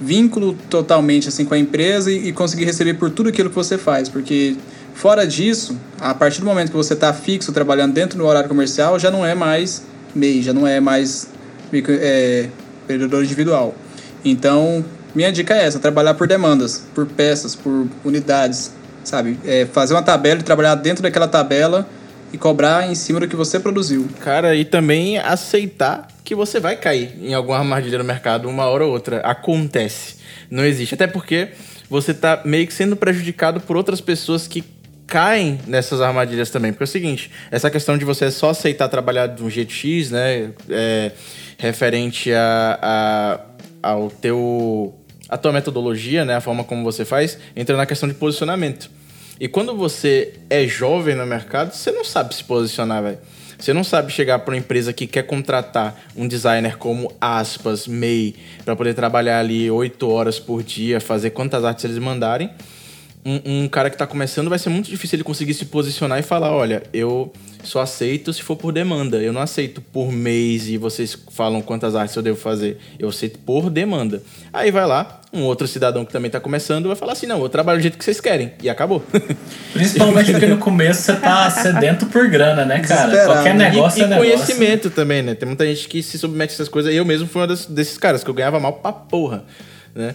vínculo 0.00 0.56
totalmente 0.68 1.28
assim 1.28 1.44
com 1.44 1.54
a 1.54 1.58
empresa 1.58 2.10
e, 2.10 2.28
e 2.28 2.32
conseguir 2.32 2.64
receber 2.64 2.94
por 2.94 3.10
tudo 3.10 3.28
aquilo 3.28 3.48
que 3.48 3.56
você 3.56 3.78
faz, 3.78 4.08
porque 4.08 4.56
fora 4.92 5.26
disso, 5.26 5.76
a 6.00 6.14
partir 6.14 6.40
do 6.40 6.46
momento 6.46 6.70
que 6.70 6.76
você 6.76 6.94
está 6.94 7.12
fixo 7.12 7.52
trabalhando 7.52 7.92
dentro 7.92 8.18
do 8.18 8.26
horário 8.26 8.48
comercial, 8.48 8.98
já 8.98 9.10
não 9.10 9.24
é 9.24 9.34
mais 9.34 9.82
MEI, 10.14 10.42
já 10.42 10.52
não 10.52 10.66
é 10.66 10.80
mais 10.80 11.28
é, 11.72 12.48
individual. 12.88 13.74
Então, 14.24 14.84
minha 15.14 15.30
dica 15.32 15.54
é 15.54 15.64
essa: 15.64 15.78
trabalhar 15.78 16.14
por 16.14 16.26
demandas, 16.26 16.82
por 16.94 17.06
peças, 17.06 17.54
por 17.54 17.86
unidades, 18.04 18.72
sabe? 19.02 19.38
É 19.44 19.66
fazer 19.66 19.94
uma 19.94 20.02
tabela 20.02 20.40
e 20.40 20.42
trabalhar 20.42 20.74
dentro 20.76 21.02
daquela 21.02 21.28
tabela 21.28 21.86
e 22.34 22.36
cobrar 22.36 22.90
em 22.90 22.96
cima 22.96 23.20
do 23.20 23.28
que 23.28 23.36
você 23.36 23.60
produziu. 23.60 24.08
Cara, 24.18 24.56
e 24.56 24.64
também 24.64 25.18
aceitar 25.18 26.08
que 26.24 26.34
você 26.34 26.58
vai 26.58 26.74
cair 26.74 27.14
em 27.22 27.32
alguma 27.32 27.58
armadilha 27.58 27.96
no 27.96 28.02
mercado 28.02 28.48
uma 28.48 28.64
hora 28.64 28.84
ou 28.84 28.90
outra. 28.90 29.20
Acontece. 29.20 30.16
Não 30.50 30.64
existe. 30.64 30.94
Até 30.96 31.06
porque 31.06 31.50
você 31.88 32.12
tá 32.12 32.42
meio 32.44 32.66
que 32.66 32.74
sendo 32.74 32.96
prejudicado 32.96 33.60
por 33.60 33.76
outras 33.76 34.00
pessoas 34.00 34.48
que 34.48 34.64
caem 35.06 35.60
nessas 35.68 36.00
armadilhas 36.00 36.50
também. 36.50 36.72
Porque 36.72 36.82
é 36.82 36.86
o 36.86 36.88
seguinte, 36.88 37.30
essa 37.52 37.70
questão 37.70 37.96
de 37.96 38.04
você 38.04 38.28
só 38.32 38.50
aceitar 38.50 38.88
trabalhar 38.88 39.28
de 39.28 39.40
um 39.40 39.48
jeito 39.48 39.72
X, 39.72 40.10
né? 40.10 40.50
É, 40.68 41.12
referente 41.56 42.32
a, 42.32 42.78
a, 42.82 43.40
ao 43.80 44.10
teu... 44.10 44.92
a 45.28 45.38
tua 45.38 45.52
metodologia, 45.52 46.24
né? 46.24 46.34
A 46.34 46.40
forma 46.40 46.64
como 46.64 46.82
você 46.82 47.04
faz, 47.04 47.38
entra 47.54 47.76
na 47.76 47.86
questão 47.86 48.08
de 48.08 48.14
posicionamento. 48.16 48.90
E 49.40 49.48
quando 49.48 49.74
você 49.74 50.34
é 50.48 50.66
jovem 50.66 51.14
no 51.14 51.26
mercado, 51.26 51.72
você 51.72 51.90
não 51.90 52.04
sabe 52.04 52.34
se 52.34 52.44
posicionar, 52.44 53.02
velho. 53.02 53.18
Você 53.58 53.72
não 53.72 53.82
sabe 53.82 54.12
chegar 54.12 54.40
para 54.40 54.52
uma 54.52 54.58
empresa 54.58 54.92
que 54.92 55.06
quer 55.06 55.22
contratar 55.22 55.98
um 56.16 56.28
designer 56.28 56.76
como 56.76 57.12
aspas, 57.20 57.86
MEI, 57.86 58.34
para 58.64 58.76
poder 58.76 58.94
trabalhar 58.94 59.40
ali 59.40 59.70
oito 59.70 60.08
horas 60.08 60.38
por 60.38 60.62
dia, 60.62 61.00
fazer 61.00 61.30
quantas 61.30 61.64
artes 61.64 61.84
eles 61.84 61.98
mandarem. 61.98 62.50
Um, 63.24 63.64
um 63.64 63.68
cara 63.68 63.88
que 63.88 63.94
está 63.94 64.06
começando 64.06 64.50
vai 64.50 64.58
ser 64.58 64.68
muito 64.68 64.90
difícil 64.90 65.16
ele 65.16 65.24
conseguir 65.24 65.54
se 65.54 65.64
posicionar 65.64 66.18
e 66.18 66.22
falar, 66.22 66.52
olha, 66.52 66.82
eu 66.92 67.32
só 67.62 67.80
aceito 67.80 68.30
se 68.32 68.42
for 68.42 68.56
por 68.56 68.70
demanda. 68.70 69.16
Eu 69.16 69.32
não 69.32 69.40
aceito 69.40 69.80
por 69.80 70.12
mês 70.12 70.68
e 70.68 70.76
vocês 70.76 71.16
falam 71.30 71.62
quantas 71.62 71.94
artes 71.94 72.14
eu 72.14 72.22
devo 72.22 72.38
fazer. 72.38 72.78
Eu 72.98 73.08
aceito 73.08 73.38
por 73.38 73.70
demanda. 73.70 74.22
Aí 74.52 74.70
vai 74.70 74.86
lá, 74.86 75.22
um 75.32 75.42
outro 75.42 75.66
cidadão 75.66 76.04
que 76.04 76.12
também 76.12 76.26
está 76.26 76.38
começando 76.38 76.86
vai 76.86 76.96
falar 76.96 77.12
assim, 77.12 77.26
não, 77.26 77.40
eu 77.40 77.48
trabalho 77.48 77.78
do 77.78 77.82
jeito 77.82 77.96
que 77.96 78.04
vocês 78.04 78.20
querem. 78.20 78.52
E 78.62 78.68
acabou. 78.68 79.02
Principalmente 79.72 80.30
porque 80.30 80.46
no 80.46 80.58
começo 80.58 81.02
você 81.02 81.16
tá 81.16 81.48
sedento 81.50 82.04
por 82.06 82.28
grana, 82.28 82.66
né, 82.66 82.80
cara? 82.80 83.24
Qualquer 83.24 83.54
negócio 83.54 84.00
e, 84.00 84.04
é 84.04 84.06
negócio. 84.06 84.30
E 84.30 84.36
conhecimento 84.36 84.90
também, 84.90 85.22
né? 85.22 85.34
Tem 85.34 85.46
muita 85.46 85.64
gente 85.64 85.88
que 85.88 86.02
se 86.02 86.18
submete 86.18 86.52
a 86.52 86.54
essas 86.56 86.68
coisas. 86.68 86.94
Eu 86.94 87.06
mesmo 87.06 87.26
fui 87.26 87.42
um 87.42 87.46
desses 87.46 87.96
caras 87.96 88.22
que 88.22 88.28
eu 88.28 88.34
ganhava 88.34 88.60
mal 88.60 88.74
pra 88.74 88.92
porra, 88.92 89.44
né? 89.94 90.14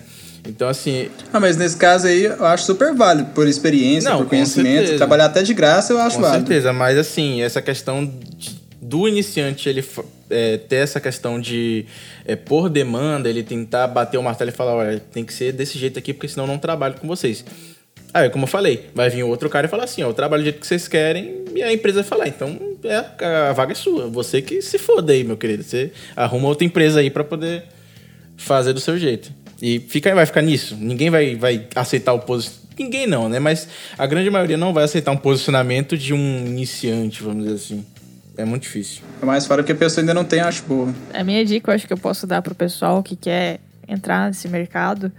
Então, 0.50 0.68
assim. 0.68 1.10
Ah, 1.32 1.40
mas 1.40 1.56
nesse 1.56 1.78
caso 1.78 2.08
aí 2.08 2.26
eu 2.26 2.46
acho 2.46 2.66
super 2.66 2.94
válido, 2.94 3.30
por 3.34 3.48
experiência, 3.48 4.10
não, 4.10 4.20
por 4.20 4.30
conhecimento. 4.30 4.80
Certeza. 4.80 4.98
Trabalhar 4.98 5.26
até 5.26 5.44
de 5.44 5.54
graça 5.54 5.94
eu 5.94 6.00
acho 6.00 6.16
com 6.16 6.22
válido. 6.22 6.42
Com 6.42 6.48
certeza, 6.48 6.74
mas 6.74 6.98
assim, 6.98 7.42
essa 7.42 7.62
questão 7.62 8.12
do 8.82 9.08
iniciante 9.08 9.70
ele 9.70 9.84
é, 10.30 10.58
ter 10.58 10.78
essa 10.78 11.00
questão 11.00 11.40
de, 11.40 11.86
é, 12.26 12.36
por 12.36 12.70
demanda, 12.70 13.30
ele 13.30 13.44
tentar 13.44 13.88
bater 13.88 14.18
o 14.18 14.24
martelo 14.24 14.50
e 14.50 14.54
falar: 14.54 14.74
olha, 14.74 15.00
tem 15.00 15.24
que 15.24 15.34
ser 15.34 15.52
desse 15.52 15.78
jeito 15.78 16.00
aqui, 16.00 16.14
porque 16.14 16.28
senão 16.28 16.46
eu 16.46 16.48
não 16.48 16.58
trabalho 16.58 16.96
com 17.00 17.08
vocês. 17.08 17.46
Aí, 18.12 18.28
como 18.30 18.46
eu 18.46 18.48
falei, 18.48 18.90
vai 18.96 19.10
vir 19.10 19.24
outro 19.24 19.50
cara 19.50 19.68
e 19.68 19.70
falar 19.70 19.84
assim: 19.84 20.02
ó, 20.04 20.10
eu 20.10 20.14
trabalho 20.14 20.42
do 20.42 20.46
jeito 20.46 20.60
que 20.60 20.68
vocês 20.68 20.88
querem, 20.88 21.44
e 21.54 21.62
a 21.62 21.72
empresa 21.72 22.02
vai 22.02 22.10
falar: 22.10 22.28
então 22.28 22.58
é, 22.84 23.26
a 23.50 23.54
vaga 23.54 23.74
é 23.74 23.76
sua, 23.76 24.08
você 24.08 24.42
que 24.42 24.62
se 24.62 24.78
foda 24.78 25.14
aí, 25.14 25.24
meu 25.24 25.38
querido. 25.38 25.64
Você 25.64 25.92
arruma 26.16 26.48
outra 26.48 26.66
empresa 26.66 27.00
aí 27.00 27.10
para 27.10 27.24
poder 27.24 27.64
fazer 28.38 28.74
do 28.74 28.80
seu 28.80 28.98
jeito. 28.98 29.32
E 29.62 29.80
fica, 29.80 30.14
vai 30.14 30.26
ficar 30.26 30.42
nisso. 30.42 30.76
Ninguém 30.76 31.10
vai, 31.10 31.36
vai 31.36 31.68
aceitar 31.76 32.14
o 32.14 32.20
posicionamento. 32.20 32.70
Ninguém 32.80 33.08
não, 33.08 33.28
né? 33.28 33.40
Mas 33.40 33.68
a 33.98 34.06
grande 34.06 34.30
maioria 34.30 34.56
não 34.56 34.74
vai 34.74 34.86
aceitar 34.86 35.12
um 35.12 35.18
posicionamento 35.18 35.98
de 35.98 36.14
um 36.14 36.46
iniciante, 36.46 37.22
vamos 37.22 37.44
dizer 37.44 37.56
assim. 37.56 37.86
É 38.38 38.46
muito 38.46 38.64
difícil. 38.64 39.02
É 39.22 39.26
mais 39.26 39.46
fora 39.46 39.62
que 39.64 39.72
a 39.72 39.76
pessoa 39.76 40.02
ainda 40.02 40.14
não 40.14 40.24
tem, 40.24 40.40
acho 40.40 40.64
boa. 40.64 40.94
A 41.14 41.24
minha 41.26 41.44
dica, 41.44 41.72
eu 41.72 41.76
acho 41.76 41.86
que 41.86 41.92
eu 41.92 41.98
posso 41.98 42.26
dar 42.26 42.42
pro 42.42 42.56
pessoal 42.56 43.04
que 43.04 43.18
quer 43.18 43.60
entrar 43.86 44.28
nesse 44.28 44.48
mercado 44.48 45.12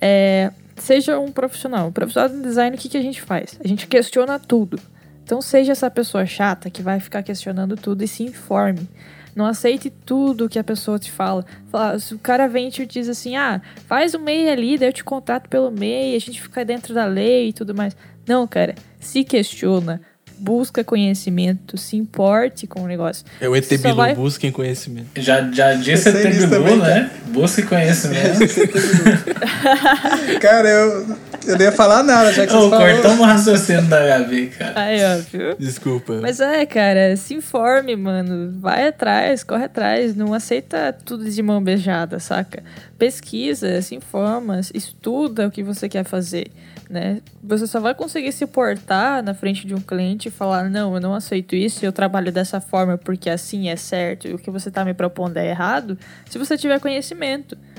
é 0.00 0.52
seja 0.80 1.18
um 1.18 1.30
profissional. 1.30 1.88
Um 1.88 1.92
profissional 1.92 2.28
de 2.28 2.42
design, 2.42 2.74
o 2.74 2.78
que, 2.78 2.88
que 2.88 2.96
a 2.96 3.02
gente 3.02 3.20
faz? 3.20 3.58
A 3.62 3.68
gente 3.68 3.86
questiona 3.86 4.38
tudo. 4.38 4.80
Então, 5.22 5.40
seja 5.40 5.72
essa 5.72 5.90
pessoa 5.90 6.26
chata 6.26 6.70
que 6.70 6.82
vai 6.82 6.98
ficar 6.98 7.22
questionando 7.22 7.76
tudo 7.76 8.02
e 8.02 8.08
se 8.08 8.24
informe. 8.24 8.88
Não 9.34 9.46
aceite 9.46 9.90
tudo 9.90 10.48
que 10.48 10.58
a 10.58 10.64
pessoa 10.64 10.98
te 10.98 11.10
fala. 11.10 11.44
fala 11.70 11.98
se 11.98 12.14
o 12.14 12.18
cara 12.18 12.48
vem 12.48 12.68
e 12.68 12.70
te 12.70 12.86
diz 12.86 13.08
assim, 13.08 13.36
ah, 13.36 13.60
faz 13.86 14.14
o 14.14 14.18
MEI 14.18 14.48
ali, 14.50 14.78
daí 14.78 14.88
eu 14.88 14.92
te 14.92 15.04
contrato 15.04 15.48
pelo 15.48 15.70
MEI, 15.70 16.16
a 16.16 16.18
gente 16.18 16.40
fica 16.40 16.64
dentro 16.64 16.94
da 16.94 17.06
lei 17.06 17.48
e 17.48 17.52
tudo 17.52 17.74
mais. 17.74 17.96
Não, 18.26 18.46
cara, 18.46 18.74
se 18.98 19.24
questiona, 19.24 20.00
busca 20.38 20.82
conhecimento, 20.82 21.76
se 21.76 21.96
importe 21.96 22.66
com 22.66 22.82
o 22.82 22.86
negócio. 22.86 23.24
É 23.40 23.48
o 23.48 23.54
ET 23.54 23.68
Bilu, 23.68 23.94
vai... 23.94 24.14
busquem 24.14 24.50
conhecimento. 24.50 25.08
Já, 25.16 25.50
já 25.52 25.74
disse 25.74 26.08
ET 26.08 26.48
Bilu, 26.48 26.76
né? 26.76 27.10
Busque 27.30 27.62
conhecimento. 27.62 28.38
cara, 30.40 30.68
eu, 30.68 31.06
eu 31.46 31.56
não 31.56 31.64
ia 31.64 31.72
falar 31.72 32.02
nada, 32.02 32.32
já 32.32 32.46
que 32.46 32.52
você 32.52 32.58
falou. 32.58 32.70
Cortamos 32.70 33.20
o 33.20 33.24
raciocínio 33.24 33.86
da 33.86 34.06
Gabi, 34.06 34.48
cara. 34.48 34.80
Aí, 34.80 35.00
ó, 35.04 35.16
viu? 35.30 35.56
Desculpa. 35.58 36.18
Mas 36.20 36.40
é, 36.40 36.66
cara, 36.66 37.16
se 37.16 37.34
informe, 37.34 37.96
mano. 37.96 38.52
Vai 38.60 38.88
atrás, 38.88 39.42
corre 39.42 39.64
atrás. 39.64 40.14
Não 40.14 40.34
aceita 40.34 40.94
tudo 41.04 41.28
de 41.28 41.42
mão 41.42 41.62
beijada, 41.62 42.18
saca? 42.18 42.62
Pesquisa, 42.98 43.80
se 43.80 43.94
informa, 43.94 44.60
estuda 44.74 45.46
o 45.46 45.50
que 45.50 45.62
você 45.62 45.88
quer 45.88 46.04
fazer 46.04 46.50
né? 46.90 47.22
Você 47.42 47.68
só 47.68 47.78
vai 47.78 47.94
conseguir 47.94 48.32
se 48.32 48.44
portar 48.48 49.22
na 49.22 49.32
frente 49.32 49.64
de 49.64 49.72
um 49.72 49.80
cliente 49.80 50.26
e 50.26 50.30
falar: 50.30 50.68
não, 50.68 50.92
eu 50.92 51.00
não 51.00 51.14
aceito 51.14 51.54
isso, 51.54 51.86
eu 51.86 51.92
trabalho 51.92 52.32
dessa 52.32 52.60
forma 52.60 52.98
porque 52.98 53.30
assim 53.30 53.68
é 53.68 53.76
certo 53.76 54.26
e 54.26 54.34
o 54.34 54.38
que 54.38 54.50
você 54.50 54.70
está 54.70 54.84
me 54.84 54.92
propondo 54.92 55.36
é 55.36 55.48
errado, 55.48 55.96
se 56.28 56.36
você 56.36 56.58
tiver 56.58 56.80
conhecimento. 56.80 57.19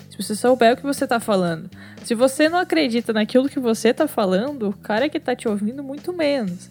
Se 0.09 0.17
você 0.17 0.35
souber 0.35 0.73
o 0.73 0.77
que 0.77 0.83
você 0.83 1.05
está 1.05 1.19
falando. 1.19 1.69
Se 2.03 2.13
você 2.13 2.49
não 2.49 2.59
acredita 2.59 3.13
naquilo 3.13 3.49
que 3.49 3.59
você 3.59 3.89
está 3.89 4.07
falando, 4.07 4.69
o 4.69 4.73
cara 4.73 5.07
que 5.09 5.17
está 5.17 5.35
te 5.35 5.47
ouvindo, 5.47 5.83
muito 5.83 6.13
menos 6.13 6.69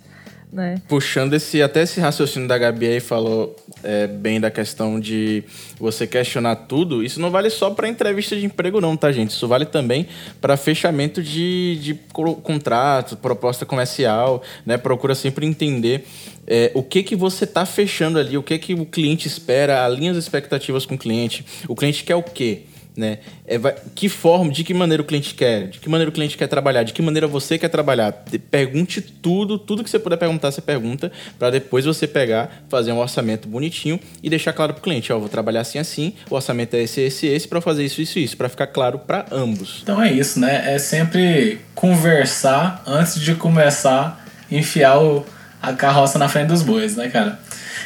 né? 0.53 0.81
Puxando 0.89 1.35
esse, 1.35 1.63
até 1.63 1.83
esse 1.83 2.01
raciocínio 2.01 2.49
da 2.49 2.59
Gabi 2.59 2.87
aí, 2.87 3.01
falou 3.01 3.57
é, 3.85 4.07
bem 4.07 4.41
da 4.41 4.51
questão 4.51 4.99
de 4.99 5.45
você 5.79 6.07
questionar 6.07 6.57
tudo. 6.57 7.05
Isso 7.05 7.21
não 7.21 7.31
vale 7.31 7.51
só 7.51 7.71
para 7.71 7.89
entrevista 7.89 8.37
de 8.37 8.45
emprego, 8.45 8.81
não, 8.81 8.97
tá, 8.97 9.13
gente? 9.13 9.31
Isso 9.31 9.47
vale 9.47 9.65
também 9.65 10.07
para 10.41 10.57
fechamento 10.57 11.23
de, 11.23 11.79
de 11.81 12.01
contrato, 12.43 13.17
proposta 13.17 13.65
comercial, 13.65 14.43
né? 14.67 14.77
Procura 14.77 15.15
sempre 15.15 15.47
entender 15.47 16.05
é, 16.47 16.73
o 16.75 16.83
que 16.83 17.03
que 17.03 17.15
você 17.15 17.45
está 17.45 17.65
fechando 17.65 18.19
ali, 18.19 18.37
o 18.37 18.43
que 18.43 18.59
que 18.59 18.75
o 18.75 18.85
cliente 18.85 19.29
espera, 19.29 19.85
alinha 19.85 20.11
as 20.11 20.17
expectativas 20.17 20.85
com 20.85 20.97
o 20.97 20.99
cliente. 20.99 21.45
O 21.69 21.77
cliente 21.77 22.03
quer 22.03 22.17
o 22.17 22.23
quê? 22.23 22.63
Né? 23.01 23.19
É, 23.47 23.57
vai, 23.57 23.75
que 23.95 24.11
forma, 24.11 24.53
de 24.53 24.63
que 24.63 24.75
maneira 24.75 25.03
o 25.03 25.07
cliente 25.07 25.35
quer, 25.35 25.69
de 25.69 25.79
que 25.79 25.89
maneira 25.89 26.11
o 26.11 26.13
cliente 26.13 26.37
quer 26.37 26.47
trabalhar, 26.47 26.83
de 26.83 26.93
que 26.93 27.01
maneira 27.01 27.27
você 27.27 27.57
quer 27.57 27.69
trabalhar. 27.69 28.13
Pergunte 28.51 29.01
tudo, 29.01 29.59
tudo 29.59 29.83
que 29.83 29.89
você 29.89 29.99
puder 29.99 30.19
perguntar, 30.19 30.51
você 30.51 30.61
pergunta, 30.61 31.11
para 31.39 31.51
depois 31.51 31.87
você 31.87 32.07
pegar, 32.07 32.63
fazer 32.69 32.93
um 32.93 32.99
orçamento 32.99 33.49
bonitinho 33.49 33.99
e 34.23 34.29
deixar 34.29 34.53
claro 34.53 34.75
para 34.75 34.81
o 34.81 34.83
cliente: 34.83 35.11
ó, 35.11 35.19
vou 35.19 35.31
trabalhar 35.31 35.63
assim, 35.63 35.79
assim, 35.79 36.13
o 36.29 36.35
orçamento 36.35 36.75
é 36.75 36.83
esse, 36.83 37.01
esse, 37.01 37.27
esse, 37.27 37.49
para 37.49 37.63
fazer 37.63 37.87
isso, 37.87 38.03
isso, 38.03 38.19
isso, 38.19 38.37
para 38.37 38.51
ficar 38.51 38.67
claro 38.67 38.99
para 38.99 39.25
ambos. 39.33 39.81
Então 39.83 40.03
é 40.03 40.13
isso, 40.13 40.39
né? 40.39 40.75
É 40.75 40.79
sempre 40.79 41.59
conversar 41.75 42.83
antes 42.87 43.19
de 43.19 43.35
começar 43.35 44.23
a 44.53 44.55
enfiar 44.55 45.01
o, 45.01 45.25
a 45.63 45.73
carroça 45.73 46.19
na 46.19 46.29
frente 46.29 46.49
dos 46.49 46.63
bois, 46.63 46.97
né, 46.97 47.09
cara? 47.09 47.41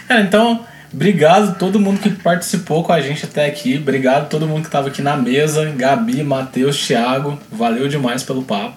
Cara, 0.08 0.22
então. 0.22 0.73
Obrigado 0.94 1.50
a 1.50 1.52
todo 1.54 1.80
mundo 1.80 1.98
que 1.98 2.08
participou 2.08 2.84
com 2.84 2.92
a 2.92 3.00
gente 3.00 3.24
até 3.24 3.46
aqui. 3.46 3.76
Obrigado 3.76 4.22
a 4.22 4.26
todo 4.26 4.46
mundo 4.46 4.60
que 4.60 4.68
estava 4.68 4.86
aqui 4.88 5.02
na 5.02 5.16
mesa. 5.16 5.72
Gabi, 5.76 6.22
Matheus, 6.22 6.86
Thiago. 6.86 7.36
Valeu 7.50 7.88
demais 7.88 8.22
pelo 8.22 8.42
papo. 8.44 8.76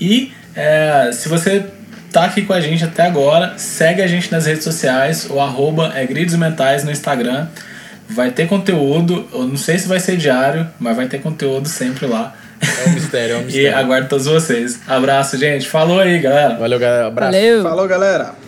E 0.00 0.32
é, 0.56 1.10
se 1.12 1.28
você 1.28 1.64
tá 2.12 2.24
aqui 2.24 2.42
com 2.42 2.52
a 2.52 2.60
gente 2.60 2.82
até 2.82 3.04
agora, 3.04 3.54
segue 3.56 4.02
a 4.02 4.08
gente 4.08 4.30
nas 4.32 4.44
redes 4.44 4.64
sociais. 4.64 5.28
O 5.30 5.38
arroba 5.38 5.92
é 5.94 6.04
Gridos 6.04 6.34
Mentais 6.34 6.82
no 6.82 6.90
Instagram. 6.90 7.46
Vai 8.08 8.32
ter 8.32 8.48
conteúdo. 8.48 9.28
Eu 9.32 9.46
não 9.46 9.56
sei 9.56 9.78
se 9.78 9.86
vai 9.86 10.00
ser 10.00 10.16
diário, 10.16 10.66
mas 10.80 10.96
vai 10.96 11.06
ter 11.06 11.20
conteúdo 11.20 11.68
sempre 11.68 12.06
lá. 12.06 12.34
É 12.60 12.88
um 12.88 12.92
mistério, 12.92 13.36
é 13.36 13.38
um 13.38 13.42
mistério. 13.46 13.68
e 13.68 13.72
aguardo 13.72 14.08
todos 14.08 14.26
vocês. 14.26 14.80
Abraço, 14.84 15.38
gente. 15.38 15.68
Falou 15.68 16.00
aí, 16.00 16.18
galera. 16.18 16.56
Valeu, 16.56 16.78
galera. 16.80 17.06
Abraço. 17.06 17.32
Valeu. 17.32 17.62
Falou, 17.62 17.86
galera. 17.86 18.45